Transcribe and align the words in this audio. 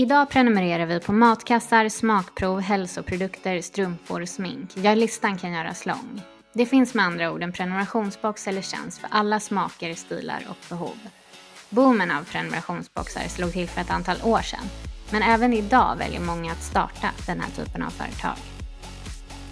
Idag 0.00 0.30
prenumererar 0.30 0.86
vi 0.86 1.00
på 1.00 1.12
matkassar, 1.12 1.88
smakprov, 1.88 2.60
hälsoprodukter, 2.60 3.60
strumpor 3.60 4.22
och 4.22 4.28
smink. 4.28 4.70
Ja, 4.76 4.94
listan 4.94 5.38
kan 5.38 5.52
göras 5.52 5.86
lång. 5.86 6.22
Det 6.52 6.66
finns 6.66 6.94
med 6.94 7.04
andra 7.04 7.32
ord 7.32 7.42
en 7.42 7.52
prenumerationsbox 7.52 8.48
eller 8.48 8.62
tjänst 8.62 8.98
för 8.98 9.08
alla 9.10 9.40
smaker, 9.40 9.94
stilar 9.94 10.46
och 10.48 10.56
behov. 10.68 10.96
Boomen 11.68 12.10
av 12.10 12.24
prenumerationsboxar 12.24 13.28
slog 13.28 13.52
till 13.52 13.68
för 13.68 13.80
ett 13.80 13.90
antal 13.90 14.16
år 14.24 14.42
sedan, 14.42 14.64
men 15.10 15.22
även 15.22 15.52
idag 15.52 15.96
väljer 15.98 16.20
många 16.20 16.52
att 16.52 16.62
starta 16.62 17.10
den 17.26 17.40
här 17.40 17.50
typen 17.50 17.82
av 17.82 17.90
företag. 17.90 18.36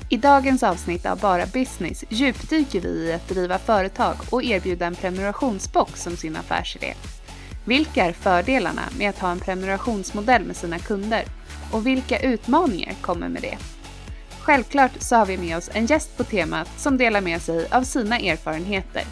I 0.08 0.16
dagens 0.16 0.62
avsnitt 0.62 1.06
av 1.06 1.20
Bara 1.20 1.46
Business 1.46 2.04
djupdyker 2.08 2.80
vi 2.80 2.88
i 2.88 3.12
att 3.12 3.28
driva 3.28 3.58
företag 3.58 4.16
och 4.30 4.44
erbjuda 4.44 4.86
en 4.86 4.94
prenumerationsbox 4.94 6.02
som 6.02 6.16
sin 6.16 6.36
affärsidé. 6.36 6.94
Vilka 7.68 8.04
är 8.04 8.12
fördelarna 8.12 8.82
med 8.98 9.10
att 9.10 9.18
ha 9.18 9.30
en 9.30 9.40
prenumerationsmodell 9.40 10.44
med 10.44 10.56
sina 10.56 10.78
kunder? 10.78 11.24
Och 11.72 11.86
vilka 11.86 12.18
utmaningar 12.18 12.94
kommer 13.00 13.28
med 13.28 13.42
det? 13.42 13.58
Självklart 14.40 14.92
så 14.98 15.16
har 15.16 15.26
vi 15.26 15.38
med 15.38 15.56
oss 15.56 15.70
en 15.72 15.86
gäst 15.86 16.16
på 16.16 16.24
temat 16.24 16.68
som 16.80 16.96
delar 16.98 17.20
med 17.20 17.42
sig 17.42 17.68
av 17.70 17.82
sina 17.82 18.18
erfarenheter. 18.18 19.02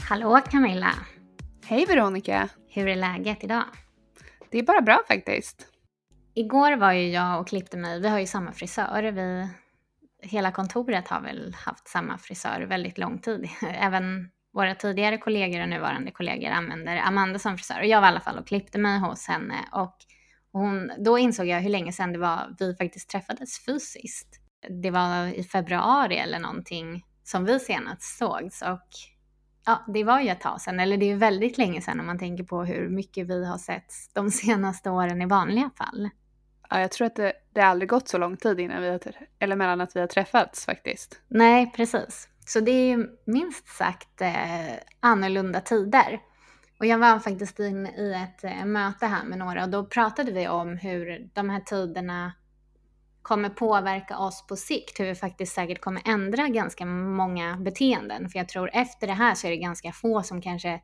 Hallå 0.00 0.40
Camilla! 0.50 0.94
Hej 1.64 1.86
Veronica! 1.86 2.48
Hur 2.68 2.88
är 2.88 2.96
läget 2.96 3.44
idag? 3.44 3.64
Det 4.50 4.58
är 4.58 4.62
bara 4.62 4.80
bra 4.80 5.02
faktiskt. 5.08 5.75
Igår 6.38 6.76
var 6.76 6.92
ju 6.92 7.08
jag 7.10 7.40
och 7.40 7.48
klippte 7.48 7.76
mig, 7.76 8.00
vi 8.00 8.08
har 8.08 8.18
ju 8.18 8.26
samma 8.26 8.52
frisör, 8.52 9.02
vi, 9.02 9.48
hela 10.22 10.52
kontoret 10.52 11.08
har 11.08 11.20
väl 11.20 11.54
haft 11.54 11.88
samma 11.88 12.18
frisör 12.18 12.60
väldigt 12.60 12.98
lång 12.98 13.18
tid. 13.18 13.48
Även 13.62 14.30
våra 14.52 14.74
tidigare 14.74 15.18
kollegor 15.18 15.62
och 15.62 15.68
nuvarande 15.68 16.10
kollegor 16.10 16.50
använder 16.50 16.96
Amanda 16.96 17.38
som 17.38 17.56
frisör. 17.56 17.80
Och 17.80 17.86
jag 17.86 18.00
var 18.00 18.08
i 18.08 18.10
alla 18.10 18.20
fall 18.20 18.38
och 18.38 18.46
klippte 18.46 18.78
mig 18.78 18.98
hos 18.98 19.26
henne 19.28 19.54
och 19.72 19.96
hon, 20.52 20.92
då 20.98 21.18
insåg 21.18 21.46
jag 21.46 21.60
hur 21.60 21.70
länge 21.70 21.92
sedan 21.92 22.12
det 22.12 22.18
var 22.18 22.56
vi 22.58 22.74
faktiskt 22.74 23.10
träffades 23.10 23.64
fysiskt. 23.64 24.40
Det 24.82 24.90
var 24.90 25.26
i 25.26 25.42
februari 25.42 26.16
eller 26.16 26.38
någonting 26.38 27.04
som 27.24 27.44
vi 27.44 27.60
senast 27.60 28.18
sågs 28.18 28.62
och 28.62 28.88
ja, 29.66 29.84
det 29.94 30.04
var 30.04 30.20
ju 30.20 30.28
ett 30.28 30.40
tag 30.40 30.60
sedan, 30.60 30.80
eller 30.80 30.96
det 30.96 31.10
är 31.10 31.16
väldigt 31.16 31.58
länge 31.58 31.80
sedan 31.80 32.00
om 32.00 32.06
man 32.06 32.18
tänker 32.18 32.44
på 32.44 32.64
hur 32.64 32.88
mycket 32.88 33.26
vi 33.26 33.46
har 33.46 33.58
sett 33.58 33.92
de 34.14 34.30
senaste 34.30 34.90
åren 34.90 35.22
i 35.22 35.26
vanliga 35.26 35.70
fall. 35.76 36.10
Ja, 36.70 36.80
jag 36.80 36.90
tror 36.90 37.06
att 37.06 37.16
det, 37.16 37.32
det 37.52 37.60
aldrig 37.60 37.88
gått 37.88 38.08
så 38.08 38.18
lång 38.18 38.36
tid 38.36 38.60
innan 38.60 38.82
vi 38.82 38.88
har, 38.88 39.00
eller 39.38 39.56
mellan 39.56 39.80
att 39.80 39.96
vi 39.96 40.00
har 40.00 40.06
träffats 40.06 40.64
faktiskt. 40.64 41.20
Nej, 41.28 41.72
precis. 41.76 42.28
Så 42.46 42.60
det 42.60 42.70
är 42.70 42.96
ju 42.96 43.08
minst 43.24 43.68
sagt 43.68 44.20
eh, 44.20 44.74
annorlunda 45.00 45.60
tider. 45.60 46.20
Och 46.78 46.86
jag 46.86 46.98
var 46.98 47.18
faktiskt 47.18 47.58
inne 47.58 47.90
i 47.90 48.14
ett 48.14 48.44
eh, 48.44 48.64
möte 48.64 49.06
här 49.06 49.24
med 49.24 49.38
några 49.38 49.64
och 49.64 49.70
då 49.70 49.86
pratade 49.86 50.32
vi 50.32 50.48
om 50.48 50.76
hur 50.76 51.30
de 51.34 51.50
här 51.50 51.60
tiderna 51.60 52.32
kommer 53.22 53.48
påverka 53.48 54.18
oss 54.18 54.46
på 54.46 54.56
sikt, 54.56 55.00
hur 55.00 55.04
vi 55.04 55.14
faktiskt 55.14 55.54
säkert 55.54 55.80
kommer 55.80 56.02
ändra 56.04 56.48
ganska 56.48 56.86
många 56.86 57.56
beteenden. 57.56 58.28
För 58.28 58.38
jag 58.38 58.48
tror 58.48 58.70
efter 58.72 59.06
det 59.06 59.12
här 59.12 59.34
så 59.34 59.46
är 59.46 59.50
det 59.50 59.56
ganska 59.56 59.92
få 59.92 60.22
som 60.22 60.42
kanske 60.42 60.80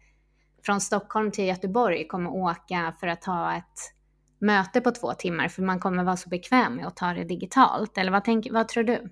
från 0.67 0.81
Stockholm 0.81 1.31
till 1.31 1.45
Göteborg 1.45 2.09
kommer 2.09 2.31
åka 2.31 2.95
för 3.01 3.07
att 3.07 3.25
ha 3.25 3.57
ett 3.57 3.95
möte 4.43 4.81
på 4.81 4.91
två 4.91 5.13
timmar, 5.13 5.49
för 5.49 5.63
man 5.63 5.81
kommer 5.81 6.05
vara 6.05 6.17
så 6.17 6.29
bekväm 6.29 6.75
med 6.75 6.87
att 6.87 6.97
ta 6.97 7.13
det 7.13 7.25
digitalt. 7.25 7.99
Eller 7.99 8.13
vad, 8.13 8.25
tänk, 8.25 8.49
vad 8.51 8.69
tror 8.69 8.85
du? 8.85 9.09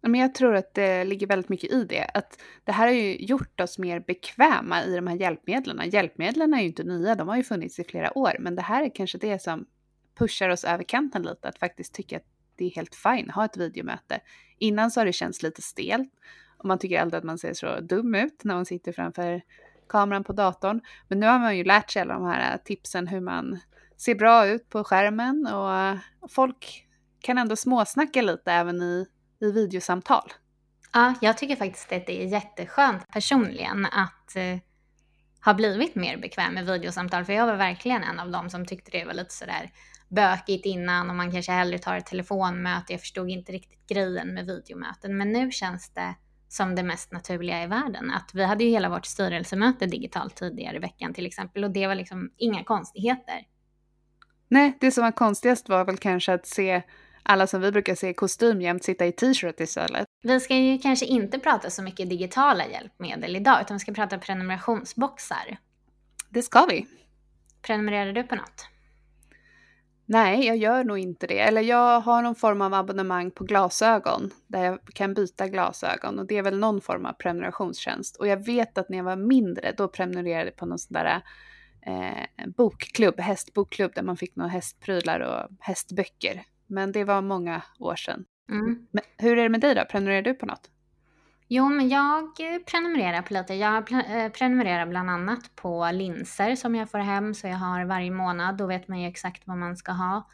Men 0.00 0.20
jag 0.20 0.34
tror 0.34 0.54
att 0.54 0.74
det 0.74 1.04
ligger 1.04 1.26
väldigt 1.26 1.48
mycket 1.48 1.72
i 1.72 1.84
det. 1.84 2.10
Att 2.14 2.38
det 2.64 2.72
här 2.72 2.86
har 2.86 2.94
ju 2.94 3.16
gjort 3.16 3.60
oss 3.60 3.78
mer 3.78 4.00
bekväma 4.00 4.84
i 4.84 4.96
de 4.96 5.06
här 5.06 5.16
hjälpmedlen. 5.16 5.90
Hjälpmedlen 5.90 6.54
är 6.54 6.60
ju 6.60 6.66
inte 6.66 6.82
nya, 6.82 7.14
de 7.14 7.28
har 7.28 7.36
ju 7.36 7.42
funnits 7.42 7.78
i 7.78 7.84
flera 7.84 8.18
år. 8.18 8.36
Men 8.40 8.56
det 8.56 8.62
här 8.62 8.82
är 8.84 8.94
kanske 8.94 9.18
det 9.18 9.42
som 9.42 9.66
pushar 10.18 10.48
oss 10.48 10.64
över 10.64 10.84
kanten 10.84 11.22
lite, 11.22 11.48
att 11.48 11.58
faktiskt 11.58 11.94
tycka 11.94 12.16
att 12.16 12.26
det 12.56 12.64
är 12.64 12.70
helt 12.70 12.94
fine 12.94 13.28
att 13.28 13.34
ha 13.34 13.44
ett 13.44 13.56
videomöte. 13.56 14.20
Innan 14.58 14.90
så 14.90 15.00
har 15.00 15.06
det 15.06 15.12
känts 15.12 15.42
lite 15.42 15.62
stelt 15.62 16.12
och 16.58 16.64
man 16.64 16.78
tycker 16.78 17.00
alltid 17.00 17.18
att 17.18 17.24
man 17.24 17.38
ser 17.38 17.54
så 17.54 17.80
dum 17.80 18.14
ut 18.14 18.44
när 18.44 18.54
man 18.54 18.66
sitter 18.66 18.92
framför 18.92 19.42
kameran 19.88 20.24
på 20.24 20.32
datorn. 20.32 20.80
Men 21.08 21.20
nu 21.20 21.26
har 21.26 21.38
man 21.38 21.56
ju 21.56 21.64
lärt 21.64 21.90
sig 21.90 22.02
alla 22.02 22.14
de 22.14 22.24
här 22.24 22.58
tipsen 22.64 23.06
hur 23.06 23.20
man 23.20 23.58
ser 23.96 24.14
bra 24.14 24.46
ut 24.46 24.68
på 24.68 24.84
skärmen 24.84 25.46
och 25.46 25.74
eh, 25.74 25.96
folk 26.30 26.86
kan 27.20 27.38
ändå 27.38 27.56
småsnacka 27.56 28.22
lite 28.22 28.52
även 28.52 28.82
i, 28.82 29.06
i 29.40 29.52
videosamtal. 29.52 30.32
Ja, 30.92 31.14
jag 31.20 31.38
tycker 31.38 31.56
faktiskt 31.56 31.92
att 31.92 32.06
det 32.06 32.22
är 32.22 32.26
jätteskönt 32.26 33.08
personligen 33.08 33.86
att 33.86 34.36
eh, 34.36 34.58
ha 35.44 35.54
blivit 35.54 35.94
mer 35.94 36.16
bekväm 36.16 36.54
med 36.54 36.66
videosamtal. 36.66 37.24
För 37.24 37.32
jag 37.32 37.46
var 37.46 37.56
verkligen 37.56 38.02
en 38.02 38.20
av 38.20 38.30
dem 38.30 38.50
som 38.50 38.66
tyckte 38.66 38.90
det 38.90 39.04
var 39.04 39.14
lite 39.14 39.34
sådär 39.34 39.70
bökigt 40.08 40.66
innan 40.66 41.10
och 41.10 41.16
man 41.16 41.32
kanske 41.32 41.52
hellre 41.52 41.78
tar 41.78 41.96
ett 41.96 42.06
telefonmöte. 42.06 42.92
Jag 42.92 43.00
förstod 43.00 43.30
inte 43.30 43.52
riktigt 43.52 43.86
grejen 43.86 44.34
med 44.34 44.46
videomöten. 44.46 45.16
Men 45.16 45.32
nu 45.32 45.50
känns 45.50 45.94
det 45.94 46.14
som 46.48 46.74
det 46.74 46.82
mest 46.82 47.12
naturliga 47.12 47.62
i 47.62 47.66
världen. 47.66 48.10
Att 48.10 48.30
vi 48.34 48.44
hade 48.44 48.64
ju 48.64 48.70
hela 48.70 48.88
vårt 48.88 49.06
styrelsemöte 49.06 49.86
digitalt 49.86 50.36
tidigare 50.36 50.76
i 50.76 50.80
veckan 50.80 51.14
till 51.14 51.26
exempel 51.26 51.64
och 51.64 51.70
det 51.70 51.86
var 51.86 51.94
liksom 51.94 52.30
inga 52.36 52.64
konstigheter. 52.64 53.53
Nej, 54.48 54.76
det 54.80 54.90
som 54.90 55.04
var 55.04 55.12
konstigast 55.12 55.68
var 55.68 55.84
väl 55.84 55.96
kanske 55.96 56.32
att 56.32 56.46
se 56.46 56.82
alla 57.22 57.46
som 57.46 57.60
vi 57.60 57.72
brukar 57.72 57.94
se 57.94 58.08
i 58.08 58.14
kostym 58.14 58.60
jämt 58.60 58.84
sitta 58.84 59.06
i 59.06 59.12
t-shirt 59.12 59.60
istället. 59.60 60.06
Vi 60.22 60.40
ska 60.40 60.56
ju 60.56 60.78
kanske 60.78 61.06
inte 61.06 61.38
prata 61.38 61.70
så 61.70 61.82
mycket 61.82 62.10
digitala 62.10 62.66
hjälpmedel 62.66 63.36
idag, 63.36 63.60
utan 63.60 63.76
vi 63.76 63.80
ska 63.80 63.92
prata 63.92 64.18
prenumerationsboxar. 64.18 65.56
Det 66.28 66.42
ska 66.42 66.66
vi. 66.66 66.86
Prenumererar 67.62 68.12
du 68.12 68.22
på 68.22 68.34
något? 68.34 68.68
Nej, 70.06 70.46
jag 70.46 70.56
gör 70.56 70.84
nog 70.84 70.98
inte 70.98 71.26
det. 71.26 71.40
Eller 71.40 71.62
jag 71.62 72.00
har 72.00 72.22
någon 72.22 72.34
form 72.34 72.60
av 72.62 72.74
abonnemang 72.74 73.30
på 73.30 73.44
glasögon 73.44 74.30
där 74.46 74.64
jag 74.64 74.78
kan 74.94 75.14
byta 75.14 75.48
glasögon 75.48 76.18
och 76.18 76.26
det 76.26 76.38
är 76.38 76.42
väl 76.42 76.58
någon 76.58 76.80
form 76.80 77.06
av 77.06 77.12
prenumerationstjänst. 77.12 78.16
Och 78.16 78.28
jag 78.28 78.46
vet 78.46 78.78
att 78.78 78.88
när 78.88 78.98
jag 78.98 79.04
var 79.04 79.16
mindre 79.16 79.74
då 79.76 79.88
prenumererade 79.88 80.44
jag 80.44 80.56
på 80.56 80.66
någon 80.66 80.78
sån 80.78 80.92
där 80.92 81.22
eh, 81.86 82.46
bokklubb, 82.56 83.20
hästbokklubb 83.20 83.94
där 83.94 84.02
man 84.02 84.16
fick 84.16 84.36
några 84.36 84.50
hästprylar 84.50 85.20
och 85.20 85.56
hästböcker. 85.60 86.42
Men 86.66 86.92
det 86.92 87.04
var 87.04 87.22
många 87.22 87.62
år 87.78 87.96
sedan. 87.96 88.24
Mm. 88.50 88.86
Hur 89.18 89.38
är 89.38 89.42
det 89.42 89.48
med 89.48 89.60
dig 89.60 89.74
då? 89.74 89.84
Prenumererar 89.90 90.22
du 90.22 90.34
på 90.34 90.46
något? 90.46 90.70
Jo, 91.48 91.68
men 91.68 91.88
jag 91.88 92.36
prenumererar 92.66 93.22
på 93.22 93.34
lite. 93.34 93.54
Jag 93.54 93.92
eh, 93.92 94.32
prenumererar 94.32 94.86
bland 94.86 95.10
annat 95.10 95.56
på 95.56 95.90
linser 95.92 96.54
som 96.54 96.74
jag 96.74 96.90
får 96.90 96.98
hem, 96.98 97.34
så 97.34 97.46
jag 97.46 97.56
har 97.56 97.84
varje 97.84 98.10
månad. 98.10 98.56
Då 98.56 98.66
vet 98.66 98.88
man 98.88 99.00
ju 99.00 99.08
exakt 99.08 99.42
vad 99.46 99.58
man 99.58 99.76
ska 99.76 99.92
ha. 99.92 100.28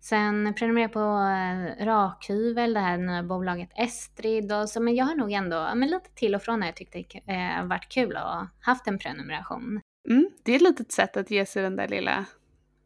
Sen 0.00 0.54
prenumererar 0.54 0.84
jag 0.84 0.92
på 0.92 1.80
eh, 1.80 1.86
Rakhyvel, 1.86 2.74
det 2.74 2.80
här 2.80 2.98
nya 2.98 3.22
bolaget 3.22 3.70
Estrid. 3.76 4.52
Och 4.52 4.68
så, 4.68 4.82
men 4.82 4.94
jag 4.94 5.04
har 5.04 5.14
nog 5.14 5.32
ändå 5.32 5.70
men 5.74 5.90
lite 5.90 6.10
till 6.14 6.34
och 6.34 6.42
från 6.42 6.60
när 6.60 6.66
jag 6.66 6.76
tyckte 6.76 7.04
det 7.26 7.32
eh, 7.32 7.64
varit 7.64 7.88
kul 7.88 8.16
att 8.16 8.48
haft 8.60 8.86
en 8.86 8.98
prenumeration. 8.98 9.80
Mm, 10.06 10.30
det 10.42 10.52
är 10.52 10.56
ett 10.56 10.62
litet 10.62 10.92
sätt 10.92 11.16
att 11.16 11.30
ge 11.30 11.46
sig 11.46 11.62
den 11.62 11.76
där 11.76 11.88
lilla 11.88 12.24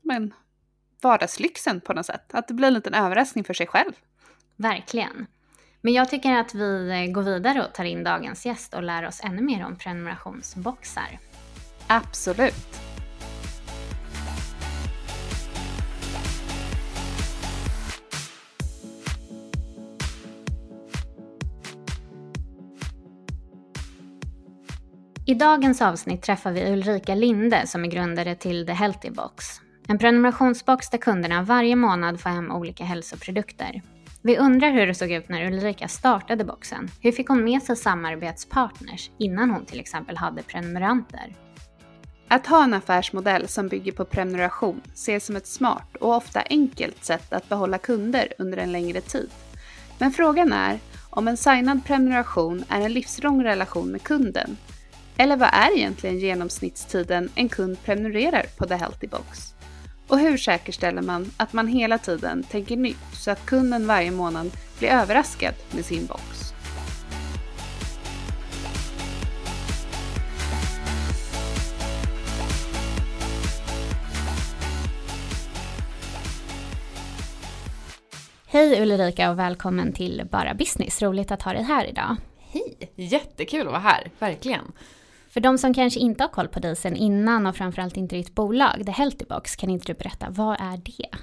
men, 0.03 0.35
vardagslyxen 1.03 1.81
på 1.81 1.93
något 1.93 2.07
sätt. 2.07 2.35
Att 2.35 2.49
det 2.49 2.55
blir 2.55 2.69
en 2.69 2.75
liten 2.75 2.95
överraskning 2.95 3.45
för 3.45 3.55
sig 3.55 3.67
själv. 3.67 3.93
Verkligen. 4.57 5.27
Men 5.81 5.93
jag 5.93 6.11
tycker 6.11 6.33
att 6.33 6.55
vi 6.55 7.11
går 7.15 7.23
vidare 7.23 7.65
och 7.67 7.75
tar 7.75 7.85
in 7.85 8.05
dagens 8.05 8.47
gäst 8.47 8.75
och 8.75 8.83
lär 8.83 9.07
oss 9.07 9.21
ännu 9.25 9.43
mer 9.43 9.67
om 9.67 9.77
prenumerationsboxar. 9.77 11.19
Absolut. 11.87 12.90
I 25.31 25.35
dagens 25.35 25.83
avsnitt 25.83 26.23
träffar 26.23 26.53
vi 26.53 26.73
Ulrika 26.73 27.15
Linde 27.15 27.67
som 27.67 27.85
är 27.85 27.89
grundare 27.89 28.35
till 28.35 28.67
The 28.67 28.73
Healthy 28.73 29.11
Box. 29.11 29.61
En 29.89 29.99
prenumerationsbox 29.99 30.91
där 30.91 30.99
kunderna 30.99 31.43
varje 31.43 31.77
månad 31.77 32.21
får 32.21 32.31
hem 32.31 32.51
olika 32.51 32.85
hälsoprodukter. 32.85 33.83
Vi 34.23 34.39
undrar 34.39 34.71
hur 34.71 34.87
det 34.87 34.95
såg 34.95 35.11
ut 35.11 35.29
när 35.29 35.47
Ulrika 35.47 35.89
startade 35.89 36.45
boxen. 36.45 36.89
Hur 37.01 37.13
fick 37.13 37.29
hon 37.29 37.45
med 37.45 37.63
sig 37.63 37.77
samarbetspartners 37.77 39.11
innan 39.19 39.51
hon 39.51 39.65
till 39.65 39.81
exempel 39.81 40.17
hade 40.17 40.43
prenumeranter? 40.43 41.35
Att 42.29 42.47
ha 42.47 42.65
en 42.65 42.75
affärsmodell 42.75 43.49
som 43.49 43.69
bygger 43.69 43.93
på 43.93 44.05
prenumeration 44.05 44.81
ses 44.95 45.27
som 45.27 45.37
ett 45.37 45.47
smart 45.47 45.97
och 45.97 46.17
ofta 46.17 46.43
enkelt 46.51 47.05
sätt 47.05 47.33
att 47.33 47.49
behålla 47.49 47.79
kunder 47.79 48.33
under 48.39 48.59
en 48.59 48.73
längre 48.73 49.01
tid. 49.01 49.31
Men 49.99 50.11
frågan 50.11 50.53
är 50.53 50.79
om 51.11 51.29
en 51.29 51.37
signad 51.37 51.85
prenumeration 51.85 52.65
är 52.69 52.81
en 52.81 52.93
livslång 52.93 53.45
relation 53.45 53.89
med 53.89 54.03
kunden. 54.03 54.57
Eller 55.21 55.37
vad 55.37 55.49
är 55.53 55.77
egentligen 55.77 56.19
genomsnittstiden 56.19 57.31
en 57.35 57.49
kund 57.49 57.83
prenumererar 57.85 58.47
på 58.59 58.67
The 58.67 58.75
Healthy 58.75 59.07
Box? 59.07 59.55
Och 60.09 60.19
hur 60.19 60.37
säkerställer 60.37 61.03
man 61.03 61.31
att 61.37 61.53
man 61.53 61.69
hela 61.69 61.99
tiden 61.99 62.43
tänker 62.43 62.77
nytt 62.77 63.15
så 63.15 63.31
att 63.31 63.47
kunden 63.47 63.87
varje 63.87 64.11
månad 64.11 64.51
blir 64.79 64.89
överraskad 64.89 65.55
med 65.71 65.85
sin 65.85 66.07
box? 66.07 66.55
Hej 78.47 78.83
Ulrika 78.83 79.31
och 79.31 79.39
välkommen 79.39 79.93
till 79.93 80.23
Bara 80.31 80.55
Business. 80.55 81.03
Roligt 81.03 81.31
att 81.31 81.43
ha 81.43 81.53
dig 81.53 81.63
här 81.63 81.85
idag. 81.85 82.17
Hej! 82.39 82.93
Jättekul 82.95 83.61
att 83.61 83.73
vara 83.73 83.79
här, 83.79 84.11
verkligen. 84.19 84.73
För 85.31 85.41
de 85.41 85.59
som 85.59 85.75
kanske 85.75 86.01
inte 86.01 86.25
har 86.25 86.29
koll 86.29 86.49
på 86.49 86.61
dig 86.61 86.77
sen 86.77 86.97
innan 86.97 87.47
och 87.47 87.57
framförallt 87.57 87.97
inte 87.97 88.17
ditt 88.17 88.35
bolag, 88.35 88.87
The 88.87 88.93
Healthy 88.93 89.25
Box, 89.25 89.57
kan 89.57 89.71
inte 89.71 89.87
du 89.87 89.95
berätta, 89.95 90.27
vad 90.31 90.61
är 90.61 90.77
det? 90.77 91.19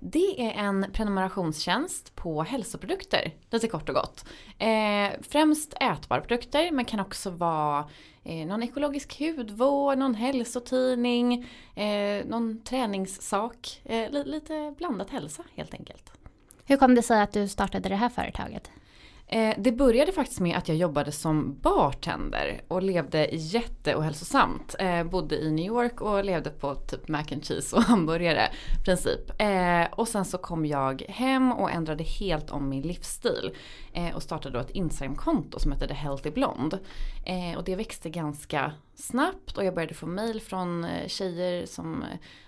Det 0.00 0.50
är 0.50 0.64
en 0.64 0.86
prenumerationstjänst 0.92 2.16
på 2.16 2.42
hälsoprodukter, 2.42 3.34
lite 3.50 3.68
kort 3.68 3.88
och 3.88 3.94
gott. 3.94 4.24
Eh, 4.58 5.20
främst 5.28 5.74
ätbara 5.80 6.20
produkter, 6.20 6.70
men 6.70 6.84
kan 6.84 7.00
också 7.00 7.30
vara 7.30 7.88
eh, 8.24 8.46
någon 8.46 8.62
ekologisk 8.62 9.18
hudvård, 9.18 9.98
någon 9.98 10.14
hälsotidning, 10.14 11.46
eh, 11.74 12.26
någon 12.26 12.60
träningssak. 12.60 13.80
Eh, 13.84 14.10
li 14.10 14.24
lite 14.24 14.74
blandat 14.78 15.10
hälsa 15.10 15.42
helt 15.54 15.74
enkelt. 15.74 16.12
Hur 16.64 16.76
kom 16.76 16.94
det 16.94 17.02
sig 17.02 17.20
att 17.20 17.32
du 17.32 17.48
startade 17.48 17.88
det 17.88 17.96
här 17.96 18.08
företaget? 18.08 18.70
Eh, 19.28 19.54
det 19.58 19.72
började 19.72 20.12
faktiskt 20.12 20.40
med 20.40 20.56
att 20.56 20.68
jag 20.68 20.76
jobbade 20.76 21.12
som 21.12 21.58
bartender 21.60 22.60
och 22.68 22.82
levde 22.82 23.28
jätteohälsosamt. 23.32 24.74
Eh, 24.78 25.04
bodde 25.04 25.36
i 25.36 25.50
New 25.50 25.66
York 25.66 26.00
och 26.00 26.24
levde 26.24 26.50
på 26.50 26.74
typ 26.74 27.08
mac 27.08 27.24
and 27.32 27.44
cheese 27.44 27.76
och 27.76 27.82
hamburgare 27.82 28.50
princip. 28.84 29.40
Eh, 29.40 29.84
och 29.92 30.08
sen 30.08 30.24
så 30.24 30.38
kom 30.38 30.66
jag 30.66 31.02
hem 31.08 31.52
och 31.52 31.70
ändrade 31.70 32.04
helt 32.04 32.50
om 32.50 32.68
min 32.68 32.82
livsstil. 32.82 33.50
Eh, 33.92 34.14
och 34.14 34.22
startade 34.22 34.58
då 34.58 34.60
ett 34.60 34.70
Instagramkonto 34.70 35.58
som 35.58 35.72
hette 35.72 35.88
The 35.88 35.94
Healthy 35.94 36.30
Blonde. 36.30 36.78
Och 37.56 37.64
det 37.64 37.76
växte 37.76 38.10
ganska 38.10 38.72
snabbt 38.94 39.58
och 39.58 39.64
jag 39.64 39.74
började 39.74 39.94
få 39.94 40.06
mail 40.06 40.40
från 40.40 40.86
tjejer 41.06 41.66
som 41.66 42.04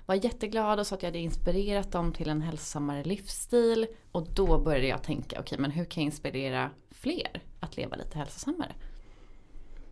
var 0.07 0.15
jätteglada 0.15 0.81
och 0.81 0.87
sa 0.87 0.95
att 0.95 1.03
jag 1.03 1.09
hade 1.09 1.19
inspirerat 1.19 1.93
dem 1.93 2.13
till 2.13 2.29
en 2.29 2.43
hälsosammare 2.43 3.05
livsstil. 3.05 3.87
Och 4.13 4.27
då 4.35 4.59
började 4.59 4.87
jag 4.87 5.03
tänka, 5.03 5.41
okej 5.41 5.41
okay, 5.41 5.59
men 5.59 5.71
hur 5.71 5.85
kan 5.85 6.03
jag 6.03 6.07
inspirera 6.07 6.68
fler 6.91 7.43
att 7.61 7.77
leva 7.77 7.97
lite 7.97 8.19
hälsosammare? 8.19 8.73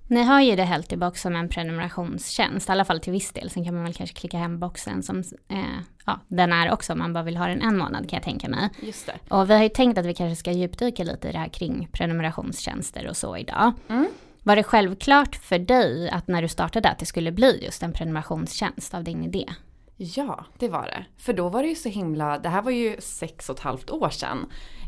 Ni 0.08 0.22
har 0.22 0.40
ju 0.40 0.56
The 0.56 0.62
Healthy 0.62 0.96
Box 0.96 1.20
som 1.22 1.36
en 1.36 1.48
prenumerationstjänst, 1.48 2.68
i 2.68 2.72
alla 2.72 2.84
fall 2.84 3.00
till 3.00 3.12
viss 3.12 3.32
del. 3.32 3.50
Sen 3.50 3.64
kan 3.64 3.74
man 3.74 3.84
väl 3.84 3.94
kanske 3.94 4.16
klicka 4.16 4.38
hem 4.38 4.58
boxen 4.58 5.02
som 5.02 5.18
eh, 5.48 5.58
ja, 6.06 6.20
den 6.28 6.52
är 6.52 6.72
också 6.72 6.92
om 6.92 6.98
man 6.98 7.12
bara 7.12 7.24
vill 7.24 7.36
ha 7.36 7.46
den 7.46 7.62
en 7.62 7.78
månad 7.78 8.10
kan 8.10 8.16
jag 8.16 8.22
tänka 8.24 8.48
mig. 8.48 8.70
Just 8.80 9.06
det. 9.06 9.34
Och 9.34 9.50
vi 9.50 9.54
har 9.54 9.62
ju 9.62 9.68
tänkt 9.68 9.98
att 9.98 10.06
vi 10.06 10.14
kanske 10.14 10.36
ska 10.36 10.52
djupdyka 10.52 11.04
lite 11.04 11.28
i 11.28 11.32
det 11.32 11.38
här 11.38 11.48
kring 11.48 11.88
prenumerationstjänster 11.92 13.08
och 13.08 13.16
så 13.16 13.36
idag. 13.36 13.72
Mm. 13.88 14.06
Var 14.42 14.56
det 14.56 14.62
självklart 14.62 15.36
för 15.36 15.58
dig 15.58 16.10
att 16.10 16.28
när 16.28 16.42
du 16.42 16.48
startade 16.48 16.88
att 16.88 16.98
det 16.98 17.06
skulle 17.06 17.32
bli 17.32 17.64
just 17.64 17.82
en 17.82 17.92
prenumerationstjänst 17.92 18.94
av 18.94 19.04
din 19.04 19.24
idé? 19.24 19.46
Ja, 19.96 20.44
det 20.58 20.68
var 20.68 20.82
det. 20.82 21.04
För 21.16 21.32
då 21.32 21.48
var 21.48 21.62
det 21.62 21.68
ju 21.68 21.74
så 21.74 21.88
himla, 21.88 22.38
det 22.38 22.48
här 22.48 22.62
var 22.62 22.70
ju 22.70 22.96
sex 23.00 23.48
och 23.48 23.56
ett 23.56 23.62
halvt 23.62 23.90
år 23.90 24.10
sedan. 24.10 24.46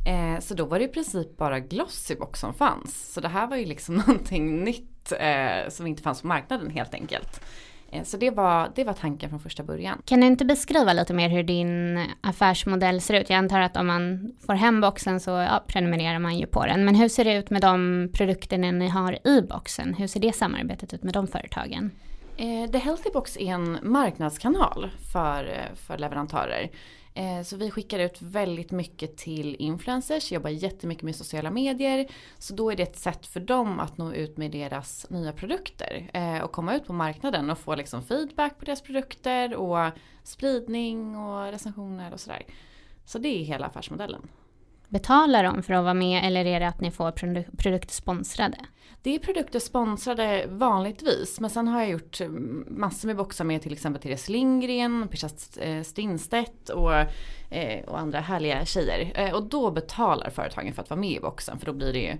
Eh, 0.08 0.40
så 0.40 0.54
då 0.54 0.64
var 0.64 0.78
det 0.78 0.84
i 0.84 0.88
princip 0.88 1.36
bara 1.36 1.60
Glossybox 1.60 2.40
som 2.40 2.54
fanns. 2.54 3.12
Så 3.12 3.20
det 3.20 3.28
här 3.28 3.46
var 3.46 3.56
ju 3.56 3.64
liksom 3.64 3.94
någonting 4.06 4.64
nytt 4.64 5.12
eh, 5.20 5.68
som 5.68 5.86
inte 5.86 6.02
fanns 6.02 6.20
på 6.20 6.26
marknaden 6.26 6.70
helt 6.70 6.94
enkelt. 6.94 7.40
Eh, 7.92 8.02
så 8.02 8.16
det 8.16 8.30
var, 8.30 8.72
det 8.74 8.84
var 8.84 8.92
tanken 8.92 9.30
från 9.30 9.40
första 9.40 9.62
början. 9.62 10.02
Kan 10.04 10.20
du 10.20 10.26
inte 10.26 10.44
beskriva 10.44 10.92
lite 10.92 11.14
mer 11.14 11.28
hur 11.28 11.42
din 11.42 12.04
affärsmodell 12.20 13.00
ser 13.00 13.20
ut? 13.20 13.30
Jag 13.30 13.36
antar 13.36 13.60
att 13.60 13.76
om 13.76 13.86
man 13.86 14.32
får 14.46 14.54
hem 14.54 14.80
boxen 14.80 15.20
så 15.20 15.30
ja, 15.30 15.64
prenumererar 15.66 16.18
man 16.18 16.38
ju 16.38 16.46
på 16.46 16.66
den. 16.66 16.84
Men 16.84 16.94
hur 16.94 17.08
ser 17.08 17.24
det 17.24 17.34
ut 17.34 17.50
med 17.50 17.62
de 17.62 18.08
produkterna 18.14 18.70
ni 18.70 18.88
har 18.88 19.26
i 19.28 19.42
boxen? 19.42 19.94
Hur 19.94 20.06
ser 20.06 20.20
det 20.20 20.32
samarbetet 20.32 20.94
ut 20.94 21.02
med 21.02 21.14
de 21.14 21.26
företagen? 21.26 21.90
Eh, 22.36 22.70
The 22.70 22.78
Healthy 22.78 23.10
Box 23.12 23.36
är 23.36 23.54
en 23.54 23.78
marknadskanal 23.82 24.90
för, 25.12 25.44
eh, 25.44 25.74
för 25.74 25.98
leverantörer. 25.98 26.70
Eh, 27.18 27.42
så 27.42 27.56
vi 27.56 27.70
skickar 27.70 27.98
ut 27.98 28.22
väldigt 28.22 28.70
mycket 28.70 29.16
till 29.16 29.56
influencers, 29.58 30.32
jobbar 30.32 30.50
jättemycket 30.50 31.04
med 31.04 31.16
sociala 31.16 31.50
medier. 31.50 32.06
Så 32.38 32.54
då 32.54 32.70
är 32.70 32.76
det 32.76 32.82
ett 32.82 32.96
sätt 32.96 33.26
för 33.26 33.40
dem 33.40 33.80
att 33.80 33.98
nå 33.98 34.12
ut 34.12 34.36
med 34.36 34.50
deras 34.50 35.10
nya 35.10 35.32
produkter. 35.32 36.10
Eh, 36.12 36.38
och 36.38 36.52
komma 36.52 36.74
ut 36.74 36.86
på 36.86 36.92
marknaden 36.92 37.50
och 37.50 37.58
få 37.58 37.74
liksom 37.74 38.02
feedback 38.02 38.58
på 38.58 38.64
deras 38.64 38.82
produkter 38.82 39.54
och 39.54 39.90
spridning 40.22 41.16
och 41.16 41.52
recensioner 41.52 42.12
och 42.12 42.20
sådär. 42.20 42.42
Så 43.04 43.18
det 43.18 43.28
är 43.28 43.44
hela 43.44 43.66
affärsmodellen. 43.66 44.28
Betalar 44.88 45.44
de 45.44 45.62
för 45.62 45.74
att 45.74 45.82
vara 45.84 45.94
med 45.94 46.24
eller 46.24 46.44
är 46.44 46.60
det 46.60 46.68
att 46.68 46.80
ni 46.80 46.90
får 46.90 47.10
produkter 47.56 47.94
sponsrade? 47.94 48.56
Det 49.02 49.14
är 49.14 49.18
produkter 49.18 49.58
sponsrade 49.58 50.46
vanligtvis 50.48 51.40
men 51.40 51.50
sen 51.50 51.68
har 51.68 51.80
jag 51.80 51.90
gjort 51.90 52.18
massor 52.66 53.06
med 53.08 53.16
boxar 53.16 53.44
med 53.44 53.62
till 53.62 53.72
exempel 53.72 54.02
Therese 54.02 54.28
Lindgren, 54.28 55.08
Pirsa 55.08 55.28
eh, 55.60 55.82
Strindstedt 55.82 56.68
och, 56.68 56.92
eh, 57.50 57.84
och 57.84 57.98
andra 57.98 58.20
härliga 58.20 58.64
tjejer. 58.64 59.12
Eh, 59.14 59.34
och 59.34 59.42
då 59.42 59.70
betalar 59.70 60.30
företagen 60.30 60.72
för 60.72 60.82
att 60.82 60.90
vara 60.90 61.00
med 61.00 61.10
i 61.10 61.20
boxen 61.20 61.58
för 61.58 61.66
då 61.66 61.72
blir 61.72 61.92
det 61.92 61.98
ju 61.98 62.16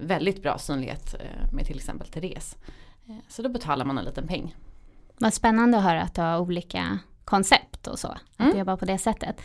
väldigt 0.00 0.42
bra 0.42 0.58
synlighet 0.58 1.14
eh, 1.14 1.52
med 1.52 1.66
till 1.66 1.76
exempel 1.76 2.08
Therese. 2.08 2.56
Eh, 3.08 3.14
så 3.28 3.42
då 3.42 3.48
betalar 3.48 3.84
man 3.84 3.98
en 3.98 4.04
liten 4.04 4.28
peng. 4.28 4.54
Vad 5.18 5.34
spännande 5.34 5.78
att 5.78 5.84
höra 5.84 6.02
att 6.02 6.14
du 6.14 6.20
har 6.20 6.38
olika 6.38 6.98
koncept 7.24 7.86
och 7.86 7.98
så. 7.98 8.08
Att 8.08 8.20
Mm. 8.40 8.52
du 8.52 8.58
jobbar 8.58 8.76
på 8.76 8.84
det 8.84 8.98
sättet. 8.98 9.36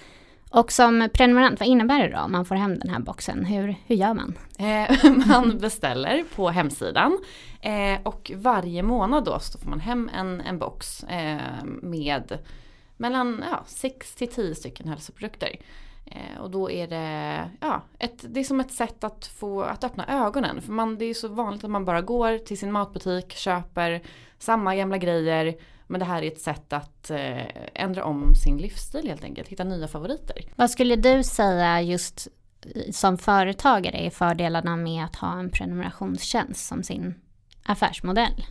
Och 0.57 0.71
som 0.71 1.09
prenumerant, 1.13 1.59
vad 1.59 1.69
innebär 1.69 1.99
det 1.99 2.15
då 2.15 2.19
om 2.19 2.31
man 2.31 2.45
får 2.45 2.55
hem 2.55 2.79
den 2.79 2.89
här 2.89 2.99
boxen? 2.99 3.45
Hur, 3.45 3.75
hur 3.85 3.95
gör 3.95 4.13
man? 4.13 4.37
Eh, 4.59 5.11
man 5.27 5.57
beställer 5.57 6.23
på 6.35 6.49
hemsidan 6.49 7.17
eh, 7.61 7.99
och 8.03 8.31
varje 8.35 8.83
månad 8.83 9.25
då 9.25 9.39
så 9.39 9.59
får 9.59 9.69
man 9.69 9.79
hem 9.79 10.09
en, 10.13 10.41
en 10.41 10.59
box 10.59 11.03
eh, 11.03 11.63
med 11.81 12.37
mellan 12.97 13.43
ja, 13.51 13.63
6 13.67 14.15
till 14.15 14.27
10 14.27 14.55
stycken 14.55 14.87
hälsoprodukter. 14.87 15.55
Eh, 16.05 16.41
och 16.41 16.51
då 16.51 16.71
är 16.71 16.87
det, 16.87 17.49
ja, 17.61 17.81
ett, 17.99 18.25
det 18.33 18.39
är 18.39 18.43
som 18.43 18.59
ett 18.59 18.71
sätt 18.71 19.03
att 19.03 19.27
få, 19.27 19.61
att 19.61 19.83
öppna 19.83 20.25
ögonen. 20.25 20.61
För 20.61 20.71
man, 20.71 20.97
det 20.97 21.05
är 21.05 21.13
så 21.13 21.27
vanligt 21.27 21.63
att 21.63 21.71
man 21.71 21.85
bara 21.85 22.01
går 22.01 22.37
till 22.37 22.57
sin 22.57 22.71
matbutik, 22.71 23.33
köper 23.33 24.01
samma 24.37 24.75
gamla 24.75 24.97
grejer. 24.97 25.55
Men 25.87 25.99
det 25.99 26.05
här 26.05 26.21
är 26.23 26.27
ett 26.27 26.41
sätt 26.41 26.73
att 26.73 27.09
eh, 27.09 27.45
ändra 27.73 28.03
om 28.03 28.35
sin 28.35 28.57
livsstil 28.57 29.07
helt 29.07 29.23
enkelt, 29.23 29.47
hitta 29.47 29.63
nya 29.63 29.87
favoriter. 29.87 30.35
Vad 30.55 30.69
skulle 30.69 30.95
du 30.95 31.23
säga 31.23 31.81
just 31.81 32.27
i- 32.75 32.93
som 32.93 33.17
företagare 33.17 33.97
är 33.97 34.09
fördelarna 34.09 34.75
med 34.75 35.05
att 35.05 35.15
ha 35.15 35.39
en 35.39 35.49
prenumerationstjänst 35.51 36.67
som 36.67 36.83
sin 36.83 37.13
affärsmodell? 37.63 38.45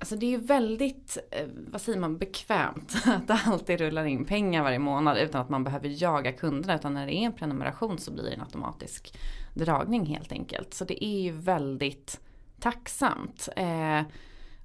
Alltså 0.00 0.16
det 0.16 0.26
är 0.26 0.30
ju 0.30 0.36
väldigt, 0.40 1.18
eh, 1.30 1.46
vad 1.72 1.80
säger 1.80 1.98
man, 1.98 2.18
bekvämt 2.18 2.94
att 3.06 3.28
det 3.28 3.40
alltid 3.46 3.80
rullar 3.80 4.04
in 4.04 4.24
pengar 4.24 4.62
varje 4.62 4.78
månad 4.78 5.18
utan 5.18 5.40
att 5.40 5.48
man 5.48 5.64
behöver 5.64 6.02
jaga 6.02 6.32
kunderna. 6.32 6.74
Utan 6.74 6.94
när 6.94 7.06
det 7.06 7.14
är 7.14 7.22
en 7.26 7.32
prenumeration 7.32 7.98
så 7.98 8.10
blir 8.12 8.24
det 8.24 8.30
en 8.30 8.40
automatisk 8.40 9.18
dragning 9.54 10.06
helt 10.06 10.32
enkelt. 10.32 10.74
Så 10.74 10.84
det 10.84 11.04
är 11.04 11.20
ju 11.22 11.32
väldigt 11.32 12.20
tacksamt. 12.60 13.48
Eh, 13.56 14.00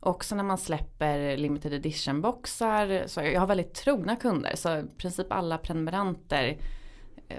också 0.06 0.36
när 0.36 0.44
man 0.44 0.58
släpper 0.58 1.38
limited 1.38 1.74
edition 1.74 2.22
boxar. 2.22 3.04
Så 3.08 3.22
jag 3.22 3.40
har 3.40 3.48
väldigt 3.48 3.74
trogna 3.74 4.16
kunder. 4.16 4.52
Så 4.56 4.78
i 4.78 4.84
princip 4.98 5.32
alla 5.32 5.58
prenumeranter 5.58 6.58
eh, 7.28 7.38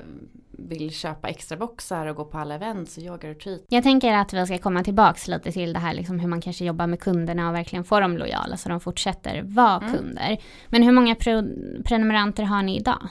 vill 0.50 0.90
köpa 0.90 1.28
extra 1.28 1.56
boxar 1.56 2.06
och 2.06 2.16
gå 2.16 2.24
på 2.24 2.38
alla 2.38 2.54
events 2.54 2.96
och 2.96 3.02
yoga 3.02 3.28
retreat. 3.30 3.60
Jag 3.68 3.82
tänker 3.82 4.12
att 4.12 4.32
vi 4.32 4.46
ska 4.46 4.58
komma 4.58 4.84
tillbaks 4.84 5.28
lite 5.28 5.52
till 5.52 5.72
det 5.72 5.78
här 5.78 5.94
liksom 5.94 6.18
hur 6.20 6.28
man 6.28 6.40
kanske 6.40 6.64
jobbar 6.64 6.86
med 6.86 7.00
kunderna 7.00 7.48
och 7.48 7.54
verkligen 7.54 7.84
får 7.84 8.00
dem 8.00 8.16
lojala 8.18 8.56
så 8.56 8.68
de 8.68 8.80
fortsätter 8.80 9.42
vara 9.42 9.76
Mm. 9.76 9.92
kunder. 9.94 10.38
Men 10.68 10.82
hur 10.82 10.92
många 10.92 11.14
pre- 11.14 11.82
prenumeranter 11.84 12.42
har 12.42 12.62
ni 12.62 12.76
idag? 12.76 13.08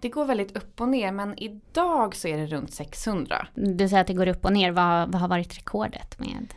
Det 0.00 0.08
går 0.08 0.24
väldigt 0.24 0.56
upp 0.56 0.80
och 0.80 0.88
ner 0.88 1.12
men 1.12 1.38
idag 1.38 2.16
så 2.16 2.28
är 2.28 2.36
det 2.38 2.46
runt 2.46 2.72
600. 2.74 3.46
Du 3.54 3.88
säger 3.88 4.00
att 4.00 4.06
det 4.06 4.14
går 4.14 4.28
upp 4.28 4.44
och 4.44 4.52
ner. 4.52 4.70
Vad, 4.70 5.12
vad 5.12 5.20
har 5.20 5.28
varit 5.28 5.58
rekordet 5.58 6.18
med? 6.18 6.54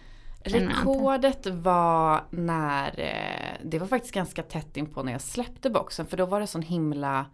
Rekordet 0.47 1.45
var 1.45 2.23
när, 2.29 2.99
eh, 2.99 3.57
det 3.63 3.79
var 3.79 3.87
faktiskt 3.87 4.13
ganska 4.13 4.43
tätt 4.43 4.77
in 4.77 4.85
på 4.85 5.03
när 5.03 5.11
jag 5.11 5.21
släppte 5.21 5.69
boxen 5.69 6.05
för 6.05 6.17
då 6.17 6.25
var 6.25 6.39
det 6.39 6.47
sån 6.47 6.61
himla 6.61 7.25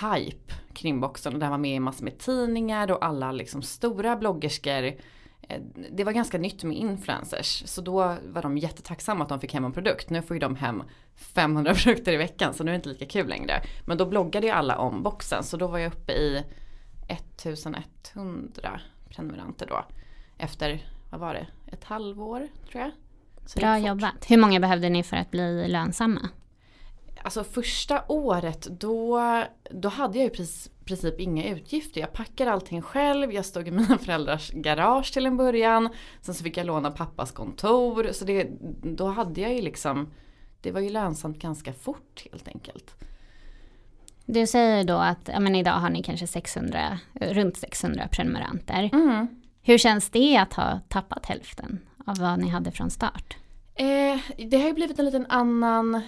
hype 0.00 0.54
kring 0.74 1.00
boxen 1.00 1.34
och 1.34 1.40
den 1.40 1.50
var 1.50 1.58
med 1.58 1.76
i 1.76 1.80
massor 1.80 2.04
med 2.04 2.18
tidningar 2.18 2.90
och 2.90 3.04
alla 3.04 3.32
liksom 3.32 3.62
stora 3.62 4.16
bloggerskor. 4.16 4.84
Eh, 5.42 5.60
det 5.92 6.04
var 6.04 6.12
ganska 6.12 6.38
nytt 6.38 6.64
med 6.64 6.76
influencers 6.76 7.62
så 7.66 7.80
då 7.80 8.16
var 8.26 8.42
de 8.42 8.58
jättetacksamma 8.58 9.22
att 9.22 9.28
de 9.28 9.40
fick 9.40 9.54
hem 9.54 9.64
en 9.64 9.72
produkt. 9.72 10.10
Nu 10.10 10.22
får 10.22 10.36
ju 10.36 10.40
de 10.40 10.56
hem 10.56 10.82
500 11.14 11.74
produkter 11.84 12.12
i 12.12 12.16
veckan 12.16 12.54
så 12.54 12.64
nu 12.64 12.70
är 12.70 12.72
det 12.72 12.76
inte 12.76 12.88
lika 12.88 13.06
kul 13.06 13.28
längre. 13.28 13.62
Men 13.86 13.98
då 13.98 14.06
bloggade 14.06 14.46
ju 14.46 14.52
alla 14.52 14.78
om 14.78 15.02
boxen 15.02 15.44
så 15.44 15.56
då 15.56 15.66
var 15.66 15.78
jag 15.78 15.92
uppe 15.92 16.12
i 16.12 16.44
1100 17.08 18.80
prenumeranter 19.08 19.66
då. 19.66 19.84
Efter, 20.38 20.82
vad 21.10 21.20
var 21.20 21.34
det, 21.34 21.46
ett 21.72 21.84
halvår 21.84 22.48
tror 22.70 22.82
jag. 22.82 22.90
Så 23.46 23.60
Bra 23.60 23.78
jobbat. 23.78 24.30
Hur 24.30 24.36
många 24.36 24.60
behövde 24.60 24.88
ni 24.88 25.02
för 25.02 25.16
att 25.16 25.30
bli 25.30 25.68
lönsamma? 25.68 26.28
Alltså 27.22 27.44
första 27.44 28.02
året 28.08 28.62
då, 28.70 29.20
då 29.70 29.88
hade 29.88 30.18
jag 30.18 30.26
i 30.26 30.46
princip 30.84 31.20
inga 31.20 31.44
utgifter. 31.48 32.00
Jag 32.00 32.12
packade 32.12 32.52
allting 32.52 32.82
själv, 32.82 33.32
jag 33.32 33.44
stod 33.44 33.68
i 33.68 33.70
mina 33.70 33.98
föräldrars 34.04 34.50
garage 34.50 35.12
till 35.12 35.26
en 35.26 35.36
början. 35.36 35.88
Sen 36.20 36.34
så 36.34 36.44
fick 36.44 36.56
jag 36.56 36.66
låna 36.66 36.90
pappas 36.90 37.32
kontor. 37.32 38.08
Så 38.12 38.24
det, 38.24 38.48
då 38.82 39.06
hade 39.06 39.40
jag 39.40 39.54
ju 39.54 39.62
liksom, 39.62 40.12
det 40.60 40.72
var 40.72 40.80
ju 40.80 40.90
lönsamt 40.90 41.38
ganska 41.38 41.72
fort 41.72 42.26
helt 42.32 42.48
enkelt. 42.48 42.94
Du 44.26 44.46
säger 44.46 44.84
då 44.84 44.94
att 44.94 45.30
men 45.40 45.54
idag 45.54 45.72
har 45.72 45.90
ni 45.90 46.02
kanske 46.02 46.26
600, 46.26 46.98
runt 47.12 47.56
600 47.56 48.08
prenumeranter. 48.12 48.90
Mm. 48.92 49.39
Hur 49.62 49.78
känns 49.78 50.10
det 50.10 50.36
att 50.36 50.54
ha 50.54 50.80
tappat 50.88 51.26
hälften 51.26 51.80
av 52.06 52.16
vad 52.18 52.38
ni 52.38 52.48
hade 52.48 52.70
från 52.70 52.90
start? 52.90 53.36
Eh, 53.74 54.20
det 54.48 54.56
har 54.58 54.66
ju 54.66 54.72
blivit 54.72 54.98
en 54.98 55.04
liten 55.04 55.26
annan, 55.28 55.94
eh, 55.94 56.02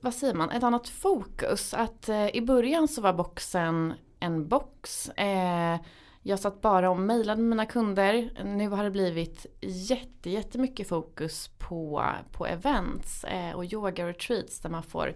vad 0.00 0.14
säger 0.14 0.34
man, 0.34 0.50
ett 0.50 0.62
annat 0.62 0.88
fokus. 0.88 1.74
Att 1.74 2.08
eh, 2.08 2.36
i 2.36 2.40
början 2.40 2.88
så 2.88 3.00
var 3.00 3.12
boxen 3.12 3.94
en 4.20 4.48
box. 4.48 5.08
Eh, 5.08 5.80
jag 6.22 6.38
satt 6.38 6.60
bara 6.60 6.90
och 6.90 6.98
mejlade 6.98 7.42
mina 7.42 7.66
kunder. 7.66 8.30
Nu 8.44 8.68
har 8.68 8.84
det 8.84 8.90
blivit 8.90 9.46
jätte, 9.60 10.30
jättemycket 10.30 10.88
fokus 10.88 11.50
på, 11.58 12.04
på 12.32 12.46
events 12.46 13.24
eh, 13.24 13.52
och 13.52 13.64
yoga 13.64 14.06
retreats 14.06 14.60
där 14.60 14.70
man 14.70 14.82
får 14.82 15.14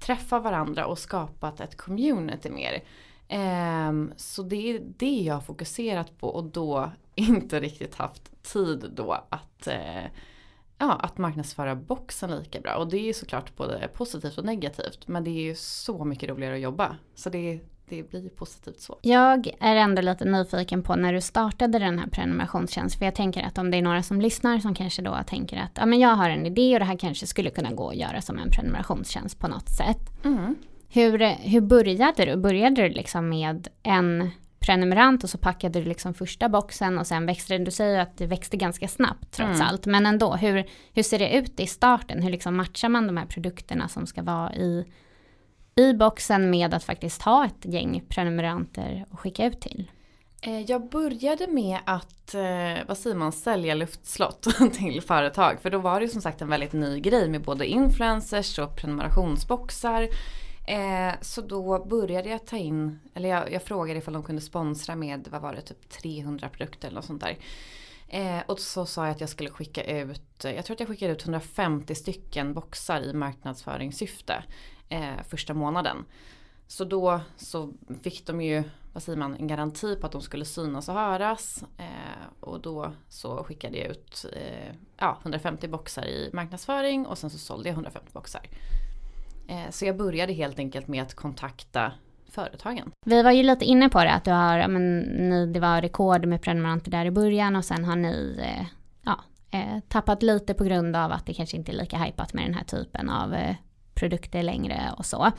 träffa 0.00 0.38
varandra 0.38 0.86
och 0.86 0.98
skapat 0.98 1.60
ett 1.60 1.76
community 1.76 2.50
mer. 2.50 2.82
Ehm, 3.28 4.12
så 4.16 4.42
det 4.42 4.70
är 4.70 4.80
det 4.96 5.20
jag 5.20 5.34
har 5.34 5.40
fokuserat 5.40 6.18
på 6.18 6.28
och 6.28 6.44
då 6.44 6.90
inte 7.14 7.60
riktigt 7.60 7.94
haft 7.94 8.42
tid 8.42 8.90
då 8.94 9.12
att 9.12 9.66
eh, 9.66 10.04
ja, 10.78 10.92
att 10.92 11.18
marknadsföra 11.18 11.74
boxen 11.74 12.30
lika 12.30 12.60
bra. 12.60 12.76
Och 12.76 12.88
det 12.88 12.96
är 12.96 13.06
ju 13.06 13.12
såklart 13.12 13.56
både 13.56 13.88
positivt 13.94 14.38
och 14.38 14.44
negativt. 14.44 15.08
Men 15.08 15.24
det 15.24 15.30
är 15.30 15.42
ju 15.42 15.54
så 15.54 16.04
mycket 16.04 16.28
roligare 16.28 16.54
att 16.54 16.60
jobba. 16.60 16.96
Så 17.14 17.30
det, 17.30 17.60
det 17.88 18.10
blir 18.10 18.28
positivt 18.28 18.80
så. 18.80 18.98
Jag 19.02 19.48
är 19.60 19.76
ändå 19.76 20.02
lite 20.02 20.24
nyfiken 20.24 20.82
på 20.82 20.96
när 20.96 21.12
du 21.12 21.20
startade 21.20 21.78
den 21.78 21.98
här 21.98 22.06
prenumerationstjänsten. 22.06 22.98
För 22.98 23.04
jag 23.04 23.14
tänker 23.14 23.42
att 23.42 23.58
om 23.58 23.70
det 23.70 23.76
är 23.76 23.82
några 23.82 24.02
som 24.02 24.20
lyssnar 24.20 24.58
som 24.58 24.74
kanske 24.74 25.02
då 25.02 25.18
tänker 25.26 25.56
att 25.56 25.70
ja, 25.74 25.86
men 25.86 25.98
jag 25.98 26.08
har 26.08 26.30
en 26.30 26.46
idé 26.46 26.74
och 26.74 26.78
det 26.78 26.84
här 26.84 26.98
kanske 26.98 27.26
skulle 27.26 27.50
kunna 27.50 27.72
gå 27.72 27.88
att 27.88 27.96
göra 27.96 28.22
som 28.22 28.38
en 28.38 28.50
prenumerationstjänst 28.50 29.38
på 29.38 29.48
något 29.48 29.68
sätt. 29.68 30.10
Hur, 30.94 31.18
hur 31.48 31.60
började 31.60 32.24
du? 32.24 32.36
Började 32.36 32.82
du 32.82 32.88
liksom 32.88 33.28
med 33.28 33.68
en 33.82 34.30
prenumerant 34.58 35.24
och 35.24 35.30
så 35.30 35.38
packade 35.38 35.80
du 35.80 35.88
liksom 35.88 36.14
första 36.14 36.48
boxen 36.48 36.98
och 36.98 37.06
sen 37.06 37.26
växte 37.26 37.58
det, 37.58 37.64
du 37.64 37.70
säger 37.70 37.94
ju 37.94 38.00
att 38.00 38.18
det 38.18 38.26
växte 38.26 38.56
ganska 38.56 38.88
snabbt 38.88 39.32
trots 39.32 39.60
allt, 39.60 39.86
men 39.86 40.06
ändå, 40.06 40.36
hur, 40.36 40.64
hur 40.92 41.02
ser 41.02 41.18
det 41.18 41.36
ut 41.36 41.60
i 41.60 41.66
starten? 41.66 42.22
Hur 42.22 42.30
liksom 42.30 42.56
matchar 42.56 42.88
man 42.88 43.06
de 43.06 43.16
här 43.16 43.26
produkterna 43.26 43.88
som 43.88 44.06
ska 44.06 44.22
vara 44.22 44.54
i, 44.54 44.84
i 45.76 45.92
boxen 45.92 46.50
med 46.50 46.74
att 46.74 46.84
faktiskt 46.84 47.22
ha 47.22 47.46
ett 47.46 47.64
gäng 47.64 48.04
prenumeranter 48.08 49.06
och 49.10 49.20
skicka 49.20 49.46
ut 49.46 49.60
till? 49.60 49.90
Eh, 50.42 50.60
Jag 50.60 50.88
började 50.88 51.46
med 51.46 51.78
att, 51.84 52.34
eh, 52.34 52.86
vad 52.88 52.98
säger 52.98 53.16
man, 53.16 53.32
sälja 53.32 53.74
luftslott 53.74 54.42
till 54.72 55.02
företag. 55.02 55.60
För 55.62 55.70
då 55.70 55.78
var 55.78 56.00
det 56.00 56.06
ju 56.06 56.12
som 56.12 56.22
sagt 56.22 56.42
en 56.42 56.48
väldigt 56.48 56.72
ny 56.72 57.00
grej 57.00 57.28
med 57.28 57.42
både 57.42 57.66
influencers 57.66 58.58
och 58.58 58.76
prenumerationsboxar. 58.76 60.08
Eh, 60.66 61.14
Så 61.20 61.40
då 61.40 61.84
började 61.84 62.28
jag 62.28 62.46
ta 62.46 62.56
in, 62.56 63.00
eller 63.14 63.28
jag, 63.28 63.52
jag 63.52 63.62
frågade 63.62 63.98
ifall 63.98 64.14
de 64.14 64.22
kunde 64.22 64.42
sponsra 64.42 64.96
med, 64.96 65.28
vad 65.30 65.42
var 65.42 65.54
det, 65.54 65.60
typ 65.60 65.88
300 65.88 66.48
produkter 66.48 66.88
eller 66.88 66.94
något 66.94 67.04
sånt 67.04 67.22
där. 67.22 67.38
Eh, 68.08 68.42
och 68.46 68.60
så 68.60 68.86
sa 68.86 69.04
jag 69.06 69.10
att 69.14 69.20
jag 69.20 69.28
skulle 69.30 69.50
skicka 69.50 69.84
ut, 69.84 70.44
eh, 70.44 70.54
jag 70.54 70.64
tror 70.64 70.74
att 70.74 70.80
jag 70.80 70.88
skickade 70.88 71.12
ut 71.12 71.22
150 71.22 71.94
stycken 71.94 72.54
boxar 72.54 73.00
i 73.00 73.12
marknadsföringssyfte 73.12 74.44
eh, 74.88 75.22
första 75.28 75.54
månaden. 75.54 76.04
Så 76.66 76.84
då 76.84 77.20
så 77.36 77.72
fick 78.02 78.26
de 78.26 78.40
ju, 78.40 78.62
vad 78.92 79.02
säger 79.02 79.18
man, 79.18 79.34
en 79.36 79.46
garanti 79.46 79.96
på 79.96 80.06
att 80.06 80.12
de 80.12 80.22
skulle 80.22 80.44
synas 80.44 80.88
och 80.88 80.94
höras. 80.94 81.64
Eh, 81.78 82.26
och 82.40 82.60
då 82.60 82.92
så 83.08 83.44
skickade 83.44 83.78
jag 83.78 83.86
ut 83.90 84.26
eh, 84.32 84.74
ja, 84.96 85.18
150 85.22 85.68
boxar 85.68 86.06
i 86.06 86.30
marknadsföring 86.32 87.06
och 87.06 87.18
sen 87.18 87.30
så 87.30 87.38
sålde 87.38 87.68
jag 87.68 87.74
150 87.74 88.08
boxar. 88.12 88.42
Eh, 89.48 89.70
så 89.70 89.84
jag 89.84 89.96
började 89.96 90.32
helt 90.32 90.58
enkelt 90.58 90.88
med 90.88 91.02
att 91.02 91.14
kontakta 91.14 91.92
företagen. 92.30 92.92
Vi 93.06 93.22
var 93.22 93.30
ju 93.30 93.42
lite 93.42 93.64
inne 93.64 93.88
på 93.88 93.98
det, 93.98 94.12
att 94.12 94.24
du 94.24 94.30
har, 94.30 94.68
men, 94.68 95.00
ni, 95.00 95.46
det 95.46 95.60
var 95.60 95.80
rekord 95.80 96.26
med 96.26 96.42
prenumeranter 96.42 96.90
där 96.90 97.06
i 97.06 97.10
början 97.10 97.56
och 97.56 97.64
sen 97.64 97.84
har 97.84 97.96
ni 97.96 98.40
eh, 98.42 98.66
ja, 99.04 99.20
eh, 99.50 99.80
tappat 99.88 100.22
lite 100.22 100.54
på 100.54 100.64
grund 100.64 100.96
av 100.96 101.12
att 101.12 101.26
det 101.26 101.34
kanske 101.34 101.56
inte 101.56 101.72
är 101.72 101.76
lika 101.76 101.98
hypat 101.98 102.34
med 102.34 102.44
den 102.44 102.54
här 102.54 102.64
typen 102.64 103.10
av 103.10 103.36
produkter 103.94 104.42
längre 104.42 104.80
och 104.98 105.06
så. 105.06 105.32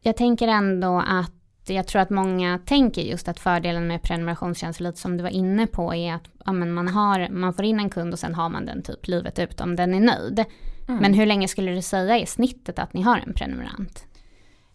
Jag 0.00 0.16
tänker 0.16 0.48
ändå 0.48 1.02
att 1.06 1.32
jag 1.66 1.86
tror 1.86 2.02
att 2.02 2.10
många 2.10 2.58
tänker 2.58 3.02
just 3.02 3.28
att 3.28 3.40
fördelen 3.40 3.86
med 3.86 4.02
prenumerationstjänster, 4.02 4.84
lite 4.84 4.98
som 4.98 5.16
du 5.16 5.22
var 5.22 5.30
inne 5.30 5.66
på, 5.66 5.94
är 5.94 6.14
att 6.14 6.24
ja, 6.44 6.52
man, 6.52 6.88
har, 6.88 7.28
man 7.28 7.54
får 7.54 7.64
in 7.64 7.80
en 7.80 7.90
kund 7.90 8.12
och 8.12 8.18
sen 8.18 8.34
har 8.34 8.48
man 8.48 8.66
den 8.66 8.82
typ 8.82 9.06
livet 9.06 9.38
ut 9.38 9.60
om 9.60 9.76
den 9.76 9.94
är 9.94 10.00
nöjd. 10.00 10.44
Men 10.86 11.14
hur 11.14 11.26
länge 11.26 11.48
skulle 11.48 11.72
du 11.74 11.82
säga 11.82 12.18
är 12.18 12.26
snittet 12.26 12.78
att 12.78 12.92
ni 12.92 13.02
har 13.02 13.18
en 13.18 13.32
prenumerant? 13.34 14.06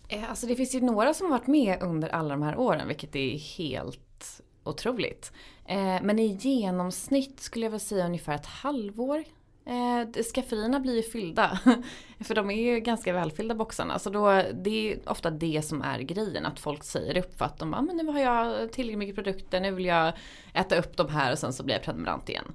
Eh, 0.08 0.30
Alltså 0.30 0.48
det 0.48 0.56
finns 0.56 0.76
ju 0.76 0.82
några 0.82 1.14
som 1.14 1.32
har 1.32 1.38
varit 1.38 1.48
med 1.48 1.78
under 1.82 2.10
alla 2.10 2.30
de 2.30 2.42
här 2.44 2.58
åren 2.60 2.88
vilket 2.88 3.16
är 3.16 3.58
helt 3.58 4.42
otroligt. 4.64 5.32
Eh, 5.66 6.02
men 6.02 6.20
i 6.20 6.38
genomsnitt 6.42 7.40
skulle 7.40 7.66
jag 7.66 7.72
väl 7.72 7.80
säga 7.80 8.06
ungefär 8.06 8.36
ett 8.36 8.46
halvår. 8.46 9.24
Eh, 9.66 10.24
skafferierna 10.24 10.80
blir 10.80 10.96
ju 10.96 11.04
fyllda. 11.04 11.60
För 12.20 12.36
de 12.36 12.52
är 12.52 12.62
ju 12.74 12.80
ganska 12.80 13.14
välfyllda 13.14 13.56
boxarna. 13.56 14.00
Så 14.00 14.10
då, 14.10 14.44
det 14.54 14.92
är 14.94 15.10
ofta 15.10 15.30
det 15.32 15.62
som 15.66 15.82
är 15.82 16.00
grejen. 16.00 16.46
Att 16.46 16.60
folk 16.60 16.84
säger 16.84 17.18
upp 17.18 17.38
för 17.38 17.46
att 17.46 17.60
de 17.60 17.72
bara, 17.72 17.82
men 17.82 17.98
nu 17.98 18.06
har 18.06 18.20
jag 18.20 18.72
tillräckligt 18.72 18.98
mycket 19.00 19.16
produkter, 19.16 19.60
nu 19.60 19.72
vill 19.72 19.86
jag 19.86 20.14
äta 20.54 20.76
upp 20.76 20.98
de 20.98 21.10
här 21.10 21.32
och 21.32 21.40
sen 21.40 21.54
så 21.54 21.64
blir 21.64 21.76
jag 21.76 21.84
prenumerant 21.84 22.30
igen. 22.30 22.54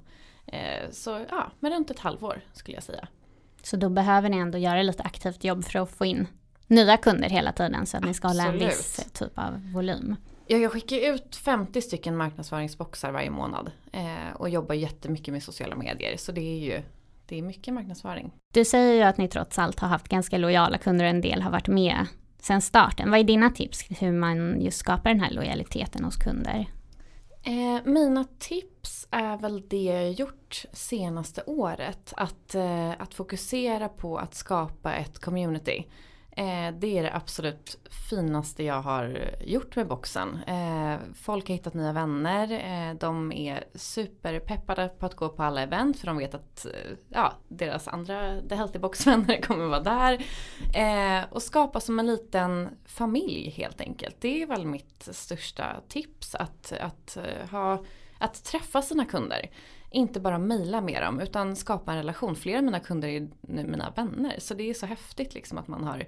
Så 0.91 1.25
ja, 1.29 1.51
men 1.59 1.71
runt 1.73 1.91
ett 1.91 1.99
halvår 1.99 2.41
skulle 2.53 2.77
jag 2.77 2.83
säga. 2.83 3.07
Så 3.63 3.77
då 3.77 3.89
behöver 3.89 4.29
ni 4.29 4.37
ändå 4.37 4.57
göra 4.57 4.81
lite 4.81 5.03
aktivt 5.03 5.43
jobb 5.43 5.65
för 5.65 5.79
att 5.79 5.89
få 5.89 6.05
in 6.05 6.27
nya 6.67 6.97
kunder 6.97 7.29
hela 7.29 7.51
tiden 7.51 7.85
så 7.85 7.97
att 7.97 8.05
ni 8.05 8.13
ska 8.13 8.27
hålla 8.27 8.45
en 8.45 8.59
viss 8.59 9.09
typ 9.13 9.37
av 9.37 9.71
volym. 9.73 10.15
Ja, 10.47 10.57
jag 10.57 10.71
skickar 10.71 11.13
ut 11.13 11.35
50 11.35 11.81
stycken 11.81 12.17
marknadsföringsboxar 12.17 13.11
varje 13.11 13.29
månad. 13.29 13.71
Eh, 13.91 14.35
och 14.35 14.49
jobbar 14.49 14.75
jättemycket 14.75 15.33
med 15.33 15.43
sociala 15.43 15.75
medier. 15.75 16.17
Så 16.17 16.31
det 16.31 16.41
är 16.41 16.59
ju 16.59 16.81
det 17.25 17.37
är 17.37 17.41
mycket 17.41 17.73
marknadsföring. 17.73 18.31
Du 18.53 18.65
säger 18.65 18.93
ju 18.93 19.01
att 19.01 19.17
ni 19.17 19.27
trots 19.27 19.59
allt 19.59 19.79
har 19.79 19.87
haft 19.87 20.07
ganska 20.07 20.37
lojala 20.37 20.77
kunder 20.77 21.05
och 21.05 21.09
en 21.09 21.21
del 21.21 21.41
har 21.41 21.51
varit 21.51 21.67
med 21.67 22.05
sedan 22.39 22.61
starten. 22.61 23.11
Vad 23.11 23.19
är 23.19 23.23
dina 23.23 23.49
tips 23.49 23.85
hur 23.99 24.11
man 24.11 24.61
just 24.61 24.77
skapar 24.77 25.09
den 25.09 25.19
här 25.19 25.31
lojaliteten 25.31 26.03
hos 26.03 26.15
kunder? 26.15 26.65
Eh, 27.43 27.83
mina 27.85 28.25
tips 28.39 29.07
är 29.11 29.37
väl 29.37 29.67
det 29.67 29.83
jag 29.83 30.11
gjort 30.11 30.65
senaste 30.73 31.43
året. 31.45 32.13
Att, 32.17 32.55
eh, 32.55 32.91
att 32.99 33.13
fokusera 33.13 33.89
på 33.89 34.17
att 34.17 34.35
skapa 34.35 34.95
ett 34.95 35.19
community. 35.19 35.85
Eh, 36.37 36.73
det 36.79 36.97
är 36.97 37.03
det 37.03 37.15
absolut 37.15 37.77
finaste 38.09 38.63
jag 38.63 38.81
har 38.81 39.33
gjort 39.41 39.75
med 39.75 39.87
boxen. 39.87 40.39
Eh, 40.47 40.99
folk 41.15 41.47
har 41.47 41.55
hittat 41.55 41.73
nya 41.73 41.93
vänner. 41.93 42.51
Eh, 42.51 42.95
de 42.95 43.31
är 43.31 43.63
superpeppade 43.73 44.89
på 44.99 45.05
att 45.05 45.15
gå 45.15 45.29
på 45.29 45.43
alla 45.43 45.61
event 45.61 45.99
för 45.99 46.07
de 46.07 46.17
vet 46.17 46.33
att 46.33 46.65
eh, 46.65 46.97
ja, 47.09 47.33
deras 47.47 47.87
andra 47.87 48.41
The 48.49 48.55
Healthy 48.55 48.79
Box-vänner 48.79 49.41
kommer 49.47 49.65
vara 49.65 49.79
där. 49.79 50.25
Eh, 50.73 51.25
och 51.29 51.41
skapa 51.41 51.79
som 51.79 51.99
en 51.99 52.05
liten 52.05 52.69
familj 52.85 53.49
helt 53.49 53.81
enkelt. 53.81 54.15
Det 54.19 54.41
är 54.41 54.47
väl 54.47 54.65
mitt 54.65 55.09
största 55.11 55.81
tips. 55.87 56.35
Att, 56.35 56.73
att, 56.79 57.17
eh, 57.17 57.49
ha, 57.51 57.83
att 58.19 58.43
träffa 58.43 58.81
sina 58.81 59.05
kunder. 59.05 59.49
Inte 59.91 60.19
bara 60.19 60.37
mejla 60.37 60.81
med 60.81 61.03
dem 61.03 61.19
utan 61.19 61.55
skapa 61.55 61.91
en 61.91 61.97
relation. 61.97 62.35
Flera 62.35 62.57
av 62.57 62.63
mina 62.63 62.79
kunder 62.79 63.07
är 63.07 63.27
nu 63.41 63.67
mina 63.67 63.93
vänner. 63.95 64.35
Så 64.37 64.53
det 64.53 64.69
är 64.69 64.73
så 64.73 64.85
häftigt 64.85 65.33
liksom 65.33 65.57
att 65.57 65.67
man 65.67 65.83
har 65.83 66.05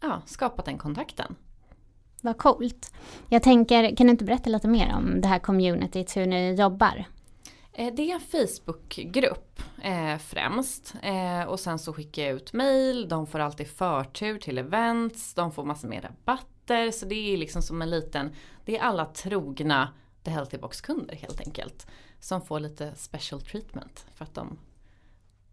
ja, 0.00 0.22
skapat 0.26 0.64
den 0.64 0.78
kontakten. 0.78 1.36
Vad 2.22 2.38
coolt. 2.38 2.94
Jag 3.28 3.42
tänker, 3.42 3.96
kan 3.96 4.06
du 4.06 4.10
inte 4.10 4.24
berätta 4.24 4.50
lite 4.50 4.68
mer 4.68 4.94
om 4.96 5.20
det 5.20 5.28
här 5.28 5.38
communityt, 5.38 6.16
hur 6.16 6.26
ni 6.26 6.54
jobbar? 6.54 7.04
Eh, 7.72 7.94
Det 7.94 8.10
är 8.10 8.14
en 8.14 8.20
Facebookgrupp 8.20 9.62
eh, 9.82 10.18
främst. 10.18 10.94
Eh, 11.02 11.42
och 11.42 11.60
sen 11.60 11.78
så 11.78 11.92
skickar 11.92 12.22
jag 12.22 12.32
ut 12.32 12.52
mail, 12.52 13.08
de 13.08 13.26
får 13.26 13.38
alltid 13.38 13.68
förtur 13.68 14.38
till 14.38 14.58
events, 14.58 15.34
de 15.34 15.52
får 15.52 15.64
massor 15.64 15.88
med 15.88 16.04
rabatter. 16.04 16.90
Så 16.90 17.06
det 17.06 17.14
är 17.34 17.36
liksom 17.36 17.62
som 17.62 17.82
en 17.82 17.90
liten, 17.90 18.32
det 18.64 18.78
är 18.78 18.82
alla 18.82 19.04
trogna 19.04 19.88
The 20.22 20.30
Healthy 20.30 20.58
Box-kunder 20.58 21.14
helt 21.16 21.40
enkelt. 21.40 21.86
Som 22.20 22.42
får 22.42 22.60
lite 22.60 22.92
special 22.96 23.40
treatment 23.40 24.06
för 24.14 24.24
att 24.24 24.34
de, 24.34 24.58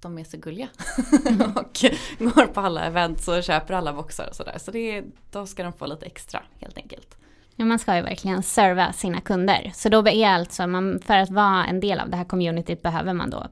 de 0.04 0.18
är 0.18 0.24
så 0.24 0.38
gulliga. 0.38 0.68
och 1.56 1.86
går 2.20 2.48
på 2.48 2.60
alla 2.62 2.86
events 2.86 3.28
och 3.28 3.44
köper 3.44 3.74
alla 3.74 3.94
boxar 3.94 4.28
och 4.30 4.36
sådär. 4.36 4.58
Så 4.58 4.72
det 4.72 5.04
då 5.32 5.46
ska 5.46 5.64
de 5.64 5.74
få 5.74 5.86
lite 5.86 6.06
extra 6.06 6.44
helt 6.60 6.78
enkelt. 6.78 7.18
Ja, 7.56 7.66
man 7.66 7.80
ska 7.80 7.96
ju 7.96 8.02
verkligen 8.02 8.44
serva 8.44 8.94
sina 8.94 9.22
kunder. 9.22 9.72
Så 9.74 9.90
då 9.90 10.08
är 10.08 10.30
alltså, 10.30 10.68
man, 10.68 11.00
för 11.06 11.18
att 11.18 11.30
vara 11.30 11.66
en 11.66 11.80
del 11.80 12.00
av 12.00 12.10
det 12.10 12.18
här 12.18 12.26
communityt 12.26 12.82
behöver 12.82 13.14
man 13.14 13.30
då 13.30 13.48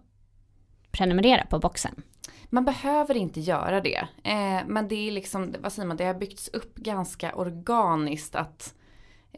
prenumerera 0.91 1.45
på 1.45 1.59
boxen. 1.59 2.01
Man 2.49 2.65
behöver 2.65 3.17
inte 3.17 3.39
göra 3.39 3.81
det. 3.81 4.07
Eh, 4.23 4.61
men 4.67 4.87
det 4.87 5.07
är 5.07 5.11
liksom, 5.11 5.55
vad 5.59 5.73
säger 5.73 5.87
man, 5.87 5.97
det 5.97 6.05
har 6.05 6.13
byggts 6.13 6.47
upp 6.47 6.75
ganska 6.75 7.35
organiskt 7.35 8.35
att, 8.35 8.73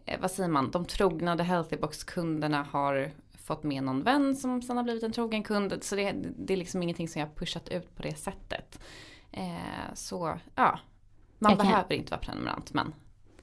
eh, 0.06 0.20
vad 0.22 0.32
säger 0.32 0.50
man, 0.50 0.72
de 0.72 0.86
trogna 0.86 1.38
The 1.38 1.44
Healthy 1.44 1.78
Box-kunderna 1.78 2.66
har 2.72 3.12
fått 3.44 3.64
med 3.64 3.84
någon 3.84 4.04
vän 4.04 4.36
som 4.36 4.62
sen 4.62 4.78
har 4.78 4.84
blivit 4.84 5.04
en 5.04 5.12
trogen 5.12 5.44
kund. 5.44 5.74
Så 5.82 5.96
det, 5.96 6.12
det 6.38 6.54
är 6.54 6.58
liksom 6.58 6.84
ingenting 6.84 7.08
som 7.08 7.20
jag 7.20 7.28
har 7.28 7.34
pushat 7.36 7.70
ut 7.70 7.96
på 7.96 8.02
det 8.04 8.16
sättet. 8.18 8.80
Eh, 9.32 9.94
så 9.94 10.38
ja, 10.56 10.80
man 11.40 11.52
Jag 11.52 11.60
kan- 11.60 11.68
behöver 11.68 11.94
inte 11.96 12.12
vara 12.12 12.22
prenumerant 12.22 12.74
men 12.74 12.94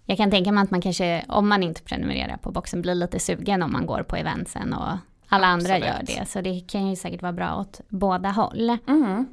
Jag 0.04 0.16
kan 0.16 0.30
tänka 0.30 0.52
mig 0.52 0.64
att 0.64 0.70
man 0.70 0.80
kanske, 0.80 1.24
om 1.28 1.48
man 1.48 1.62
inte 1.62 1.82
prenumererar 1.82 2.36
på 2.36 2.50
boxen, 2.52 2.82
blir 2.82 2.94
lite 2.94 3.18
sugen 3.20 3.62
om 3.62 3.72
man 3.72 3.86
går 3.86 4.02
på 4.02 4.16
eventsen 4.16 4.72
och 4.74 4.96
alla 5.28 5.46
andra 5.46 5.74
Absolut. 5.74 6.10
gör 6.10 6.20
det. 6.20 6.26
Så 6.28 6.40
det 6.40 6.60
kan 6.60 6.86
ju 6.90 6.96
säkert 6.96 7.22
vara 7.22 7.32
bra 7.32 7.56
åt 7.60 7.80
båda 7.88 8.30
håll. 8.30 8.76
mm. 8.86 9.26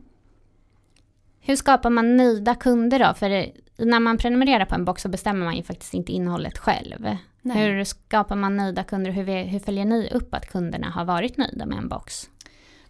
Hur 1.40 1.56
skapar 1.56 1.90
man 1.90 2.18
nöjda 2.18 2.56
kunder 2.56 3.00
då? 3.00 3.14
För 3.14 3.52
när 3.78 4.00
man 4.00 4.18
prenumererar 4.18 4.66
på 4.66 4.76
en 4.76 4.86
box 4.86 5.02
så 5.02 5.10
bestämmer 5.10 5.46
man 5.46 5.56
ju 5.56 5.64
faktiskt 5.64 5.94
inte 5.94 6.12
innehållet 6.12 6.58
själv. 6.58 7.18
Nej. 7.42 7.58
Hur 7.58 7.84
skapar 7.84 8.36
man 8.36 8.58
nöjda 8.58 8.84
kunder? 8.84 9.12
Hur, 9.12 9.44
hur 9.44 9.60
följer 9.60 9.86
ni 9.86 10.10
upp 10.14 10.34
att 10.34 10.50
kunderna 10.50 10.90
har 10.90 11.06
varit 11.06 11.38
nöjda 11.38 11.66
med 11.66 11.78
en 11.78 11.90
box? 11.90 12.30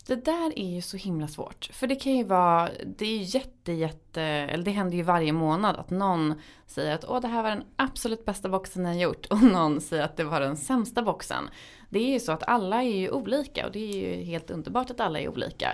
Det 0.07 0.25
där 0.25 0.59
är 0.59 0.75
ju 0.75 0.81
så 0.81 0.97
himla 0.97 1.27
svårt. 1.27 1.69
För 1.73 1.87
det 1.87 1.95
kan 1.95 2.15
ju 2.15 2.23
vara, 2.23 2.69
det 2.85 3.05
är 3.05 3.17
ju 3.17 3.23
jätte, 3.23 3.71
jätte, 3.71 4.21
eller 4.21 4.63
det 4.63 4.71
händer 4.71 4.97
ju 4.97 5.03
varje 5.03 5.33
månad 5.33 5.75
att 5.75 5.89
någon 5.89 6.33
säger 6.67 6.95
att 6.95 7.05
åh 7.05 7.21
det 7.21 7.27
här 7.27 7.43
var 7.43 7.49
den 7.49 7.63
absolut 7.75 8.25
bästa 8.25 8.49
boxen 8.49 8.85
jag 8.85 8.97
gjort 8.97 9.25
och 9.25 9.43
någon 9.43 9.81
säger 9.81 10.03
att 10.03 10.17
det 10.17 10.23
var 10.23 10.39
den 10.39 10.57
sämsta 10.57 11.01
boxen. 11.01 11.49
Det 11.89 11.99
är 11.99 12.13
ju 12.13 12.19
så 12.19 12.31
att 12.31 12.43
alla 12.43 12.83
är 12.83 12.97
ju 12.97 13.09
olika 13.09 13.65
och 13.65 13.71
det 13.71 13.79
är 13.79 13.95
ju 13.95 14.23
helt 14.23 14.51
underbart 14.51 14.91
att 14.91 14.99
alla 14.99 15.19
är 15.19 15.29
olika. 15.29 15.73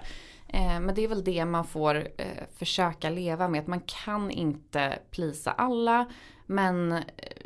Eh, 0.53 0.79
men 0.79 0.95
det 0.95 1.03
är 1.03 1.07
väl 1.07 1.23
det 1.23 1.45
man 1.45 1.65
får 1.65 1.95
eh, 2.17 2.43
försöka 2.55 3.09
leva 3.09 3.47
med, 3.47 3.61
att 3.61 3.67
man 3.67 3.81
kan 3.81 4.31
inte 4.31 4.99
plisa 5.11 5.51
alla. 5.51 6.11
Men 6.45 6.91
eh, 6.91 7.01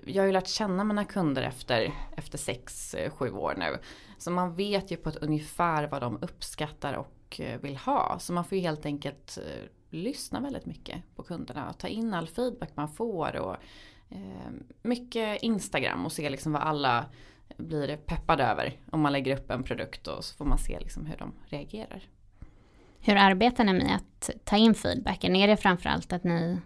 jag 0.06 0.24
har 0.24 0.28
ju 0.28 0.34
lärt 0.34 0.48
känna 0.48 0.84
mina 0.84 1.06
kunder 1.06 1.42
efter, 1.42 1.94
efter 2.18 2.38
sex, 2.38 2.94
eh, 2.94 3.12
sju 3.12 3.32
år 3.32 3.56
nu. 3.58 3.78
Så 4.18 4.32
man 4.32 4.56
vet 4.56 4.92
ju 4.92 4.98
på 4.98 5.10
ett 5.10 5.16
ungefär 5.16 5.88
vad 5.88 6.02
de 6.02 6.18
uppskattar 6.22 6.94
och 6.94 7.42
vill 7.62 7.78
ha. 7.78 8.20
Så 8.20 8.34
man 8.34 8.46
får 8.46 8.58
ju 8.58 8.62
helt 8.62 8.86
enkelt 8.86 9.38
lyssna 9.90 10.40
väldigt 10.40 10.66
mycket 10.66 11.16
på 11.16 11.24
kunderna 11.24 11.70
och 11.70 11.78
ta 11.78 11.88
in 11.88 12.14
all 12.14 12.28
feedback 12.28 12.70
man 12.76 12.90
får. 12.90 13.36
Och, 13.36 13.56
eh, 14.10 14.52
mycket 14.82 15.42
Instagram 15.44 16.06
och 16.06 16.12
se 16.12 16.30
liksom 16.30 16.52
vad 16.52 16.62
alla 16.62 17.06
blir 17.58 17.98
peppade 17.98 18.44
över 18.44 18.80
om 18.92 19.02
man 19.02 19.12
lägger 19.12 19.38
upp 19.38 19.52
en 19.52 19.64
produkt 19.64 20.08
och 20.08 20.26
så 20.26 20.36
får 20.36 20.46
man 20.46 20.58
se 20.58 20.80
liksom 20.80 21.06
hur 21.06 21.18
de 21.18 21.34
reagerar. 21.46 22.04
Hur 23.08 23.16
arbetar 23.16 23.64
ni 23.64 23.74
med 23.74 23.96
att 23.96 24.30
ta 24.44 24.58
in 24.58 24.76
feedbacken? 24.76 25.36
Är 25.36 25.48
det 25.48 25.58
framförallt 25.58 26.14
att 26.14 26.24
ni 26.24 26.58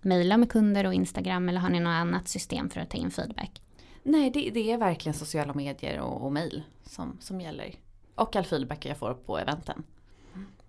mejlar 0.00 0.36
med 0.36 0.50
kunder 0.50 0.86
och 0.86 0.94
Instagram 0.94 1.48
eller 1.48 1.60
har 1.60 1.68
ni 1.68 1.80
något 1.80 1.90
annat 1.90 2.28
system 2.28 2.70
för 2.70 2.80
att 2.80 2.90
ta 2.90 2.98
in 2.98 3.10
feedback? 3.10 3.62
Nej, 4.02 4.30
det, 4.30 4.50
det 4.50 4.72
är 4.72 4.78
verkligen 4.78 5.14
sociala 5.14 5.54
medier 5.54 6.00
och, 6.00 6.24
och 6.24 6.32
mejl 6.32 6.62
som, 6.82 7.16
som 7.20 7.40
gäller. 7.40 7.74
Och 8.14 8.36
all 8.36 8.44
feedback 8.44 8.86
jag 8.86 8.96
får 8.96 9.14
på 9.14 9.38
eventen. 9.38 9.82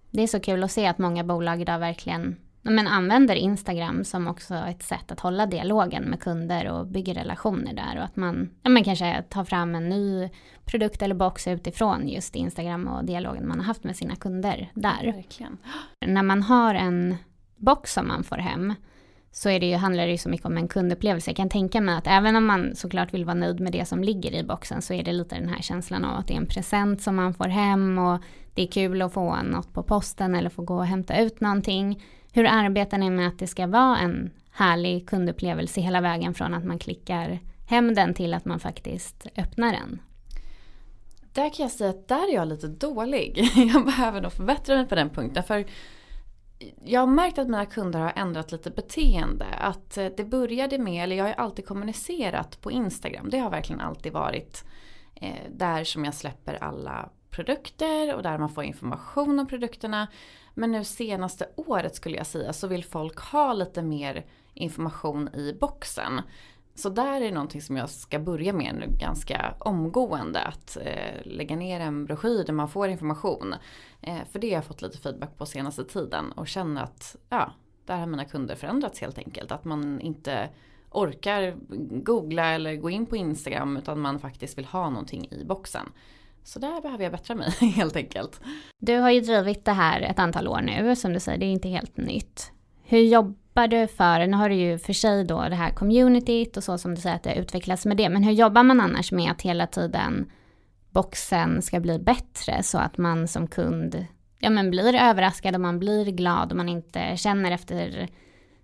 Det 0.09 0.23
är 0.23 0.27
så 0.27 0.39
kul 0.39 0.63
att 0.63 0.71
se 0.71 0.87
att 0.87 0.97
många 0.97 1.23
bolag 1.23 1.61
idag 1.61 1.79
verkligen 1.79 2.37
men 2.61 2.87
använder 2.87 3.35
Instagram 3.35 4.03
som 4.03 4.27
också 4.27 4.55
ett 4.55 4.83
sätt 4.83 5.11
att 5.11 5.19
hålla 5.19 5.45
dialogen 5.45 6.03
med 6.03 6.19
kunder 6.19 6.71
och 6.71 6.87
bygga 6.87 7.13
relationer 7.13 7.73
där 7.73 7.97
och 7.97 8.03
att 8.03 8.15
man 8.15 8.49
ja, 8.63 8.69
men 8.69 8.83
kanske 8.83 9.23
tar 9.29 9.43
fram 9.43 9.75
en 9.75 9.89
ny 9.89 10.29
produkt 10.65 11.01
eller 11.01 11.15
box 11.15 11.47
utifrån 11.47 12.07
just 12.07 12.35
Instagram 12.35 12.87
och 12.87 13.05
dialogen 13.05 13.47
man 13.47 13.59
har 13.59 13.65
haft 13.65 13.83
med 13.83 13.95
sina 13.95 14.15
kunder 14.15 14.71
där. 14.73 15.13
Verkligen. 15.15 15.57
När 16.05 16.23
man 16.23 16.43
har 16.43 16.75
en 16.75 17.15
box 17.55 17.93
som 17.93 18.07
man 18.07 18.23
får 18.23 18.37
hem 18.37 18.73
så 19.31 19.49
är 19.49 19.59
det 19.59 19.65
ju, 19.65 19.75
handlar 19.75 20.05
det 20.05 20.11
ju 20.11 20.17
så 20.17 20.29
mycket 20.29 20.45
om 20.45 20.57
en 20.57 20.67
kundupplevelse. 20.67 21.29
Jag 21.29 21.37
kan 21.37 21.49
tänka 21.49 21.81
mig 21.81 21.95
att 21.95 22.07
även 22.07 22.35
om 22.35 22.45
man 22.45 22.75
såklart 22.75 23.13
vill 23.13 23.25
vara 23.25 23.35
nöjd 23.35 23.59
med 23.59 23.71
det 23.71 23.85
som 23.85 24.03
ligger 24.03 24.33
i 24.33 24.43
boxen 24.43 24.81
så 24.81 24.93
är 24.93 25.03
det 25.03 25.13
lite 25.13 25.35
den 25.35 25.49
här 25.49 25.61
känslan 25.61 26.05
av 26.05 26.17
att 26.17 26.27
det 26.27 26.33
är 26.33 26.37
en 26.37 26.47
present 26.47 27.01
som 27.01 27.15
man 27.15 27.33
får 27.33 27.47
hem 27.47 27.97
och 27.97 28.21
det 28.53 28.61
är 28.61 28.67
kul 28.67 29.01
att 29.01 29.13
få 29.13 29.35
något 29.43 29.73
på 29.73 29.83
posten 29.83 30.35
eller 30.35 30.49
få 30.49 30.61
gå 30.61 30.75
och 30.75 30.85
hämta 30.85 31.19
ut 31.19 31.41
någonting. 31.41 32.03
Hur 32.31 32.45
arbetar 32.45 32.97
ni 32.97 33.09
med 33.09 33.27
att 33.27 33.39
det 33.39 33.47
ska 33.47 33.67
vara 33.67 33.97
en 33.97 34.31
härlig 34.51 35.09
kundupplevelse 35.09 35.81
hela 35.81 36.01
vägen 36.01 36.33
från 36.33 36.53
att 36.53 36.65
man 36.65 36.79
klickar 36.79 37.39
hem 37.67 37.95
den 37.95 38.13
till 38.13 38.33
att 38.33 38.45
man 38.45 38.59
faktiskt 38.59 39.27
öppnar 39.37 39.71
den? 39.71 40.01
Där 41.33 41.53
kan 41.53 41.63
jag 41.63 41.71
säga 41.71 41.89
att 41.89 42.07
där 42.07 42.29
är 42.29 42.33
jag 42.33 42.47
lite 42.47 42.67
dålig. 42.67 43.49
Jag 43.73 43.85
behöver 43.85 44.21
nog 44.21 44.33
förbättra 44.33 44.75
mig 44.75 44.87
på 44.87 44.95
den 44.95 45.09
punkten. 45.09 45.43
För 45.43 45.65
jag 46.83 46.99
har 46.99 47.07
märkt 47.07 47.37
att 47.37 47.47
mina 47.47 47.65
kunder 47.65 47.99
har 47.99 48.13
ändrat 48.15 48.51
lite 48.51 48.71
beteende. 48.71 49.45
Att 49.45 49.97
eh, 49.97 50.05
det 50.17 50.23
började 50.23 50.77
med, 50.77 51.03
eller 51.03 51.15
jag 51.15 51.23
har 51.23 51.29
ju 51.29 51.35
alltid 51.35 51.67
kommunicerat 51.67 52.61
på 52.61 52.71
Instagram. 52.71 53.29
Det 53.29 53.39
har 53.39 53.49
verkligen 53.49 53.81
alltid 53.81 54.13
varit 54.13 54.65
eh, 55.15 55.51
där 55.51 55.83
som 55.83 56.05
jag 56.05 56.13
släpper 56.13 56.63
alla 56.63 57.09
produkter 57.29 58.15
och 58.15 58.23
där 58.23 58.37
man 58.37 58.49
får 58.49 58.63
information 58.63 59.39
om 59.39 59.47
produkterna. 59.47 60.07
Men 60.53 60.71
nu 60.71 60.83
senaste 60.83 61.49
året 61.55 61.95
skulle 61.95 62.17
jag 62.17 62.27
säga 62.27 62.53
så 62.53 62.67
vill 62.67 62.83
folk 62.83 63.19
ha 63.19 63.53
lite 63.53 63.81
mer 63.81 64.25
information 64.53 65.29
i 65.35 65.57
boxen. 65.59 66.21
Så 66.75 66.89
där 66.89 67.15
är 67.15 67.19
det 67.19 67.31
någonting 67.31 67.61
som 67.61 67.77
jag 67.77 67.89
ska 67.89 68.19
börja 68.19 68.53
med 68.53 68.75
nu 68.75 68.97
ganska 68.99 69.53
omgående. 69.59 70.41
Att 70.41 70.77
eh, 70.81 71.21
lägga 71.25 71.55
ner 71.55 71.79
en 71.79 72.05
broschyr 72.05 72.43
där 72.43 72.53
man 72.53 72.69
får 72.69 72.89
information. 72.89 73.55
Eh, 74.01 74.19
för 74.31 74.39
det 74.39 74.47
har 74.49 74.55
jag 74.55 74.65
fått 74.65 74.81
lite 74.81 74.97
feedback 74.97 75.37
på 75.37 75.45
senaste 75.45 75.83
tiden 75.83 76.31
och 76.31 76.47
känner 76.47 76.83
att 76.83 77.15
ja, 77.29 77.51
där 77.85 77.97
har 77.97 78.05
mina 78.05 78.25
kunder 78.25 78.55
förändrats 78.55 79.01
helt 79.01 79.17
enkelt. 79.17 79.51
Att 79.51 79.65
man 79.65 80.01
inte 80.01 80.49
orkar 80.91 81.55
googla 82.03 82.51
eller 82.51 82.75
gå 82.75 82.89
in 82.89 83.05
på 83.05 83.15
Instagram 83.15 83.77
utan 83.77 83.99
man 83.99 84.19
faktiskt 84.19 84.57
vill 84.57 84.65
ha 84.65 84.89
någonting 84.89 85.27
i 85.31 85.43
boxen. 85.45 85.89
Så 86.43 86.59
där 86.59 86.81
behöver 86.81 87.03
jag 87.03 87.11
bättra 87.11 87.35
mig 87.35 87.49
helt 87.75 87.95
enkelt. 87.95 88.41
Du 88.79 88.97
har 88.97 89.09
ju 89.09 89.21
drivit 89.21 89.65
det 89.65 89.71
här 89.71 90.01
ett 90.01 90.19
antal 90.19 90.47
år 90.47 90.61
nu, 90.61 90.95
som 90.95 91.13
du 91.13 91.19
säger, 91.19 91.37
det 91.37 91.45
är 91.45 91.51
inte 91.51 91.69
helt 91.69 91.97
nytt. 91.97 92.51
Hur 92.83 92.99
jobbar 92.99 93.67
du 93.67 93.87
för, 93.87 94.27
nu 94.27 94.37
har 94.37 94.49
du 94.49 94.55
ju 94.55 94.77
för 94.77 94.93
sig 94.93 95.23
då 95.23 95.41
det 95.49 95.55
här 95.55 95.71
communityt 95.71 96.57
och 96.57 96.63
så 96.63 96.77
som 96.77 96.95
du 96.95 97.01
säger 97.01 97.15
att 97.15 97.23
det 97.23 97.35
utvecklas 97.35 97.85
med 97.85 97.97
det, 97.97 98.09
men 98.09 98.23
hur 98.23 98.31
jobbar 98.31 98.63
man 98.63 98.81
annars 98.81 99.11
med 99.11 99.31
att 99.31 99.41
hela 99.41 99.67
tiden 99.67 100.31
boxen 100.89 101.61
ska 101.61 101.79
bli 101.79 101.99
bättre 101.99 102.63
så 102.63 102.77
att 102.77 102.97
man 102.97 103.27
som 103.27 103.47
kund 103.47 104.05
ja, 104.39 104.49
men 104.49 104.71
blir 104.71 104.95
överraskad 104.95 105.55
och 105.55 105.61
man 105.61 105.79
blir 105.79 106.05
glad 106.05 106.51
och 106.51 106.57
man 106.57 106.69
inte 106.69 107.17
känner 107.17 107.51
efter 107.51 108.09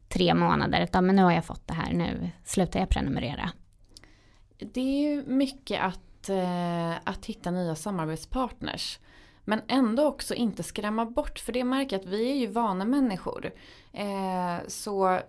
tre 0.10 0.34
månader 0.34 0.82
att 0.82 1.04
men 1.04 1.16
nu 1.16 1.24
har 1.24 1.32
jag 1.32 1.46
fått 1.46 1.68
det 1.68 1.74
här, 1.74 1.94
nu 1.94 2.30
slutar 2.46 2.80
jag 2.80 2.90
prenumerera. 2.90 3.50
Det 4.74 4.82
är 4.82 5.10
ju 5.10 5.24
mycket 5.28 5.82
att, 5.82 6.07
eh, 6.30 6.96
att 7.04 7.26
hitta 7.26 7.52
nya 7.52 7.76
samarbetspartners. 7.76 9.00
Men 9.50 9.62
ändå 9.68 10.06
också 10.06 10.34
inte 10.34 10.64
skrämma 10.64 11.06
bort, 11.06 11.40
för 11.40 11.54
det 11.54 11.64
märker 11.64 11.96
jag 11.96 12.06
att 12.06 12.12
vi 12.14 12.32
är 12.32 12.36
ju 12.36 12.48
vana 12.48 12.86
människor. 12.86 13.52
Eh, 13.94 14.68
så 14.68 15.20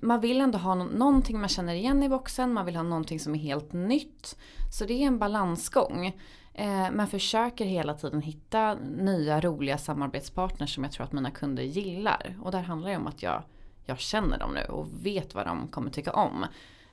man 0.00 0.20
vill 0.20 0.40
ändå 0.40 0.58
ha 0.58 0.74
någonting 0.74 1.40
man 1.40 1.48
känner 1.48 1.74
igen 1.74 2.02
i 2.02 2.08
boxen, 2.08 2.52
man 2.52 2.66
vill 2.66 2.76
ha 2.76 2.82
någonting 2.82 3.20
som 3.20 3.34
är 3.34 3.38
helt 3.38 3.72
nytt. 3.72 4.38
Så 4.72 4.84
det 4.84 5.02
är 5.02 5.06
en 5.06 5.18
balansgång. 5.18 6.06
Eh, 6.54 6.90
men 6.92 7.06
försöker 7.06 7.64
hela 7.64 7.94
tiden 7.94 8.22
hitta 8.22 8.74
nya 8.74 9.40
roliga 9.40 9.78
samarbetspartners 9.78 10.74
som 10.74 10.84
jag 10.84 10.92
tror 10.92 11.04
att 11.04 11.12
mina 11.12 11.30
kunder 11.30 11.62
gillar. 11.62 12.36
Och 12.42 12.52
där 12.52 12.62
handlar 12.62 12.90
det 12.90 12.96
om 12.96 13.06
att 13.06 13.22
jag, 13.22 13.42
jag 13.84 13.98
känner 13.98 14.38
dem 14.38 14.54
nu 14.54 14.64
och 14.64 14.86
vet 15.02 15.34
vad 15.34 15.46
de 15.46 15.68
kommer 15.68 15.90
tycka 15.90 16.12
om. 16.12 16.46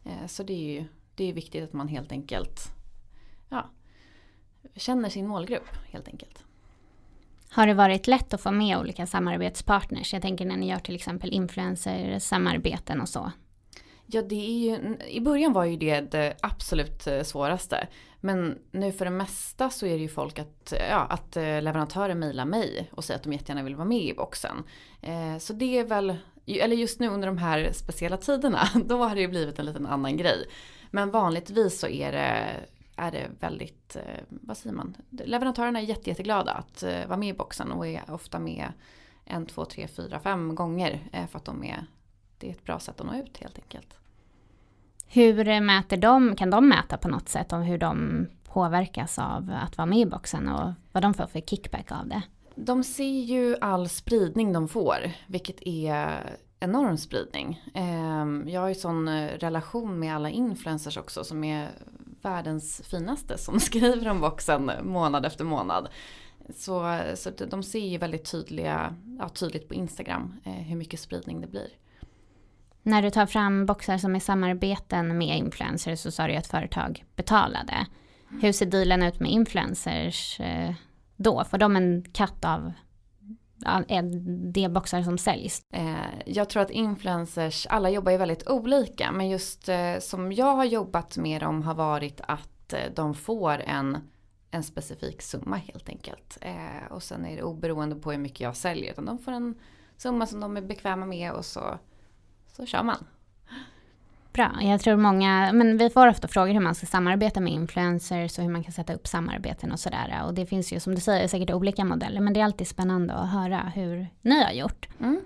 Eh, 0.03 0.27
så 0.27 0.43
det 0.43 0.53
är 0.53 0.73
ju 0.73 0.86
det 1.15 1.29
är 1.29 1.34
viktigt 1.34 1.63
att 1.63 1.73
man 1.73 1.88
helt 1.88 2.12
enkelt 2.12 2.71
ja, 3.49 3.69
känner 4.75 5.10
sin 5.10 5.27
målgrupp 5.27 5.69
helt 5.91 6.08
enkelt. 6.08 6.43
Har 7.49 7.67
det 7.67 7.73
varit 7.73 8.08
lätt 8.08 8.34
att 8.34 8.41
få 8.41 8.51
med 8.51 8.77
olika 8.77 9.05
samarbetspartners? 9.05 10.13
Jag 10.13 10.21
tänker 10.21 10.45
när 10.45 10.58
ni 10.58 10.69
gör 10.69 10.79
till 10.79 10.95
exempel 10.95 11.34
influencer-samarbeten 11.34 13.01
och 13.01 13.10
så. 13.10 13.31
Ja, 14.08 14.21
det 14.21 14.36
är 14.36 14.60
ju, 14.60 14.97
i 15.08 15.21
början 15.21 15.53
var 15.53 15.65
ju 15.65 15.77
det 15.77 16.01
det 16.01 16.36
absolut 16.41 17.08
eh, 17.08 17.21
svåraste. 17.23 17.88
Men 18.21 18.58
nu 18.71 18.91
för 18.91 19.05
det 19.05 19.12
mesta 19.12 19.69
så 19.69 19.86
är 19.86 19.89
det 19.89 20.01
ju 20.01 20.08
folk 20.08 20.39
att, 20.39 20.73
ja, 20.89 20.99
att 21.10 21.38
eh, 21.38 21.43
leverantörer 21.43 22.15
mejlar 22.15 22.45
mig 22.45 22.89
och 22.91 23.03
säger 23.03 23.17
att 23.17 23.23
de 23.23 23.34
jättegärna 23.34 23.63
vill 23.63 23.75
vara 23.75 23.88
med 23.88 24.03
i 24.03 24.13
boxen. 24.13 24.63
Eh, 25.01 25.38
så 25.39 25.53
det 25.53 25.79
är 25.79 25.84
väl, 25.84 26.15
eller 26.45 26.75
just 26.75 26.99
nu 26.99 27.08
under 27.08 27.27
de 27.27 27.38
här 27.38 27.69
speciella 27.73 28.17
tiderna, 28.17 28.69
då 28.86 29.03
har 29.03 29.15
det 29.15 29.21
ju 29.21 29.27
blivit 29.27 29.60
en 29.60 29.65
liten 29.65 29.86
annan 29.86 30.17
grej. 30.17 30.45
Men 30.91 31.12
vanligtvis 31.12 31.79
så 31.79 31.88
är 31.88 32.12
det 32.12 32.47
är 32.95 33.12
det 33.12 33.31
väldigt, 33.39 33.95
eh, 33.95 34.23
vad 34.29 34.58
säger 34.58 34.75
man, 34.75 34.97
leverantörerna 35.10 35.79
är 35.79 35.84
jätte, 35.84 36.10
jätteglada 36.10 36.51
att 36.51 36.84
eh, 36.84 37.08
vara 37.08 37.17
med 37.17 37.29
i 37.29 37.34
boxen 37.34 37.71
och 37.71 37.88
är 37.88 38.03
ofta 38.12 38.39
med 38.39 38.67
en, 39.25 39.45
två, 39.45 39.65
tre, 39.65 39.88
fyra, 39.88 40.19
fem 40.19 40.55
gånger 40.55 41.10
eh, 41.12 41.27
för 41.27 41.38
att 41.38 41.45
de 41.45 41.63
är, 41.63 41.86
det 42.38 42.47
är 42.47 42.51
ett 42.51 42.63
bra 42.63 42.79
sätt 42.79 43.01
att 43.01 43.08
nå 43.08 43.15
ut 43.15 43.38
helt 43.38 43.60
enkelt. 43.60 43.93
Hur 45.08 45.62
mäter 45.62 45.97
de, 45.97 46.36
kan 46.36 46.49
de 46.49 46.69
mäta 46.69 46.97
på 46.97 47.08
något 47.08 47.29
sätt 47.29 47.53
om 47.53 47.62
hur 47.62 47.77
de 47.77 48.27
påverkas 48.43 49.19
av 49.19 49.51
att 49.63 49.77
vara 49.77 49.86
med 49.86 49.99
i 49.99 50.05
boxen 50.05 50.47
och 50.47 50.71
vad 50.91 51.03
de 51.03 51.13
får 51.13 51.27
för 51.27 51.41
kickback 51.41 51.91
av 51.91 52.08
det? 52.08 52.21
De 52.55 52.84
ser 52.84 53.21
ju 53.23 53.58
all 53.62 53.89
spridning 53.89 54.53
de 54.53 54.67
får, 54.67 55.12
vilket 55.27 55.62
är 55.62 56.38
enorm 56.60 56.97
spridning. 56.97 57.62
Ehm, 57.73 58.45
jag 58.47 58.62
har 58.62 58.67
ju 58.67 58.75
sån 58.75 59.10
relation 59.19 59.99
med 59.99 60.15
alla 60.15 60.29
influencers 60.29 60.97
också 60.97 61.23
som 61.23 61.43
är 61.43 61.69
världens 62.26 62.82
finaste 62.86 63.38
som 63.38 63.60
skriver 63.70 64.08
om 64.08 64.22
boxen 64.22 64.72
månad 64.84 65.26
efter 65.26 65.44
månad. 65.44 65.88
Så, 66.56 67.02
så 67.16 67.30
de 67.30 67.64
ser 67.64 67.80
ju 67.80 67.98
väldigt 67.98 68.32
tydliga, 68.32 68.96
ja, 69.20 69.30
tydligt 69.30 69.68
på 69.68 69.74
Instagram 69.74 70.36
eh, 70.46 70.52
hur 70.52 70.76
mycket 70.76 71.00
spridning 71.00 71.42
det 71.42 71.48
blir. 71.48 71.68
När 72.84 73.02
du 73.02 73.10
tar 73.10 73.26
fram 73.26 73.66
boxar 73.66 73.98
som 73.98 74.16
är 74.16 74.20
samarbeten 74.20 75.18
med 75.18 75.38
influencers 75.38 76.00
så 76.00 76.12
sa 76.12 76.28
du 76.28 76.36
att 76.36 76.48
företag 76.48 77.06
betalade. 77.16 77.86
Hur 78.42 78.52
ser 78.52 78.66
dealen 78.66 79.04
ut 79.04 79.20
med 79.20 79.32
influencers 79.32 80.40
eh, 80.40 80.74
då? 81.16 81.44
Får 81.44 81.58
de 81.58 81.76
en 81.76 82.06
katt 82.14 82.46
av 82.46 82.74
de 84.54 84.70
boxar 84.70 85.04
som 85.04 85.18
säljs? 85.18 85.62
Eh, 85.74 85.96
jag 86.26 86.50
tror 86.50 86.63
att 86.63 86.72
influencers, 86.72 87.68
alla 87.68 87.89
jobbar 87.89 88.12
ju 88.12 88.18
väldigt 88.18 88.50
olika 88.50 89.12
men 89.12 89.30
just 89.30 89.70
eh, 89.70 90.00
som 90.00 90.32
jag 90.32 90.56
har 90.56 90.65
jobbat 90.65 91.18
med 91.18 91.41
dem 91.41 91.62
har 91.62 91.76
varit 91.76 92.22
att 92.22 92.74
eh, 92.74 92.80
de 92.96 93.13
får 93.13 93.60
en, 93.60 93.98
en 94.52 94.63
specifik 94.63 95.22
summa 95.22 95.56
helt 95.56 95.89
enkelt. 95.89 96.38
Och 96.89 97.04
sen 97.04 97.26
är 97.26 97.36
det 97.36 97.44
oberoende 97.44 97.96
på 97.96 98.12
hur 98.12 98.18
mycket 98.18 98.39
jag 98.39 98.56
säljer 98.56 98.91
utan 98.91 99.06
de 99.06 99.18
får 99.18 99.32
en 99.32 99.56
summa 99.98 100.26
som 100.26 100.39
de 100.39 100.58
är 100.58 100.62
bekväma 100.62 101.06
med 101.06 101.32
och 101.32 101.46
så, 101.46 101.80
så 102.48 102.65
kör 102.65 102.84
man. 102.84 103.06
Bra, 104.36 104.52
jag 104.62 104.82
tror 104.82 104.98
många, 104.98 105.54
men 105.54 105.78
vi 105.78 105.89
får 105.89 106.08
ofta 106.08 106.28
frågor 106.28 106.54
hur 106.54 106.60
man 106.60 106.76
ska 106.76 106.86
samarbeta 106.86 107.39
med 107.39 107.54
influencers 107.54 108.38
och 108.38 108.43
hur 108.43 108.52
man 108.52 108.63
kan 108.63 108.71
sätta 108.71 108.93
upp 108.93 109.08
samarbeten 109.08 109.71
och 109.71 109.80
sådär. 109.80 110.24
Och 110.26 110.34
det 110.34 110.45
finns 110.45 110.74
ju 110.74 110.80
som 110.80 110.95
du 110.95 111.02
säger 111.02 111.28
säkert 111.28 111.52
olika 111.52 111.86
modeller, 111.86 112.21
men 112.21 112.34
det 112.34 112.39
är 112.39 112.43
alltid 112.45 112.67
spännande 112.67 113.13
att 113.13 113.30
höra 113.30 113.71
hur 113.76 114.08
ni 114.21 114.43
har 114.43 114.52
gjort. 114.52 114.89
Mm. 115.00 115.21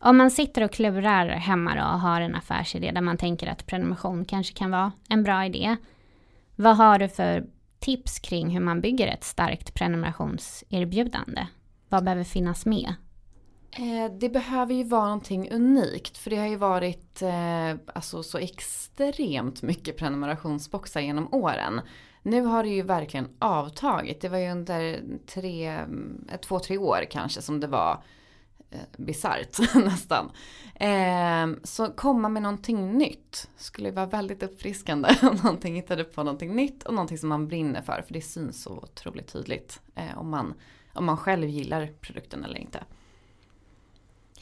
Om 0.00 0.16
man 0.16 0.30
sitter 0.30 0.64
och 0.64 0.72
klurar 0.72 1.28
hemma 1.28 1.74
då 1.74 1.82
och 1.82 2.00
har 2.00 2.20
en 2.20 2.34
affärsidé 2.34 2.90
där 2.90 3.00
man 3.00 3.16
tänker 3.16 3.46
att 3.46 3.66
prenumeration 3.66 4.24
kanske 4.24 4.54
kan 4.54 4.70
vara 4.70 4.92
en 5.08 5.22
bra 5.22 5.44
idé. 5.44 5.76
Vad 6.56 6.76
har 6.76 6.98
du 6.98 7.08
för 7.08 7.46
tips 7.78 8.18
kring 8.18 8.50
hur 8.50 8.60
man 8.60 8.80
bygger 8.80 9.08
ett 9.08 9.24
starkt 9.24 9.74
prenumerationserbjudande? 9.74 11.46
Vad 11.88 12.04
behöver 12.04 12.24
finnas 12.24 12.66
med? 12.66 12.94
Eh, 13.72 14.12
det 14.12 14.28
behöver 14.28 14.74
ju 14.74 14.84
vara 14.84 15.04
någonting 15.04 15.50
unikt 15.50 16.18
för 16.18 16.30
det 16.30 16.36
har 16.36 16.46
ju 16.46 16.56
varit 16.56 17.22
eh, 17.22 17.74
alltså 17.94 18.22
så 18.22 18.38
extremt 18.38 19.62
mycket 19.62 19.96
prenumerationsboxar 19.96 21.00
genom 21.00 21.34
åren. 21.34 21.80
Nu 22.22 22.42
har 22.42 22.62
det 22.62 22.68
ju 22.68 22.82
verkligen 22.82 23.28
avtagit. 23.38 24.20
Det 24.20 24.28
var 24.28 24.38
ju 24.38 24.50
under 24.50 25.02
tre, 25.26 25.68
mm, 25.68 26.28
två, 26.42 26.58
tre 26.58 26.78
år 26.78 27.04
kanske 27.10 27.42
som 27.42 27.60
det 27.60 27.66
var 27.66 28.02
eh, 28.70 28.78
bisarrt 28.96 29.74
nästan. 29.74 30.30
Eh, 30.74 31.60
så 31.64 31.86
komma 31.86 32.28
med 32.28 32.42
någonting 32.42 32.92
nytt 32.92 33.48
skulle 33.56 33.90
vara 33.90 34.06
väldigt 34.06 34.42
uppfriskande. 34.42 35.08
Om 35.22 35.36
någonting 35.36 35.74
hittade 35.74 36.04
på 36.04 36.22
någonting 36.22 36.56
nytt 36.56 36.82
och 36.82 36.94
någonting 36.94 37.18
som 37.18 37.28
man 37.28 37.48
brinner 37.48 37.82
för. 37.82 38.02
För 38.06 38.14
det 38.14 38.20
syns 38.20 38.62
så 38.62 38.70
otroligt 38.70 39.32
tydligt 39.32 39.80
eh, 39.94 40.18
om, 40.18 40.30
man, 40.30 40.54
om 40.92 41.04
man 41.04 41.16
själv 41.16 41.48
gillar 41.48 41.86
produkten 42.00 42.44
eller 42.44 42.58
inte. 42.58 42.84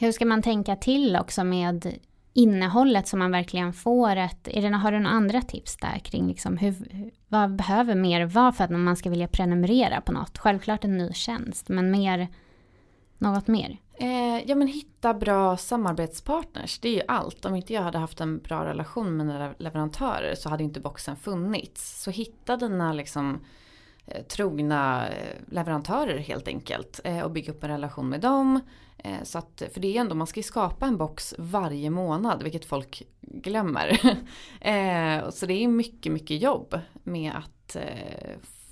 Hur 0.00 0.12
ska 0.12 0.26
man 0.26 0.42
tänka 0.42 0.76
till 0.76 1.16
också 1.16 1.44
med 1.44 1.98
innehållet 2.32 3.08
som 3.08 3.18
man 3.18 3.30
verkligen 3.30 3.72
får 3.72 4.16
ett, 4.16 4.48
är 4.48 4.62
det, 4.62 4.76
har 4.76 4.92
du 4.92 4.98
några 4.98 5.16
andra 5.16 5.42
tips 5.42 5.76
där 5.76 5.98
kring 5.98 6.28
liksom 6.28 6.56
hur, 6.56 6.74
vad 7.28 7.56
behöver 7.56 7.94
mer 7.94 8.24
vara 8.24 8.52
för 8.52 8.64
att 8.64 8.70
man 8.70 8.96
ska 8.96 9.10
vilja 9.10 9.28
prenumerera 9.28 10.00
på 10.00 10.12
något? 10.12 10.38
Självklart 10.38 10.84
en 10.84 10.98
ny 10.98 11.12
tjänst, 11.12 11.68
men 11.68 11.90
mer, 11.90 12.28
något 13.18 13.46
mer? 13.46 13.78
Eh, 13.94 14.48
ja 14.48 14.54
men 14.54 14.68
hitta 14.68 15.14
bra 15.14 15.56
samarbetspartners, 15.56 16.78
det 16.78 16.88
är 16.88 16.94
ju 16.94 17.02
allt. 17.08 17.44
Om 17.44 17.54
inte 17.54 17.72
jag 17.72 17.82
hade 17.82 17.98
haft 17.98 18.20
en 18.20 18.38
bra 18.38 18.64
relation 18.64 19.16
med 19.16 19.26
mina 19.26 19.54
leverantörer 19.58 20.34
så 20.34 20.48
hade 20.48 20.64
inte 20.64 20.80
boxen 20.80 21.16
funnits. 21.16 22.02
Så 22.02 22.10
hitta 22.10 22.56
dina 22.56 22.92
liksom 22.92 23.34
eh, 23.34 23.40
Eh, 24.10 24.22
trogna 24.22 25.08
eh, 25.08 25.36
leverantörer 25.48 26.18
helt 26.18 26.48
enkelt 26.48 27.00
eh, 27.04 27.20
och 27.20 27.30
bygga 27.30 27.52
upp 27.52 27.64
en 27.64 27.70
relation 27.70 28.08
med 28.08 28.20
dem. 28.20 28.60
Så 29.22 29.38
att, 29.38 29.62
för 29.72 29.80
det 29.80 29.96
är 29.96 30.00
ändå, 30.00 30.14
man 30.14 30.26
ska 30.26 30.40
ju 30.40 30.44
skapa 30.44 30.86
en 30.86 30.96
box 30.96 31.34
varje 31.38 31.90
månad, 31.90 32.42
vilket 32.42 32.64
folk 32.64 33.02
glömmer. 33.20 33.98
så 35.30 35.46
det 35.46 35.64
är 35.64 35.68
mycket, 35.68 36.12
mycket 36.12 36.42
jobb 36.42 36.80
med 37.02 37.32
att 37.34 37.76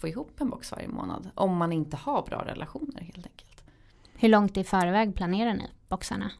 få 0.01 0.09
ihop 0.09 0.41
en 0.41 0.51
box 0.51 0.73
varje 0.73 0.89
månad. 0.89 1.31
Om 1.35 1.57
man 1.57 1.73
inte 1.73 1.97
har 1.97 2.23
bra 2.23 2.45
relationer 2.45 3.01
helt 3.01 3.27
enkelt. 3.27 3.65
Hur 4.15 4.29
långt 4.29 4.57
i 4.57 4.65
förväg 4.65 5.15
planerar 5.15 5.55
ni 5.55 5.71
boxarna? 5.89 6.31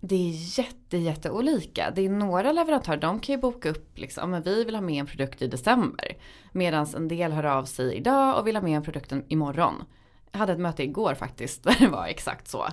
Det 0.00 0.14
är 0.14 0.58
jätte, 0.58 0.96
jätte 0.96 1.30
olika. 1.30 1.90
Det 1.90 2.06
är 2.06 2.10
några 2.10 2.52
leverantörer, 2.52 3.00
de 3.00 3.20
kan 3.20 3.34
ju 3.34 3.40
boka 3.40 3.70
upp 3.70 3.98
liksom, 3.98 4.30
men 4.30 4.42
vi 4.42 4.64
vill 4.64 4.74
ha 4.74 4.82
med 4.82 5.00
en 5.00 5.06
produkt 5.06 5.42
i 5.42 5.46
december. 5.46 6.16
Medan 6.52 6.86
en 6.96 7.08
del 7.08 7.32
hör 7.32 7.44
av 7.44 7.64
sig 7.64 7.94
idag 7.94 8.38
och 8.38 8.46
vill 8.46 8.56
ha 8.56 8.62
med 8.62 8.76
en 8.76 8.82
produkt 8.82 9.12
imorgon. 9.28 9.84
Jag 10.32 10.38
hade 10.38 10.52
ett 10.52 10.58
möte 10.58 10.82
igår 10.82 11.14
faktiskt 11.14 11.62
där 11.64 11.76
det 11.78 11.88
var 11.88 12.06
exakt 12.06 12.48
så. 12.48 12.66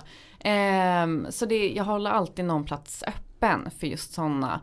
Eh, 0.48 1.30
så 1.30 1.46
det, 1.46 1.68
jag 1.68 1.84
håller 1.84 2.10
alltid 2.10 2.44
någon 2.44 2.64
plats 2.64 3.04
öppen 3.06 3.70
för 3.70 3.86
just 3.86 4.12
sådana 4.12 4.60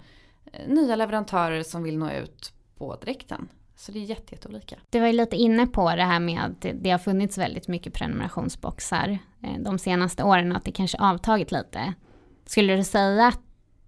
eh, 0.54 0.67
nya 0.67 0.95
leverantörer 0.95 1.63
som 1.63 1.84
vill 1.84 1.97
nå 1.97 2.12
ut 2.12 2.54
på 2.78 2.95
direkten. 2.95 3.49
Så 3.75 3.91
det 3.91 3.99
är 3.99 4.04
jätte, 4.04 4.36
jätteolika. 4.36 4.75
Du 4.89 4.99
var 4.99 5.08
ju 5.08 5.13
lite 5.13 5.36
inne 5.36 5.67
på 5.67 5.95
det 5.95 6.04
här 6.04 6.19
med 6.19 6.41
att 6.41 6.65
det 6.73 6.91
har 6.91 6.99
funnits 6.99 7.38
väldigt 7.38 7.67
mycket 7.67 7.93
prenumerationsboxar 7.93 9.17
eh, 9.43 9.60
de 9.60 9.80
senaste 9.80 10.23
åren 10.23 10.51
och 10.51 10.58
att 10.58 10.65
det 10.65 10.71
kanske 10.71 10.97
avtagit 10.97 11.51
lite. 11.51 11.93
Skulle 12.45 12.75
du 12.75 12.84
säga 12.84 13.27
att 13.27 13.39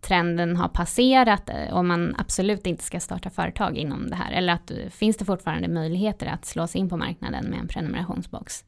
trenden 0.01 0.55
har 0.55 0.67
passerat 0.67 1.49
eh, 1.49 1.77
och 1.77 1.85
man 1.85 2.15
absolut 2.17 2.67
inte 2.67 2.83
ska 2.83 2.99
starta 2.99 3.29
företag 3.29 3.77
inom 3.77 4.09
det 4.09 4.15
här? 4.15 4.31
Eller 4.31 4.53
att, 4.53 4.71
finns 4.89 5.17
det 5.17 5.25
fortfarande 5.25 5.67
möjligheter 5.67 6.27
att 6.27 6.45
slå 6.45 6.67
sig 6.67 6.81
in 6.81 6.89
på 6.89 6.97
marknaden 6.97 7.45
med 7.45 7.59
en 7.59 7.67
prenumerationsbox? 7.67 8.63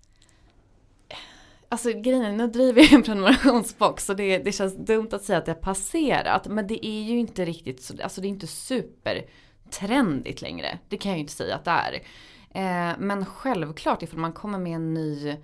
Alltså 1.71 1.89
grejen 1.89 2.23
är, 2.23 2.31
nu 2.31 2.47
driver 2.47 2.81
jag 2.81 2.93
en 2.93 3.03
prenumerationsbox 3.03 4.09
och 4.09 4.15
det, 4.15 4.37
det 4.37 4.51
känns 4.51 4.77
dumt 4.77 5.09
att 5.11 5.23
säga 5.23 5.37
att 5.37 5.45
det 5.45 5.51
har 5.51 5.59
passerat. 5.59 6.47
Men 6.47 6.67
det 6.67 6.85
är 6.85 7.03
ju 7.03 7.19
inte 7.19 7.45
riktigt 7.45 7.83
så, 7.83 7.93
alltså 8.03 8.21
det 8.21 8.27
är 8.27 8.29
inte 8.29 8.47
supertrendigt 8.47 10.41
längre. 10.41 10.79
Det 10.89 10.97
kan 10.97 11.09
jag 11.09 11.17
ju 11.17 11.21
inte 11.21 11.33
säga 11.33 11.55
att 11.55 11.65
det 11.65 11.71
är. 11.71 11.93
Eh, 12.51 12.95
men 12.99 13.25
självklart 13.25 14.03
ifall 14.03 14.19
man 14.19 14.33
kommer 14.33 14.59
med 14.59 14.75
en 14.75 14.93
ny, 14.93 15.35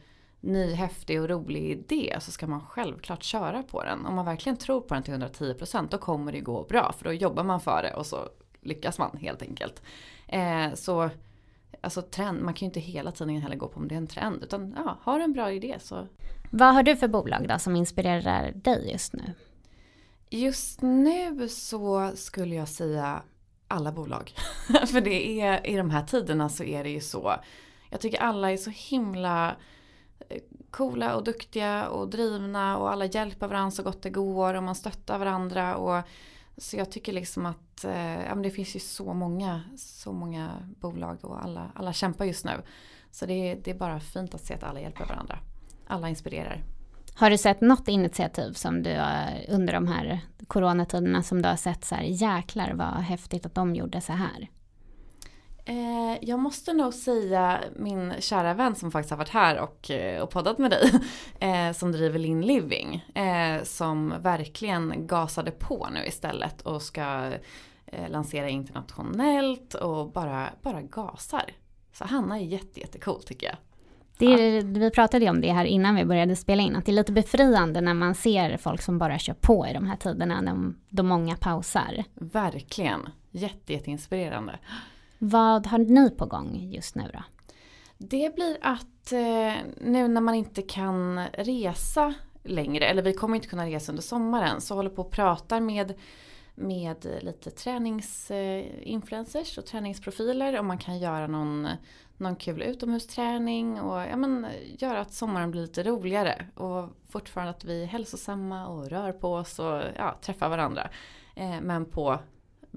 ny 0.45 0.73
häftig 0.73 1.21
och 1.21 1.29
rolig 1.29 1.71
idé 1.71 2.17
så 2.21 2.31
ska 2.31 2.47
man 2.47 2.61
självklart 2.61 3.23
köra 3.23 3.63
på 3.63 3.83
den. 3.83 4.05
Om 4.05 4.15
man 4.15 4.25
verkligen 4.25 4.57
tror 4.57 4.81
på 4.81 4.93
den 4.93 5.03
till 5.03 5.13
110% 5.13 5.87
då 5.89 5.97
kommer 5.97 6.31
det 6.31 6.39
gå 6.39 6.63
bra. 6.63 6.93
För 6.97 7.05
då 7.05 7.13
jobbar 7.13 7.43
man 7.43 7.61
för 7.61 7.83
det 7.83 7.93
och 7.93 8.05
så 8.05 8.29
lyckas 8.61 8.99
man 8.99 9.17
helt 9.17 9.41
enkelt. 9.41 9.81
Eh, 10.27 10.73
så 10.73 11.09
alltså 11.81 12.01
trend, 12.01 12.41
man 12.41 12.53
kan 12.53 12.65
ju 12.65 12.69
inte 12.69 12.79
hela 12.79 13.11
tiden 13.11 13.41
heller 13.41 13.55
gå 13.55 13.67
på 13.67 13.79
om 13.79 13.87
det 13.87 13.95
är 13.95 13.97
en 13.97 14.07
trend. 14.07 14.43
Utan 14.43 14.75
ja, 14.77 14.97
har 15.01 15.17
du 15.17 15.23
en 15.23 15.33
bra 15.33 15.51
idé 15.51 15.75
så. 15.79 16.07
Vad 16.51 16.73
har 16.73 16.83
du 16.83 16.95
för 16.95 17.07
bolag 17.07 17.47
då 17.49 17.59
som 17.59 17.75
inspirerar 17.75 18.51
dig 18.51 18.91
just 18.91 19.13
nu? 19.13 19.33
Just 20.29 20.81
nu 20.81 21.49
så 21.49 22.11
skulle 22.15 22.55
jag 22.55 22.67
säga 22.67 23.21
alla 23.67 23.91
bolag. 23.91 24.31
för 24.87 25.01
det 25.01 25.41
är, 25.41 25.67
i 25.67 25.75
de 25.75 25.89
här 25.89 26.03
tiderna 26.03 26.49
så 26.49 26.63
är 26.63 26.83
det 26.83 26.89
ju 26.89 27.01
så. 27.01 27.35
Jag 27.89 28.01
tycker 28.01 28.19
alla 28.19 28.51
är 28.51 28.57
så 28.57 28.69
himla 28.69 29.55
coola 30.71 31.15
och 31.15 31.23
duktiga 31.23 31.87
och 31.89 32.09
drivna 32.09 32.77
och 32.77 32.91
alla 32.91 33.05
hjälper 33.05 33.47
varandra 33.47 33.71
så 33.71 33.83
gott 33.83 34.01
det 34.01 34.09
går 34.09 34.53
och 34.53 34.63
man 34.63 34.75
stöttar 34.75 35.19
varandra. 35.19 35.75
Och, 35.75 36.03
så 36.57 36.77
jag 36.77 36.91
tycker 36.91 37.13
liksom 37.13 37.45
att 37.45 37.83
eh, 37.83 38.23
ja, 38.25 38.35
men 38.35 38.41
det 38.41 38.51
finns 38.51 38.75
ju 38.75 38.79
så 38.79 39.13
många, 39.13 39.61
så 39.77 40.11
många 40.11 40.49
bolag 40.79 41.17
och 41.21 41.43
alla, 41.43 41.71
alla 41.75 41.93
kämpar 41.93 42.25
just 42.25 42.45
nu. 42.45 42.61
Så 43.11 43.25
det, 43.25 43.55
det 43.63 43.71
är 43.71 43.75
bara 43.75 43.99
fint 43.99 44.35
att 44.35 44.41
se 44.41 44.53
att 44.53 44.63
alla 44.63 44.79
hjälper 44.79 45.05
varandra. 45.05 45.39
Alla 45.87 46.09
inspirerar. 46.09 46.63
Har 47.15 47.29
du 47.29 47.37
sett 47.37 47.61
något 47.61 47.87
initiativ 47.87 48.53
som 48.53 48.83
du 48.83 48.89
eh, 48.89 49.43
under 49.47 49.73
de 49.73 49.87
här 49.87 50.19
coronatiderna 50.47 51.23
som 51.23 51.41
du 51.41 51.49
har 51.49 51.55
sett 51.55 51.85
så 51.85 51.95
här 51.95 52.03
jäklar 52.03 52.73
vad 52.73 52.87
häftigt 52.87 53.45
att 53.45 53.55
de 53.55 53.75
gjorde 53.75 54.01
så 54.01 54.13
här? 54.13 54.49
Eh, 55.67 56.17
jag 56.21 56.39
måste 56.39 56.73
nog 56.73 56.93
säga 56.93 57.59
min 57.75 58.13
kära 58.19 58.53
vän 58.53 58.75
som 58.75 58.91
faktiskt 58.91 59.09
har 59.09 59.17
varit 59.17 59.29
här 59.29 59.59
och, 59.59 59.91
eh, 59.91 60.21
och 60.21 60.29
poddat 60.29 60.57
med 60.57 60.71
dig. 60.71 60.91
Eh, 61.39 61.71
som 61.73 61.91
driver 61.91 62.19
Linn 62.19 62.41
Living. 62.41 63.05
Eh, 63.15 63.63
som 63.63 64.13
verkligen 64.21 65.07
gasade 65.07 65.51
på 65.51 65.87
nu 65.93 66.05
istället 66.05 66.61
och 66.61 66.81
ska 66.81 67.31
eh, 67.85 68.09
lansera 68.09 68.49
internationellt 68.49 69.73
och 69.73 70.11
bara, 70.11 70.49
bara 70.61 70.81
gasar. 70.81 71.45
Så 71.93 72.05
Hanna 72.05 72.39
är 72.39 72.43
jätte, 72.43 72.79
jättecool 72.79 73.23
tycker 73.23 73.47
jag. 73.47 73.55
Det 74.17 74.25
är, 74.25 74.61
vi 74.61 74.91
pratade 74.91 75.25
ju 75.25 75.31
om 75.31 75.41
det 75.41 75.51
här 75.51 75.65
innan 75.65 75.95
vi 75.95 76.05
började 76.05 76.35
spela 76.35 76.63
in, 76.63 76.75
att 76.75 76.85
det 76.85 76.91
är 76.91 76.93
lite 76.93 77.11
befriande 77.11 77.81
när 77.81 77.93
man 77.93 78.15
ser 78.15 78.57
folk 78.57 78.81
som 78.81 78.97
bara 78.97 79.19
kör 79.19 79.33
på 79.33 79.67
i 79.67 79.73
de 79.73 79.87
här 79.87 79.95
tiderna, 79.97 80.41
de, 80.41 80.77
de 80.89 81.07
många 81.07 81.35
pausar. 81.35 82.03
Verkligen, 82.13 83.09
jätte, 83.31 83.73
jätteinspirerande. 83.73 84.59
Vad 85.19 85.67
har 85.67 85.77
ni 85.77 86.09
på 86.09 86.25
gång 86.25 86.69
just 86.71 86.95
nu 86.95 87.09
då? 87.13 87.23
Det 87.97 88.35
blir 88.35 88.57
att 88.61 89.11
eh, 89.11 89.53
nu 89.81 90.07
när 90.07 90.21
man 90.21 90.35
inte 90.35 90.61
kan 90.61 91.25
resa 91.33 92.13
längre, 92.43 92.85
eller 92.85 93.01
vi 93.01 93.13
kommer 93.13 93.35
inte 93.35 93.47
kunna 93.47 93.65
resa 93.65 93.91
under 93.91 94.03
sommaren, 94.03 94.61
så 94.61 94.75
håller 94.75 94.89
på 94.89 95.01
och 95.01 95.11
pratar 95.11 95.59
med, 95.59 95.93
med 96.55 97.07
lite 97.21 97.51
träningsinfluencers 97.51 99.57
eh, 99.57 99.61
och 99.61 99.67
träningsprofiler 99.67 100.59
om 100.59 100.67
man 100.67 100.77
kan 100.77 100.99
göra 100.99 101.27
någon, 101.27 101.67
någon 102.17 102.35
kul 102.35 102.61
utomhusträning 102.61 103.81
och 103.81 103.97
ja, 103.97 104.15
men, 104.15 104.47
göra 104.77 104.99
att 104.99 105.13
sommaren 105.13 105.51
blir 105.51 105.61
lite 105.61 105.83
roligare. 105.83 106.47
Och 106.55 106.89
fortfarande 107.09 107.51
att 107.51 107.63
vi 107.63 107.83
är 107.83 107.87
hälsosamma 107.87 108.67
och 108.67 108.89
rör 108.89 109.11
på 109.11 109.33
oss 109.33 109.59
och 109.59 109.81
ja, 109.95 110.17
träffar 110.21 110.49
varandra. 110.49 110.89
Eh, 111.35 111.61
men 111.61 111.85
på 111.85 112.19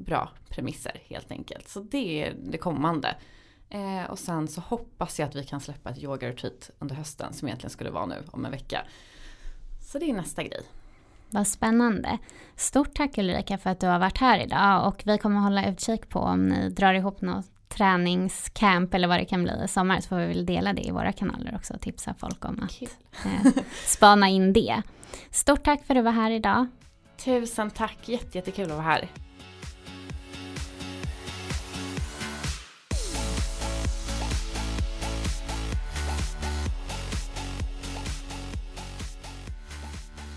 bra 0.04 0.30
premisser 0.48 1.02
helt 1.04 1.30
enkelt. 1.30 1.68
Så 1.68 1.80
det 1.80 2.22
är 2.22 2.34
det 2.44 2.58
kommande. 2.58 3.16
Eh, 3.70 4.10
och 4.10 4.18
sen 4.18 4.48
så 4.48 4.60
hoppas 4.60 5.18
jag 5.18 5.28
att 5.28 5.34
vi 5.34 5.44
kan 5.44 5.60
släppa 5.60 5.90
ett 5.90 5.98
yoga-retreat 5.98 6.70
under 6.78 6.94
hösten 6.94 7.32
som 7.32 7.48
egentligen 7.48 7.70
skulle 7.70 7.90
vara 7.90 8.06
nu 8.06 8.22
om 8.30 8.44
en 8.44 8.50
vecka. 8.50 8.82
Så 9.80 9.98
det 9.98 10.10
är 10.10 10.14
nästa 10.14 10.42
grej. 10.42 10.62
Vad 11.30 11.46
spännande. 11.46 12.18
Stort 12.56 12.94
tack 12.94 13.18
Ulrika 13.18 13.58
för 13.58 13.70
att 13.70 13.80
du 13.80 13.86
har 13.86 13.98
varit 13.98 14.18
här 14.18 14.38
idag 14.38 14.88
och 14.88 15.02
vi 15.04 15.18
kommer 15.18 15.40
hålla 15.40 15.68
utkik 15.68 16.08
på 16.08 16.18
om 16.18 16.48
ni 16.48 16.68
drar 16.68 16.94
ihop 16.94 17.20
något 17.20 17.46
träningscamp 17.68 18.94
eller 18.94 19.08
vad 19.08 19.18
det 19.18 19.24
kan 19.24 19.42
bli 19.42 19.52
i 19.64 19.68
sommar 19.68 20.00
så 20.00 20.08
får 20.08 20.16
vi 20.16 20.26
väl 20.26 20.46
dela 20.46 20.72
det 20.72 20.86
i 20.86 20.90
våra 20.90 21.12
kanaler 21.12 21.54
också 21.54 21.74
och 21.74 21.80
tipsa 21.80 22.14
folk 22.14 22.44
om 22.44 22.62
att 22.62 22.82
eh, 23.26 23.62
spana 23.86 24.28
in 24.28 24.52
det. 24.52 24.82
Stort 25.30 25.64
tack 25.64 25.84
för 25.84 25.94
att 25.94 25.98
du 25.98 26.02
var 26.02 26.12
här 26.12 26.30
idag. 26.30 26.66
Tusen 27.24 27.70
tack, 27.70 28.08
jätte, 28.08 28.38
jättekul 28.38 28.64
att 28.64 28.70
vara 28.70 28.82
här. 28.82 29.08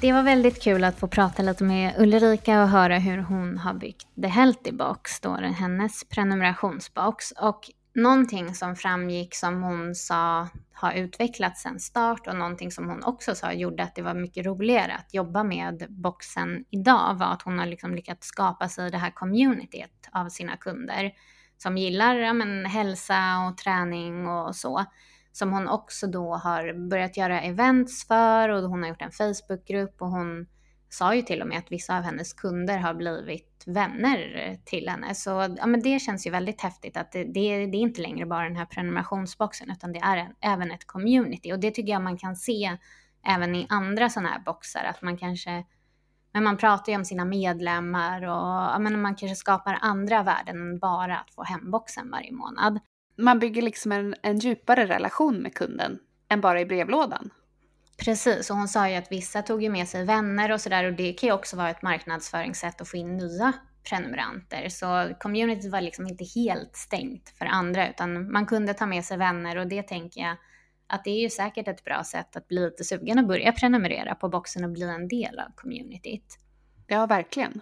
Det 0.02 0.12
var 0.12 0.24
väldigt 0.24 0.64
kul 0.64 0.84
att 0.84 1.00
få 1.00 1.08
prata 1.08 1.44
lite 1.44 1.64
med 1.64 1.94
Ulrika 1.98 2.62
och 2.62 2.70
höra 2.70 2.98
hur 2.98 3.18
hon 3.18 3.58
har 3.58 3.74
byggt 3.74 4.08
The 4.22 4.28
Healthy 4.28 4.72
Box, 4.72 5.20
då 5.20 5.30
hennes 5.36 6.04
prenumerationsbox. 6.04 7.32
Och 7.32 7.70
någonting 7.96 8.56
som 8.56 8.76
framgick 8.76 9.36
som 9.36 9.64
hon 9.64 9.96
sa 9.96 10.48
har 10.74 10.94
utvecklats 10.94 11.62
sen 11.62 11.80
start 11.80 12.28
och 12.28 12.36
någonting 12.36 12.72
som 12.72 12.90
hon 12.90 13.04
också 13.04 13.36
sa 13.36 13.54
gjorde 13.54 13.84
att 13.84 13.96
det 13.96 14.02
var 14.02 14.14
mycket 14.14 14.46
roligare 14.46 14.94
att 14.94 15.14
jobba 15.14 15.44
med 15.44 15.86
boxen 15.90 16.66
idag 16.70 17.16
var 17.16 17.28
att 17.28 17.42
hon 17.42 17.60
har 17.60 17.66
liksom 17.66 17.96
lyckats 17.96 18.28
skapa 18.28 18.70
sig 18.70 18.92
det 18.92 18.98
här 18.98 19.12
communityt 19.12 20.10
av 20.12 20.30
sina 20.30 20.58
kunder 20.58 21.12
som 21.58 21.78
gillar 21.78 22.16
ja, 22.16 22.34
men, 22.34 22.66
hälsa 22.66 23.48
och 23.50 23.58
träning 23.58 24.28
och 24.28 24.56
så 24.56 24.86
som 25.32 25.54
hon 25.54 25.68
också 25.68 26.08
då 26.08 26.36
har 26.36 26.90
börjat 26.90 27.18
göra 27.18 27.42
events 27.42 28.08
för 28.08 28.50
och 28.50 28.70
hon 28.70 28.82
har 28.82 28.90
gjort 28.90 29.02
en 29.02 29.12
Facebookgrupp 29.12 30.02
och 30.02 30.10
hon 30.10 30.48
sa 30.90 31.16
ju 31.16 31.22
till 31.22 31.42
och 31.42 31.48
med 31.48 31.58
att 31.58 31.72
vissa 31.72 31.98
av 31.98 32.04
hennes 32.04 32.34
kunder 32.34 32.78
har 32.78 32.94
blivit 32.94 33.64
vänner 33.66 34.58
till 34.66 34.90
henne. 34.90 35.16
Så 35.16 35.30
ja, 35.58 35.66
men 35.66 35.82
det 35.82 36.00
känns 36.00 36.28
ju 36.28 36.32
väldigt 36.32 36.62
häftigt 36.62 36.98
att 36.98 37.12
det, 37.12 37.24
det, 37.24 37.66
det 37.66 37.78
är 37.78 37.82
inte 37.82 38.02
längre 38.02 38.26
bara 38.26 38.44
den 38.44 38.56
här 38.56 38.66
prenumerationsboxen 38.66 39.72
utan 39.72 39.92
det 39.92 40.00
är 40.00 40.18
en, 40.18 40.36
även 40.42 40.72
ett 40.72 40.88
community 40.88 41.54
och 41.54 41.60
det 41.60 41.72
tycker 41.72 41.92
jag 41.92 42.02
man 42.02 42.18
kan 42.18 42.36
se 42.36 42.78
även 43.28 43.56
i 43.56 43.68
andra 43.70 44.10
sådana 44.10 44.30
här 44.30 44.40
boxar 44.40 44.84
att 44.84 45.02
man 45.02 45.18
kanske 45.18 45.66
men 46.34 46.44
man 46.44 46.58
pratar 46.58 46.92
ju 46.92 46.98
om 46.98 47.06
sina 47.06 47.26
medlemmar 47.26 48.22
och 48.22 48.74
ja, 48.74 48.80
men 48.80 49.02
man 49.02 49.16
kanske 49.16 49.36
skapar 49.36 49.78
andra 49.82 50.24
värden 50.24 50.62
än 50.62 50.80
bara 50.80 51.18
att 51.18 51.32
få 51.32 51.44
hemboxen 51.44 52.12
varje 52.12 52.32
månad 52.32 52.80
man 53.22 53.40
bygger 53.40 53.62
liksom 53.62 53.92
en, 53.92 54.16
en 54.22 54.40
djupare 54.40 54.86
relation 54.86 55.38
med 55.38 55.54
kunden 55.54 56.00
än 56.30 56.42
bara 56.42 56.62
i 56.62 56.66
brevlådan. 56.66 57.30
Precis, 57.98 58.50
och 58.50 58.58
hon 58.58 58.68
sa 58.68 58.90
ju 58.90 58.96
att 58.96 59.12
vissa 59.12 59.42
tog 59.42 59.64
ju 59.64 59.70
med 59.70 59.88
sig 59.88 60.06
vänner 60.06 60.52
och 60.52 60.62
sådär 60.62 60.84
och 60.84 60.94
det 60.94 61.14
kan 61.14 61.28
ju 61.28 61.34
också 61.34 61.58
vara 61.58 61.70
ett 61.70 61.82
marknadsföringssätt 61.82 62.82
att 62.82 62.88
få 62.88 62.98
in 62.98 63.18
nya 63.18 63.54
prenumeranter. 63.90 64.70
Så 64.70 65.14
communityt 65.20 65.72
var 65.72 65.82
liksom 65.82 66.08
inte 66.08 66.26
helt 66.36 66.76
stängt 66.76 67.30
för 67.38 67.46
andra 67.46 67.90
utan 67.90 68.32
man 68.32 68.46
kunde 68.46 68.74
ta 68.74 68.86
med 68.86 69.06
sig 69.06 69.18
vänner 69.18 69.58
och 69.58 69.68
det 69.68 69.84
tänker 69.84 70.22
jag 70.22 70.36
att 70.88 71.04
det 71.04 71.10
är 71.10 71.22
ju 71.22 71.30
säkert 71.30 71.68
ett 71.68 71.84
bra 71.84 72.04
sätt 72.04 72.36
att 72.36 72.48
bli 72.48 72.60
lite 72.60 72.84
sugen 72.84 73.20
och 73.20 73.28
börja 73.28 73.52
prenumerera 73.52 74.16
på 74.16 74.30
boxen 74.30 74.64
och 74.64 74.72
bli 74.72 74.84
en 74.84 75.08
del 75.08 75.40
av 75.40 75.52
communityt. 75.56 76.38
Ja, 76.88 77.06
verkligen. 77.06 77.62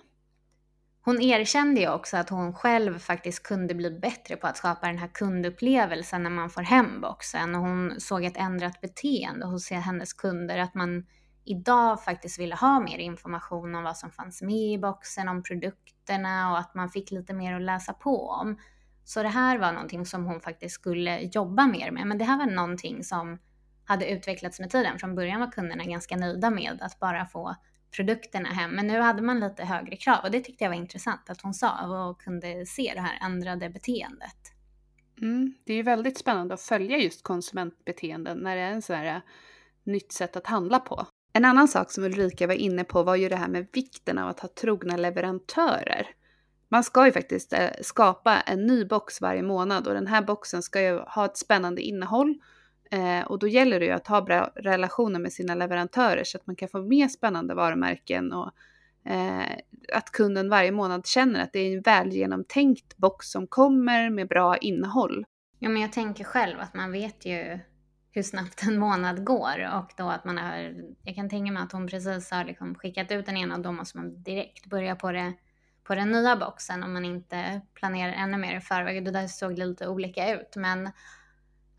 Hon 1.09 1.21
erkände 1.21 1.81
ju 1.81 1.89
också 1.89 2.17
att 2.17 2.29
hon 2.29 2.53
själv 2.53 2.99
faktiskt 2.99 3.43
kunde 3.43 3.75
bli 3.75 3.99
bättre 3.99 4.35
på 4.35 4.47
att 4.47 4.57
skapa 4.57 4.87
den 4.87 4.97
här 4.97 5.07
kundupplevelsen 5.07 6.23
när 6.23 6.29
man 6.29 6.49
får 6.49 6.61
hem 6.61 7.01
boxen 7.01 7.55
och 7.55 7.61
hon 7.61 7.99
såg 7.99 8.25
ett 8.25 8.37
ändrat 8.37 8.81
beteende 8.81 9.45
hos 9.45 9.71
hennes 9.71 10.13
kunder 10.13 10.59
att 10.59 10.75
man 10.75 11.05
idag 11.45 12.03
faktiskt 12.03 12.39
ville 12.39 12.55
ha 12.55 12.79
mer 12.79 12.97
information 12.97 13.75
om 13.75 13.83
vad 13.83 13.97
som 13.97 14.11
fanns 14.11 14.41
med 14.41 14.73
i 14.73 14.77
boxen, 14.77 15.27
om 15.27 15.43
produkterna 15.43 16.51
och 16.51 16.59
att 16.59 16.75
man 16.75 16.89
fick 16.89 17.11
lite 17.11 17.33
mer 17.33 17.55
att 17.55 17.61
läsa 17.61 17.93
på 17.93 18.27
om. 18.27 18.57
Så 19.03 19.23
det 19.23 19.29
här 19.29 19.57
var 19.57 19.71
någonting 19.71 20.05
som 20.05 20.25
hon 20.25 20.41
faktiskt 20.41 20.75
skulle 20.75 21.19
jobba 21.19 21.67
mer 21.67 21.91
med, 21.91 22.07
men 22.07 22.17
det 22.17 22.25
här 22.25 22.37
var 22.37 22.45
någonting 22.45 23.03
som 23.03 23.39
hade 23.85 24.11
utvecklats 24.11 24.59
med 24.59 24.69
tiden. 24.69 24.99
Från 24.99 25.15
början 25.15 25.39
var 25.39 25.51
kunderna 25.51 25.83
ganska 25.83 26.17
nöjda 26.17 26.49
med 26.49 26.79
att 26.81 26.99
bara 26.99 27.25
få 27.25 27.55
produkterna 27.91 28.49
hem. 28.49 28.71
Men 28.71 28.87
nu 28.87 28.99
hade 28.99 29.21
man 29.21 29.39
lite 29.39 29.63
högre 29.63 29.95
krav 29.95 30.17
och 30.23 30.31
det 30.31 30.41
tyckte 30.41 30.63
jag 30.63 30.69
var 30.69 30.77
intressant 30.77 31.29
att 31.29 31.41
hon 31.41 31.53
sa 31.53 32.07
och 32.09 32.21
kunde 32.21 32.65
se 32.65 32.91
det 32.95 33.01
här 33.01 33.25
ändrade 33.25 33.69
beteendet. 33.69 34.35
Mm, 35.21 35.53
det 35.65 35.73
är 35.73 35.77
ju 35.77 35.83
väldigt 35.83 36.17
spännande 36.17 36.53
att 36.53 36.61
följa 36.61 36.97
just 36.97 37.23
konsumentbeteenden 37.23 38.37
när 38.37 38.55
det 38.55 38.61
är 38.61 38.71
en 38.71 38.81
sån 38.81 38.95
här 38.95 39.15
eh, 39.15 39.21
nytt 39.83 40.11
sätt 40.11 40.35
att 40.35 40.47
handla 40.47 40.79
på. 40.79 41.05
En 41.33 41.45
annan 41.45 41.67
sak 41.67 41.91
som 41.91 42.03
Ulrika 42.03 42.47
var 42.47 42.53
inne 42.53 42.83
på 42.83 43.03
var 43.03 43.15
ju 43.15 43.29
det 43.29 43.35
här 43.35 43.47
med 43.47 43.67
vikten 43.73 44.17
av 44.17 44.29
att 44.29 44.39
ha 44.39 44.49
trogna 44.49 44.97
leverantörer. 44.97 46.07
Man 46.69 46.83
ska 46.83 47.05
ju 47.05 47.11
faktiskt 47.11 47.53
eh, 47.53 47.69
skapa 47.81 48.41
en 48.41 48.65
ny 48.65 48.85
box 48.85 49.21
varje 49.21 49.43
månad 49.43 49.87
och 49.87 49.93
den 49.93 50.07
här 50.07 50.21
boxen 50.21 50.63
ska 50.63 50.81
ju 50.81 50.99
ha 50.99 51.25
ett 51.25 51.37
spännande 51.37 51.81
innehåll 51.81 52.35
Eh, 52.91 53.21
och 53.27 53.39
då 53.39 53.47
gäller 53.47 53.79
det 53.79 53.85
ju 53.85 53.91
att 53.91 54.07
ha 54.07 54.21
bra 54.21 54.51
relationer 54.55 55.19
med 55.19 55.33
sina 55.33 55.55
leverantörer 55.55 56.23
så 56.23 56.37
att 56.37 56.47
man 56.47 56.55
kan 56.55 56.69
få 56.69 56.81
mer 56.81 57.07
spännande 57.07 57.53
varumärken 57.53 58.33
och 58.33 58.51
eh, 59.05 59.51
att 59.93 60.11
kunden 60.11 60.49
varje 60.49 60.71
månad 60.71 61.07
känner 61.07 61.43
att 61.43 61.53
det 61.53 61.59
är 61.59 61.77
en 61.77 61.81
väl 61.81 62.11
genomtänkt 62.11 62.97
box 62.97 63.27
som 63.27 63.47
kommer 63.47 64.09
med 64.09 64.27
bra 64.27 64.57
innehåll. 64.57 65.25
Ja, 65.59 65.69
men 65.69 65.81
jag 65.81 65.91
tänker 65.91 66.23
själv 66.23 66.59
att 66.59 66.73
man 66.73 66.91
vet 66.91 67.25
ju 67.25 67.59
hur 68.11 68.23
snabbt 68.23 68.63
en 68.63 68.79
månad 68.79 69.25
går 69.25 69.69
och 69.77 69.91
då 69.97 70.09
att 70.09 70.25
man 70.25 70.37
har, 70.37 70.75
jag 71.03 71.15
kan 71.15 71.29
tänka 71.29 71.51
mig 71.51 71.63
att 71.63 71.71
hon 71.71 71.87
precis 71.87 72.31
har 72.31 72.43
liksom 72.43 72.75
skickat 72.75 73.11
ut 73.11 73.25
den 73.25 73.37
ena 73.37 73.55
och 73.55 73.61
då 73.61 73.71
måste 73.71 73.97
man 73.97 74.23
direkt 74.23 74.65
börja 74.65 74.95
på 74.95 75.11
det 75.11 75.33
på 75.83 75.95
den 75.95 76.11
nya 76.11 76.35
boxen 76.35 76.83
om 76.83 76.93
man 76.93 77.05
inte 77.05 77.61
planerar 77.73 78.13
ännu 78.13 78.37
mer 78.37 78.57
i 78.57 78.61
förväg. 78.61 79.05
Det 79.05 79.11
där 79.11 79.27
såg 79.27 79.57
lite 79.57 79.87
olika 79.87 80.33
ut 80.33 80.55
men 80.55 80.89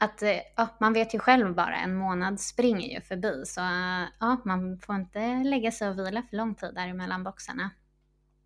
att 0.01 0.23
eh, 0.23 0.39
ja, 0.57 0.69
man 0.81 0.93
vet 0.93 1.15
ju 1.15 1.19
själv 1.19 1.55
bara, 1.55 1.77
en 1.77 1.95
månad 1.95 2.41
springer 2.41 2.95
ju 2.95 3.01
förbi. 3.01 3.43
Så 3.47 3.61
ja, 4.21 4.41
man 4.45 4.79
får 4.79 4.95
inte 4.95 5.43
lägga 5.45 5.71
sig 5.71 5.89
och 5.89 5.99
vila 5.99 6.23
för 6.31 6.37
lång 6.37 6.55
tid 6.55 6.75
däremellan 6.75 7.25
boxarna. 7.25 7.71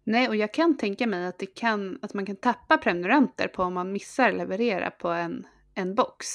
Nej, 0.04 0.28
och 0.28 0.36
jag 0.36 0.54
kan 0.54 0.76
tänka 0.76 1.06
mig 1.06 1.26
att, 1.26 1.38
det 1.38 1.46
kan, 1.46 1.98
att 2.02 2.14
man 2.14 2.26
kan 2.26 2.36
tappa 2.36 2.78
prenumeranter 2.78 3.48
på 3.48 3.62
om 3.62 3.74
man 3.74 3.92
missar 3.92 4.32
leverera 4.32 4.90
på 4.90 5.08
en, 5.08 5.46
en 5.74 5.94
box. 5.94 6.26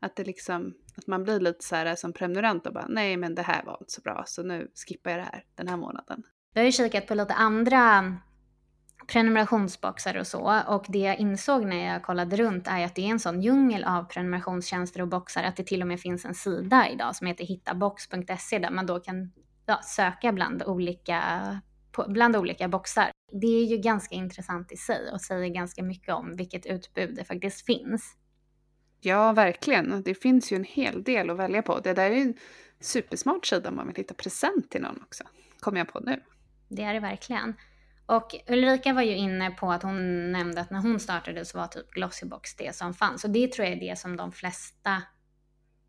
Att, 0.00 0.16
det 0.16 0.24
liksom, 0.24 0.74
att 0.96 1.06
man 1.06 1.24
blir 1.24 1.40
lite 1.40 1.64
så 1.64 1.76
här 1.76 1.94
som 1.94 2.12
prenumerant 2.12 2.66
och 2.66 2.72
bara 2.72 2.86
nej 2.88 3.16
men 3.16 3.34
det 3.34 3.42
här 3.42 3.64
var 3.64 3.76
inte 3.80 3.92
så 3.92 4.00
bra 4.00 4.24
så 4.26 4.42
nu 4.42 4.70
skippar 4.88 5.10
jag 5.10 5.20
det 5.20 5.24
här 5.24 5.44
den 5.54 5.68
här 5.68 5.76
månaden. 5.76 6.22
Jag 6.52 6.62
har 6.62 6.66
ju 6.66 6.72
kikat 6.72 7.06
på 7.06 7.14
lite 7.14 7.34
andra 7.34 8.16
prenumerationsboxar 9.06 10.16
och 10.16 10.26
så. 10.26 10.62
Och 10.66 10.84
det 10.88 10.98
jag 10.98 11.18
insåg 11.18 11.64
när 11.64 11.92
jag 11.92 12.02
kollade 12.02 12.36
runt 12.36 12.66
är 12.68 12.84
att 12.84 12.94
det 12.94 13.02
är 13.02 13.10
en 13.10 13.20
sån 13.20 13.42
djungel 13.42 13.84
av 13.84 14.04
prenumerationstjänster 14.04 15.00
och 15.00 15.08
boxar 15.08 15.42
att 15.42 15.56
det 15.56 15.64
till 15.64 15.82
och 15.82 15.88
med 15.88 16.00
finns 16.00 16.24
en 16.24 16.34
sida 16.34 16.88
idag 16.88 17.16
som 17.16 17.26
heter 17.26 17.44
hittabox.se 17.44 18.58
där 18.58 18.70
man 18.70 18.86
då 18.86 19.00
kan 19.00 19.32
ja, 19.66 19.80
söka 19.82 20.32
bland 20.32 20.62
olika, 20.62 21.22
bland 22.08 22.36
olika 22.36 22.68
boxar. 22.68 23.10
Det 23.32 23.46
är 23.46 23.64
ju 23.64 23.76
ganska 23.76 24.14
intressant 24.14 24.72
i 24.72 24.76
sig 24.76 25.12
och 25.12 25.20
säger 25.20 25.48
ganska 25.48 25.82
mycket 25.82 26.14
om 26.14 26.36
vilket 26.36 26.66
utbud 26.66 27.14
det 27.16 27.24
faktiskt 27.24 27.66
finns. 27.66 28.16
Ja, 29.00 29.32
verkligen. 29.32 30.02
Det 30.02 30.14
finns 30.14 30.52
ju 30.52 30.56
en 30.56 30.64
hel 30.64 31.02
del 31.02 31.30
att 31.30 31.36
välja 31.36 31.62
på. 31.62 31.80
Det 31.80 31.92
där 31.92 32.10
är 32.10 32.16
en 32.16 32.34
supersmart 32.80 33.46
sida 33.46 33.68
om 33.68 33.76
man 33.76 33.86
vill 33.86 33.96
hitta 33.96 34.14
present 34.14 34.70
till 34.70 34.82
någon 34.82 35.02
också. 35.02 35.24
Kommer 35.60 35.78
jag 35.78 35.88
på 35.92 36.00
nu. 36.00 36.22
Det 36.68 36.82
är 36.82 36.94
det 36.94 37.00
verkligen. 37.00 37.54
Och 38.06 38.34
Ulrika 38.48 38.92
var 38.92 39.02
ju 39.02 39.16
inne 39.16 39.50
på 39.50 39.72
att 39.72 39.82
hon 39.82 40.32
nämnde 40.32 40.60
att 40.60 40.70
när 40.70 40.80
hon 40.80 41.00
startade 41.00 41.44
så 41.44 41.58
var 41.58 41.66
typ 41.66 41.90
Glossybox 41.90 42.56
det 42.56 42.76
som 42.76 42.94
fanns. 42.94 43.24
Och 43.24 43.30
det 43.30 43.52
tror 43.52 43.66
jag 43.66 43.76
är 43.76 43.80
det 43.80 43.98
som 43.98 44.16
de 44.16 44.32
flesta 44.32 45.02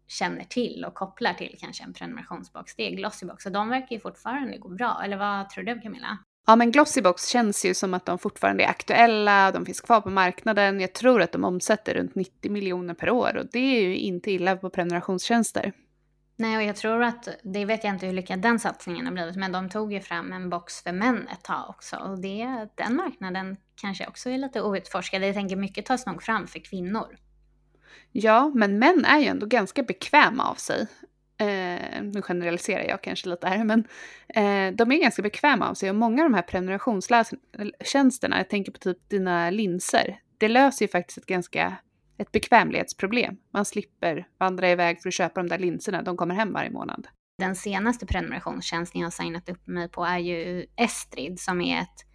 känner 0.07 0.43
till 0.43 0.85
och 0.87 0.93
kopplar 0.93 1.33
till 1.33 1.55
kanske 1.59 1.83
en 1.83 1.93
prenumerationsbox. 1.93 2.75
Det 2.75 2.87
är 2.87 2.95
Glossybox 2.95 3.45
och 3.45 3.51
de 3.51 3.69
verkar 3.69 3.95
ju 3.95 3.99
fortfarande 3.99 4.57
gå 4.57 4.69
bra. 4.69 5.01
Eller 5.03 5.17
vad 5.17 5.49
tror 5.49 5.63
du 5.63 5.81
Camilla? 5.81 6.17
Ja 6.47 6.55
men 6.55 6.71
Glossybox 6.71 7.27
känns 7.27 7.65
ju 7.65 7.73
som 7.73 7.93
att 7.93 8.05
de 8.05 8.19
fortfarande 8.19 8.63
är 8.63 8.69
aktuella, 8.69 9.51
de 9.51 9.65
finns 9.65 9.81
kvar 9.81 10.01
på 10.01 10.09
marknaden. 10.09 10.79
Jag 10.79 10.93
tror 10.93 11.21
att 11.21 11.31
de 11.31 11.43
omsätter 11.43 11.93
runt 11.93 12.15
90 12.15 12.51
miljoner 12.51 12.93
per 12.93 13.09
år 13.09 13.37
och 13.37 13.45
det 13.51 13.59
är 13.59 13.81
ju 13.81 13.97
inte 13.97 14.31
illa 14.31 14.55
på 14.55 14.69
prenumerationstjänster. 14.69 15.73
Nej, 16.39 16.57
och 16.57 16.63
jag 16.63 16.75
tror 16.75 17.03
att, 17.03 17.27
det 17.43 17.65
vet 17.65 17.83
jag 17.83 17.93
inte 17.93 18.05
hur 18.05 18.13
lyckad 18.13 18.39
den 18.39 18.59
satsningen 18.59 19.05
har 19.05 19.13
blivit, 19.13 19.35
men 19.35 19.51
de 19.51 19.69
tog 19.69 19.93
ju 19.93 20.01
fram 20.01 20.33
en 20.33 20.49
box 20.49 20.83
för 20.83 20.91
män 20.91 21.27
ett 21.27 21.43
tag 21.43 21.65
också. 21.69 21.95
Och 21.95 22.19
det, 22.19 22.67
den 22.75 22.95
marknaden 22.95 23.57
kanske 23.81 24.07
också 24.07 24.29
är 24.29 24.37
lite 24.37 24.61
outforskad. 24.61 25.23
Jag 25.23 25.33
tänker 25.33 25.55
mycket 25.55 25.85
tas 25.85 26.05
nog 26.05 26.23
fram 26.23 26.47
för 26.47 26.59
kvinnor. 26.59 27.17
Ja, 28.11 28.51
men 28.55 28.79
män 28.79 29.05
är 29.05 29.19
ju 29.19 29.25
ändå 29.25 29.45
ganska 29.45 29.83
bekväma 29.83 30.49
av 30.49 30.55
sig. 30.55 30.87
Eh, 31.39 32.01
nu 32.01 32.21
generaliserar 32.21 32.83
jag 32.83 33.01
kanske 33.01 33.29
lite 33.29 33.47
här, 33.47 33.63
men 33.63 33.79
eh, 34.27 34.75
de 34.75 34.91
är 34.91 35.01
ganska 35.01 35.21
bekväma 35.21 35.69
av 35.69 35.73
sig 35.73 35.89
och 35.89 35.95
många 35.95 36.23
av 36.23 36.29
de 36.29 36.35
här 36.35 36.41
prenumerationstjänsterna, 36.41 38.37
jag 38.37 38.49
tänker 38.49 38.71
på 38.71 38.77
typ 38.77 39.09
dina 39.09 39.49
linser, 39.49 40.19
det 40.37 40.47
löser 40.47 40.85
ju 40.85 40.89
faktiskt 40.89 41.17
ett 41.17 41.25
ganska 41.25 41.77
ett 42.17 42.31
bekvämlighetsproblem. 42.31 43.37
Man 43.53 43.65
slipper 43.65 44.27
vandra 44.37 44.69
iväg 44.69 45.01
för 45.01 45.09
att 45.09 45.13
köpa 45.13 45.43
de 45.43 45.49
där 45.49 45.59
linserna, 45.59 46.01
de 46.01 46.17
kommer 46.17 46.35
hem 46.35 46.53
varje 46.53 46.69
månad. 46.69 47.07
Den 47.37 47.55
senaste 47.55 48.05
prenumerationstjänsten 48.05 49.01
jag 49.01 49.05
har 49.05 49.11
signat 49.11 49.49
upp 49.49 49.67
mig 49.67 49.89
på 49.89 50.05
är 50.05 50.17
ju 50.17 50.65
Estrid 50.75 51.39
som 51.39 51.61
är 51.61 51.81
ett 51.81 52.05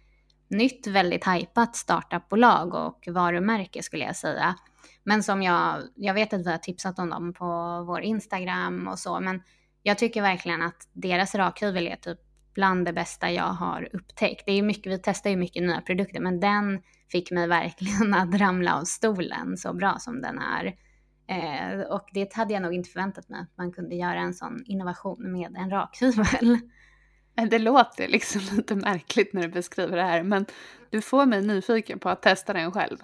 nytt, 0.47 0.87
väldigt 0.87 1.23
hajpat 1.23 1.75
startupbolag 1.75 2.73
och 2.73 3.07
varumärke 3.07 3.83
skulle 3.83 4.05
jag 4.05 4.15
säga. 4.15 4.55
Men 5.03 5.23
som 5.23 5.41
jag, 5.41 5.81
jag 5.95 6.13
vet 6.13 6.33
att 6.33 6.45
vi 6.45 6.51
har 6.51 6.57
tipsat 6.57 6.99
om 6.99 7.09
dem 7.09 7.33
på 7.33 7.83
vår 7.87 8.01
Instagram 8.01 8.87
och 8.87 8.99
så, 8.99 9.19
men 9.19 9.41
jag 9.83 9.97
tycker 9.97 10.21
verkligen 10.21 10.61
att 10.61 10.87
deras 10.93 11.35
rakhyvel 11.35 11.87
är 11.87 11.95
typ 11.95 12.19
bland 12.53 12.85
det 12.85 12.93
bästa 12.93 13.31
jag 13.31 13.43
har 13.43 13.89
upptäckt. 13.93 14.43
Det 14.45 14.51
är 14.51 14.63
mycket, 14.63 14.91
vi 14.91 14.99
testar 15.03 15.29
ju 15.29 15.35
mycket 15.35 15.63
nya 15.63 15.81
produkter, 15.81 16.19
men 16.19 16.39
den 16.39 16.81
fick 17.11 17.31
mig 17.31 17.47
verkligen 17.47 18.13
att 18.13 18.35
ramla 18.35 18.75
av 18.75 18.83
stolen 18.83 19.57
så 19.57 19.73
bra 19.73 19.95
som 19.99 20.21
den 20.21 20.39
är. 20.39 20.75
Eh, 21.27 21.81
och 21.81 22.09
det 22.13 22.33
hade 22.33 22.53
jag 22.53 22.61
nog 22.61 22.73
inte 22.73 22.89
förväntat 22.89 23.29
mig, 23.29 23.41
att 23.41 23.57
man 23.57 23.71
kunde 23.71 23.95
göra 23.95 24.19
en 24.19 24.33
sån 24.33 24.63
innovation 24.65 25.31
med 25.31 25.55
en 25.55 25.69
rakhyvel. 25.69 26.59
Det 27.49 27.59
låter 27.59 28.07
liksom 28.07 28.41
lite 28.55 28.75
märkligt 28.75 29.33
när 29.33 29.41
du 29.41 29.47
beskriver 29.47 29.97
det 29.97 30.03
här, 30.03 30.23
men 30.23 30.45
du 30.89 31.01
får 31.01 31.25
mig 31.25 31.41
nyfiken 31.41 31.99
på 31.99 32.09
att 32.09 32.21
testa 32.21 32.53
den 32.53 32.71
själv. 32.71 32.97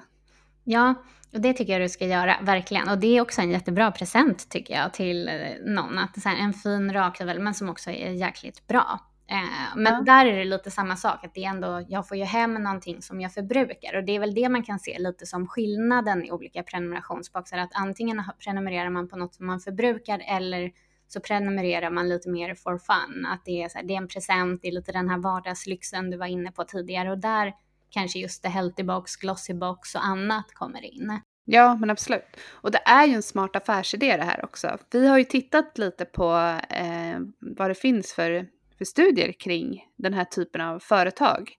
Ja, 0.63 0.95
och 1.33 1.41
det 1.41 1.53
tycker 1.53 1.73
jag 1.73 1.81
du 1.81 1.89
ska 1.89 2.05
göra, 2.05 2.35
verkligen. 2.41 2.89
Och 2.89 2.97
det 2.97 3.17
är 3.17 3.21
också 3.21 3.41
en 3.41 3.51
jättebra 3.51 3.91
present 3.91 4.49
tycker 4.49 4.73
jag 4.73 4.93
till 4.93 5.27
eh, 5.27 5.35
någon. 5.65 5.97
Att 5.97 6.21
så 6.21 6.29
här, 6.29 6.37
en 6.37 6.53
fin 6.53 6.93
rakhyvel, 6.93 7.39
men 7.39 7.53
som 7.53 7.69
också 7.69 7.89
är 7.89 8.11
jäkligt 8.11 8.67
bra. 8.67 8.99
Eh, 9.31 9.75
men 9.75 9.93
ja. 9.93 10.01
där 10.01 10.25
är 10.25 10.37
det 10.37 10.45
lite 10.45 10.71
samma 10.71 10.95
sak, 10.95 11.25
att 11.25 11.33
det 11.33 11.43
är 11.43 11.49
ändå, 11.49 11.85
jag 11.87 12.07
får 12.07 12.17
ju 12.17 12.23
hem 12.23 12.53
någonting 12.53 13.01
som 13.01 13.21
jag 13.21 13.33
förbrukar 13.33 13.97
och 13.97 14.03
det 14.03 14.15
är 14.15 14.19
väl 14.19 14.33
det 14.33 14.49
man 14.49 14.63
kan 14.63 14.79
se 14.79 14.99
lite 14.99 15.25
som 15.25 15.47
skillnaden 15.47 16.25
i 16.25 16.31
olika 16.31 16.63
prenumerationsboxar, 16.63 17.57
att 17.57 17.71
antingen 17.73 18.23
prenumererar 18.43 18.89
man 18.89 19.07
på 19.07 19.17
något 19.17 19.35
som 19.35 19.47
man 19.47 19.59
förbrukar 19.59 20.21
eller 20.27 20.71
så 21.07 21.19
prenumererar 21.19 21.89
man 21.89 22.09
lite 22.09 22.29
mer 22.29 22.55
for 22.55 22.77
fun, 22.77 23.25
att 23.25 23.45
det 23.45 23.63
är, 23.63 23.69
så 23.69 23.77
här, 23.77 23.85
det 23.85 23.93
är 23.93 23.97
en 23.97 24.07
present, 24.07 24.61
det 24.61 24.67
är 24.67 24.71
lite 24.71 24.91
den 24.91 25.09
här 25.09 25.17
vardagslyxen 25.17 26.09
du 26.09 26.17
var 26.17 26.25
inne 26.25 26.51
på 26.51 26.63
tidigare 26.63 27.11
och 27.11 27.17
där 27.17 27.53
kanske 27.89 28.19
just 28.19 28.43
det 28.43 28.49
healthy 28.49 28.83
box, 28.83 29.15
glossy 29.15 29.53
box 29.53 29.95
och 29.95 30.05
annat 30.05 30.53
kommer 30.53 30.85
in. 30.85 31.19
Ja, 31.45 31.75
men 31.75 31.89
absolut. 31.89 32.37
Och 32.51 32.71
det 32.71 32.81
är 32.85 33.05
ju 33.05 33.13
en 33.13 33.23
smart 33.23 33.55
affärsidé 33.55 34.17
det 34.17 34.23
här 34.23 34.45
också. 34.45 34.77
Vi 34.91 35.07
har 35.07 35.17
ju 35.17 35.23
tittat 35.23 35.77
lite 35.77 36.05
på 36.05 36.57
eh, 36.69 37.19
vad 37.39 37.69
det 37.69 37.75
finns 37.75 38.13
för 38.13 38.47
för 38.79 38.85
studier 38.85 39.31
kring 39.31 39.85
den 39.97 40.13
här 40.13 40.25
typen 40.25 40.61
av 40.61 40.79
företag. 40.79 41.51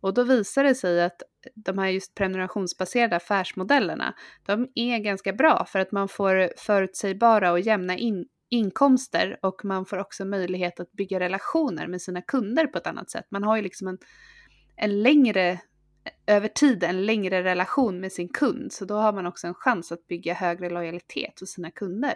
Och 0.00 0.14
då 0.14 0.22
visar 0.22 0.64
det 0.64 0.74
sig 0.74 1.02
att 1.02 1.22
de 1.54 1.78
här 1.78 1.88
just 1.88 2.14
prenumerationsbaserade 2.14 3.16
affärsmodellerna, 3.16 4.14
de 4.46 4.68
är 4.74 4.98
ganska 4.98 5.32
bra 5.32 5.64
för 5.68 5.78
att 5.78 5.92
man 5.92 6.08
får 6.08 6.50
förutsägbara 6.56 7.52
och 7.52 7.60
jämna 7.60 7.96
in 7.96 8.24
inkomster 8.48 9.38
och 9.42 9.64
man 9.64 9.86
får 9.86 9.98
också 9.98 10.24
möjlighet 10.24 10.80
att 10.80 10.92
bygga 10.92 11.20
relationer 11.20 11.86
med 11.86 12.02
sina 12.02 12.22
kunder 12.22 12.66
på 12.66 12.78
ett 12.78 12.86
annat 12.86 13.10
sätt. 13.10 13.26
Man 13.30 13.44
har 13.44 13.56
ju 13.56 13.62
liksom 13.62 13.88
en, 13.88 13.98
en 14.76 15.02
längre, 15.02 15.60
över 16.26 16.48
tid 16.48 16.84
en 16.84 17.06
längre 17.06 17.44
relation 17.44 18.00
med 18.00 18.12
sin 18.12 18.28
kund, 18.28 18.72
så 18.72 18.84
då 18.84 18.94
har 18.94 19.12
man 19.12 19.26
också 19.26 19.46
en 19.46 19.54
chans 19.54 19.92
att 19.92 20.06
bygga 20.06 20.34
högre 20.34 20.70
lojalitet 20.70 21.40
hos 21.40 21.50
sina 21.50 21.70
kunder. 21.70 22.14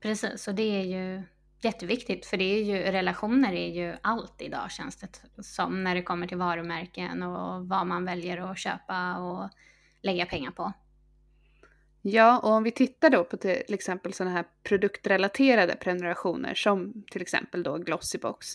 Precis, 0.00 0.48
och 0.48 0.54
det 0.54 0.80
är 0.80 0.84
ju 0.84 1.22
jätteviktigt 1.64 2.26
för 2.26 2.36
det 2.36 2.44
är 2.44 2.62
ju, 2.62 2.92
relationer 2.92 3.52
är 3.52 3.68
ju 3.68 3.96
allt 4.02 4.42
idag 4.42 4.70
känns 4.70 4.96
det 4.96 5.42
som 5.42 5.84
när 5.84 5.94
det 5.94 6.02
kommer 6.02 6.26
till 6.26 6.36
varumärken 6.36 7.22
och 7.22 7.68
vad 7.68 7.86
man 7.86 8.04
väljer 8.04 8.50
att 8.50 8.58
köpa 8.58 9.18
och 9.18 9.48
lägga 10.02 10.26
pengar 10.26 10.50
på. 10.50 10.72
Ja, 12.06 12.38
och 12.38 12.50
om 12.50 12.62
vi 12.62 12.70
tittar 12.70 13.10
då 13.10 13.24
på 13.24 13.36
till 13.36 13.74
exempel 13.74 14.12
sådana 14.12 14.36
här 14.36 14.44
produktrelaterade 14.62 15.76
prenumerationer 15.76 16.54
som 16.54 17.04
till 17.10 17.22
exempel 17.22 17.62
då 17.62 17.78
Glossybox 17.78 18.46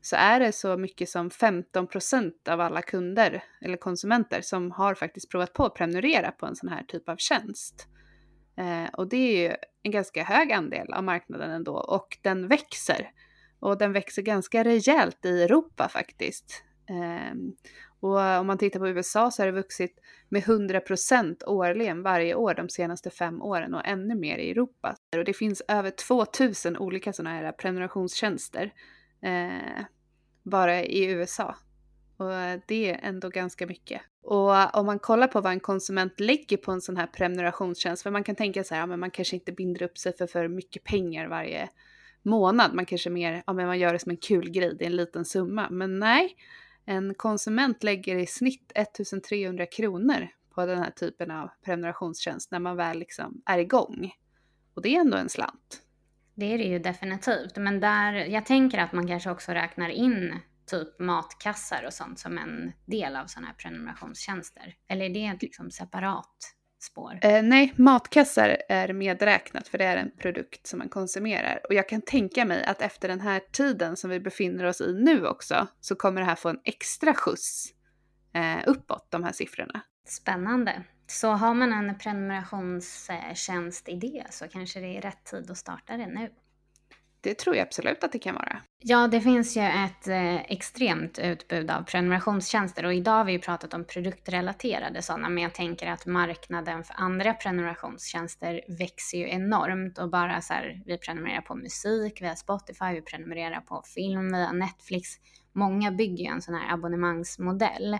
så 0.00 0.16
är 0.16 0.40
det 0.40 0.52
så 0.52 0.76
mycket 0.76 1.08
som 1.08 1.30
15% 1.30 2.32
av 2.48 2.60
alla 2.60 2.82
kunder 2.82 3.44
eller 3.60 3.76
konsumenter 3.76 4.40
som 4.40 4.70
har 4.70 4.94
faktiskt 4.94 5.30
provat 5.30 5.52
på 5.52 5.64
att 5.64 5.74
prenumerera 5.74 6.30
på 6.30 6.46
en 6.46 6.56
sån 6.56 6.68
här 6.68 6.82
typ 6.82 7.08
av 7.08 7.16
tjänst. 7.16 7.88
Eh, 8.56 8.90
och 8.92 9.08
det 9.08 9.16
är 9.16 9.48
ju 9.48 9.56
en 9.82 9.90
ganska 9.90 10.24
hög 10.24 10.52
andel 10.52 10.92
av 10.92 11.04
marknaden 11.04 11.50
ändå 11.50 11.72
och 11.76 12.18
den 12.22 12.48
växer. 12.48 13.10
Och 13.60 13.78
den 13.78 13.92
växer 13.92 14.22
ganska 14.22 14.64
rejält 14.64 15.24
i 15.24 15.42
Europa 15.42 15.88
faktiskt. 15.88 16.64
Eh, 16.90 17.34
och 18.00 18.20
om 18.20 18.46
man 18.46 18.58
tittar 18.58 18.80
på 18.80 18.88
USA 18.88 19.30
så 19.30 19.42
har 19.42 19.46
det 19.46 19.52
vuxit 19.52 19.98
med 20.28 20.42
100% 20.42 21.44
årligen 21.46 22.02
varje 22.02 22.34
år 22.34 22.54
de 22.54 22.68
senaste 22.68 23.10
fem 23.10 23.42
åren 23.42 23.74
och 23.74 23.86
ännu 23.86 24.14
mer 24.14 24.38
i 24.38 24.50
Europa. 24.50 24.96
Och 25.16 25.24
det 25.24 25.32
finns 25.32 25.62
över 25.68 25.90
2000 25.90 26.76
olika 26.76 27.12
sådana 27.12 27.36
här 27.36 27.52
prenumerationstjänster 27.52 28.72
eh, 29.22 29.84
bara 30.42 30.82
i 30.82 31.04
USA. 31.04 31.56
Och 32.16 32.30
det 32.66 32.90
är 32.90 33.00
ändå 33.02 33.28
ganska 33.28 33.66
mycket. 33.66 34.02
Och 34.22 34.76
om 34.76 34.86
man 34.86 34.98
kollar 34.98 35.26
på 35.26 35.40
vad 35.40 35.52
en 35.52 35.60
konsument 35.60 36.20
lägger 36.20 36.56
på 36.56 36.72
en 36.72 36.80
sån 36.80 36.96
här 36.96 37.06
prenumerationstjänst, 37.06 38.02
för 38.02 38.10
man 38.10 38.24
kan 38.24 38.36
tänka 38.36 38.64
så 38.64 38.74
här, 38.74 38.82
ja, 38.82 38.86
men 38.86 39.00
man 39.00 39.10
kanske 39.10 39.36
inte 39.36 39.52
binder 39.52 39.82
upp 39.82 39.98
sig 39.98 40.16
för 40.16 40.26
för 40.26 40.48
mycket 40.48 40.84
pengar 40.84 41.28
varje 41.28 41.68
månad. 42.22 42.74
Man 42.74 42.86
kanske 42.86 43.10
mer, 43.10 43.42
ja 43.46 43.52
men 43.52 43.66
man 43.66 43.78
gör 43.78 43.92
det 43.92 43.98
som 43.98 44.10
en 44.10 44.16
kul 44.16 44.50
grej, 44.50 44.76
det 44.78 44.84
är 44.84 44.90
en 44.90 44.96
liten 44.96 45.24
summa. 45.24 45.70
Men 45.70 45.98
nej, 45.98 46.36
en 46.84 47.14
konsument 47.14 47.82
lägger 47.82 48.16
i 48.16 48.26
snitt 48.26 48.72
1300 48.74 49.66
kronor 49.66 50.28
på 50.54 50.66
den 50.66 50.78
här 50.78 50.90
typen 50.90 51.30
av 51.30 51.50
prenumerationstjänst 51.64 52.50
när 52.50 52.58
man 52.58 52.76
väl 52.76 52.98
liksom 52.98 53.42
är 53.46 53.58
igång. 53.58 54.12
Och 54.74 54.82
det 54.82 54.96
är 54.96 55.00
ändå 55.00 55.16
en 55.16 55.28
slant. 55.28 55.82
Det 56.34 56.52
är 56.52 56.58
det 56.58 56.64
ju 56.64 56.78
definitivt. 56.78 57.56
Men 57.56 57.80
där, 57.80 58.12
jag 58.12 58.46
tänker 58.46 58.78
att 58.78 58.92
man 58.92 59.06
kanske 59.06 59.30
också 59.30 59.52
räknar 59.52 59.88
in 59.88 60.38
typ 60.66 61.00
matkassar 61.00 61.84
och 61.86 61.92
sånt 61.92 62.18
som 62.18 62.38
en 62.38 62.72
del 62.86 63.16
av 63.16 63.26
sådana 63.26 63.46
här 63.46 63.54
prenumerationstjänster. 63.54 64.74
Eller 64.88 65.04
är 65.04 65.10
det 65.10 65.38
liksom 65.40 65.70
separat 65.70 66.54
spår? 66.84 67.18
Eh, 67.22 67.42
nej, 67.42 67.72
matkassar 67.76 68.56
är 68.68 68.92
medräknat 68.92 69.68
för 69.68 69.78
det 69.78 69.84
är 69.84 69.96
en 69.96 70.10
produkt 70.18 70.66
som 70.66 70.78
man 70.78 70.88
konsumerar. 70.88 71.60
Och 71.68 71.74
jag 71.74 71.88
kan 71.88 72.02
tänka 72.02 72.44
mig 72.44 72.64
att 72.64 72.82
efter 72.82 73.08
den 73.08 73.20
här 73.20 73.40
tiden 73.52 73.96
som 73.96 74.10
vi 74.10 74.20
befinner 74.20 74.64
oss 74.64 74.80
i 74.80 74.92
nu 74.92 75.26
också 75.26 75.66
så 75.80 75.94
kommer 75.94 76.20
det 76.20 76.26
här 76.26 76.34
få 76.34 76.48
en 76.48 76.60
extra 76.64 77.14
skjuts 77.14 77.66
eh, 78.34 78.58
uppåt, 78.66 79.10
de 79.10 79.24
här 79.24 79.32
siffrorna. 79.32 79.80
Spännande. 80.06 80.84
Så 81.06 81.30
har 81.30 81.54
man 81.54 81.72
en 81.72 81.98
prenumerationstjänstidé 81.98 84.24
så 84.30 84.48
kanske 84.48 84.80
det 84.80 84.96
är 84.96 85.00
rätt 85.00 85.24
tid 85.24 85.50
att 85.50 85.58
starta 85.58 85.96
det 85.96 86.06
nu. 86.06 86.30
Det 87.24 87.38
tror 87.38 87.56
jag 87.56 87.62
absolut 87.66 88.04
att 88.04 88.12
det 88.12 88.18
kan 88.18 88.34
vara. 88.34 88.60
Ja, 88.78 89.08
det 89.08 89.20
finns 89.20 89.56
ju 89.56 89.62
ett 89.62 90.08
eh, 90.08 90.34
extremt 90.34 91.18
utbud 91.18 91.70
av 91.70 91.82
prenumerationstjänster 91.82 92.84
och 92.86 92.94
idag 92.94 93.12
har 93.12 93.24
vi 93.24 93.32
ju 93.32 93.38
pratat 93.38 93.74
om 93.74 93.84
produktrelaterade 93.84 95.02
sådana, 95.02 95.28
men 95.28 95.42
jag 95.42 95.54
tänker 95.54 95.86
att 95.86 96.06
marknaden 96.06 96.84
för 96.84 96.94
andra 96.98 97.34
prenumerationstjänster 97.34 98.60
växer 98.78 99.18
ju 99.18 99.28
enormt 99.28 99.98
och 99.98 100.10
bara 100.10 100.40
så 100.40 100.52
här, 100.52 100.82
vi 100.86 100.98
prenumererar 100.98 101.40
på 101.40 101.54
musik 101.54 102.22
vi 102.22 102.26
har 102.26 102.34
Spotify, 102.34 102.94
vi 102.94 103.02
prenumererar 103.02 103.60
på 103.60 103.82
film 103.94 104.32
via 104.32 104.52
Netflix. 104.52 105.08
Många 105.52 105.90
bygger 105.92 106.24
ju 106.24 106.30
en 106.30 106.42
sån 106.42 106.54
här 106.54 106.74
abonnemangsmodell 106.74 107.98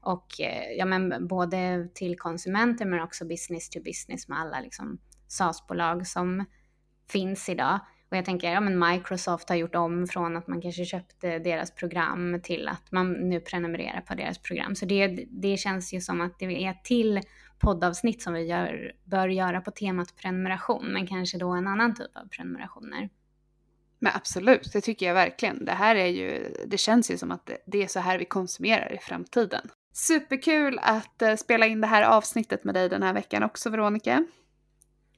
och 0.00 0.40
eh, 0.40 0.72
ja, 0.78 0.84
men 0.84 1.28
både 1.28 1.88
till 1.94 2.18
konsumenter 2.18 2.84
men 2.84 3.00
också 3.00 3.24
business 3.24 3.70
to 3.70 3.80
business 3.84 4.28
med 4.28 4.38
alla 4.38 4.60
liksom 4.60 4.98
SaaS-bolag 5.28 6.06
som 6.06 6.44
finns 7.08 7.48
idag. 7.48 7.80
Och 8.10 8.16
jag 8.16 8.24
tänker, 8.24 8.52
ja 8.52 8.60
men 8.60 8.78
Microsoft 8.78 9.48
har 9.48 9.56
gjort 9.56 9.74
om 9.74 10.06
från 10.06 10.36
att 10.36 10.46
man 10.46 10.60
kanske 10.60 10.84
köpte 10.84 11.38
deras 11.38 11.74
program 11.74 12.40
till 12.42 12.68
att 12.68 12.92
man 12.92 13.12
nu 13.12 13.40
prenumererar 13.40 14.00
på 14.00 14.14
deras 14.14 14.38
program. 14.38 14.74
Så 14.74 14.86
det, 14.86 15.26
det 15.30 15.56
känns 15.56 15.92
ju 15.92 16.00
som 16.00 16.20
att 16.20 16.38
det 16.38 16.64
är 16.66 16.74
till 16.84 17.20
poddavsnitt 17.58 18.22
som 18.22 18.32
vi 18.32 18.40
gör, 18.40 18.92
bör 19.04 19.28
göra 19.28 19.60
på 19.60 19.70
temat 19.70 20.16
prenumeration, 20.16 20.92
men 20.92 21.06
kanske 21.06 21.38
då 21.38 21.50
en 21.50 21.66
annan 21.66 21.94
typ 21.94 22.16
av 22.16 22.28
prenumerationer. 22.28 23.08
Men 23.98 24.12
absolut, 24.14 24.72
det 24.72 24.80
tycker 24.80 25.06
jag 25.06 25.14
verkligen. 25.14 25.64
Det 25.64 25.72
här 25.72 25.96
är 25.96 26.06
ju, 26.06 26.54
det 26.66 26.78
känns 26.78 27.10
ju 27.10 27.18
som 27.18 27.30
att 27.30 27.50
det 27.66 27.82
är 27.82 27.86
så 27.86 28.00
här 28.00 28.18
vi 28.18 28.24
konsumerar 28.24 28.94
i 28.94 28.98
framtiden. 28.98 29.70
Superkul 29.92 30.78
att 30.82 31.22
uh, 31.22 31.34
spela 31.34 31.66
in 31.66 31.80
det 31.80 31.86
här 31.86 32.02
avsnittet 32.02 32.64
med 32.64 32.74
dig 32.74 32.88
den 32.88 33.02
här 33.02 33.14
veckan 33.14 33.42
också, 33.42 33.70
Veronica. 33.70 34.24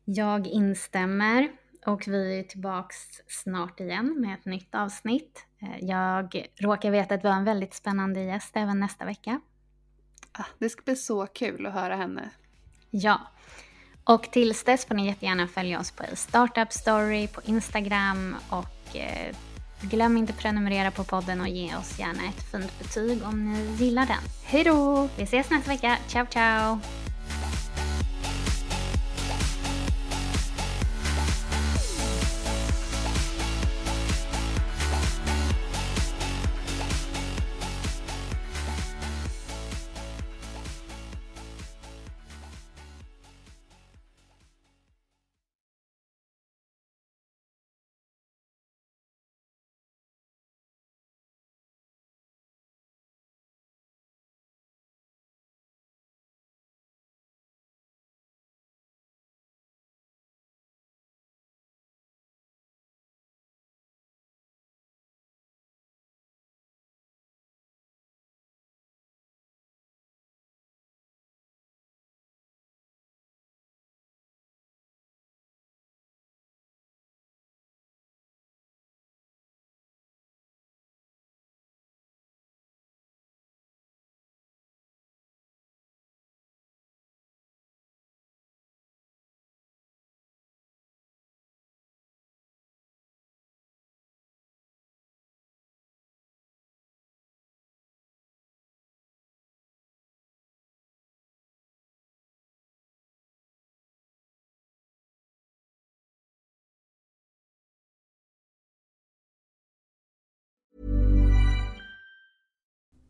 Jag 0.05 0.47
instämmer. 0.47 1.62
Och 1.87 2.09
vi 2.09 2.39
är 2.39 2.43
tillbaks 2.43 2.97
snart 3.26 3.80
igen 3.80 4.20
med 4.20 4.35
ett 4.35 4.45
nytt 4.45 4.74
avsnitt. 4.74 5.47
Eh, 5.62 5.85
jag 5.85 6.47
råkar 6.57 6.91
veta 6.91 7.14
att 7.14 7.24
vi 7.24 7.28
har 7.28 7.37
en 7.37 7.45
väldigt 7.45 7.74
spännande 7.74 8.22
gäst 8.22 8.51
även 8.55 8.80
nästa 8.80 9.05
vecka. 9.05 9.41
Ah, 10.33 10.45
det 10.59 10.68
ska 10.68 10.83
bli 10.83 10.97
så 10.97 11.26
kul 11.26 11.66
att 11.66 11.72
höra 11.72 11.97
henne. 11.97 12.30
Ja. 12.91 13.20
Och 14.05 14.22
tills 14.33 14.64
dess 14.64 14.85
får 14.85 14.95
ni 14.95 15.07
jättegärna 15.07 15.49
följa 15.49 15.80
oss 15.80 15.91
på 15.91 16.05
Startup 16.16 16.72
Story 16.72 17.28
på 17.28 17.41
Instagram 17.45 18.37
och 18.49 18.97
eh, 18.97 19.37
glöm 19.80 20.16
inte 20.16 20.33
prenumerera 20.33 20.91
på 20.91 21.05
podden 21.05 21.41
och 21.41 21.49
ge 21.49 21.76
oss 21.76 21.99
gärna 21.99 22.28
ett 22.28 22.51
fint 22.51 22.78
betyg 22.78 23.22
om 23.22 23.53
ni 23.53 23.85
gillar 23.85 24.07
den. 24.07 24.22
Hej 24.45 24.64
då! 24.64 25.09
Vi 25.16 25.22
ses 25.22 25.51
nästa 25.51 25.70
vecka. 25.70 25.99
Ciao 26.09 26.26
ciao! 26.26 26.78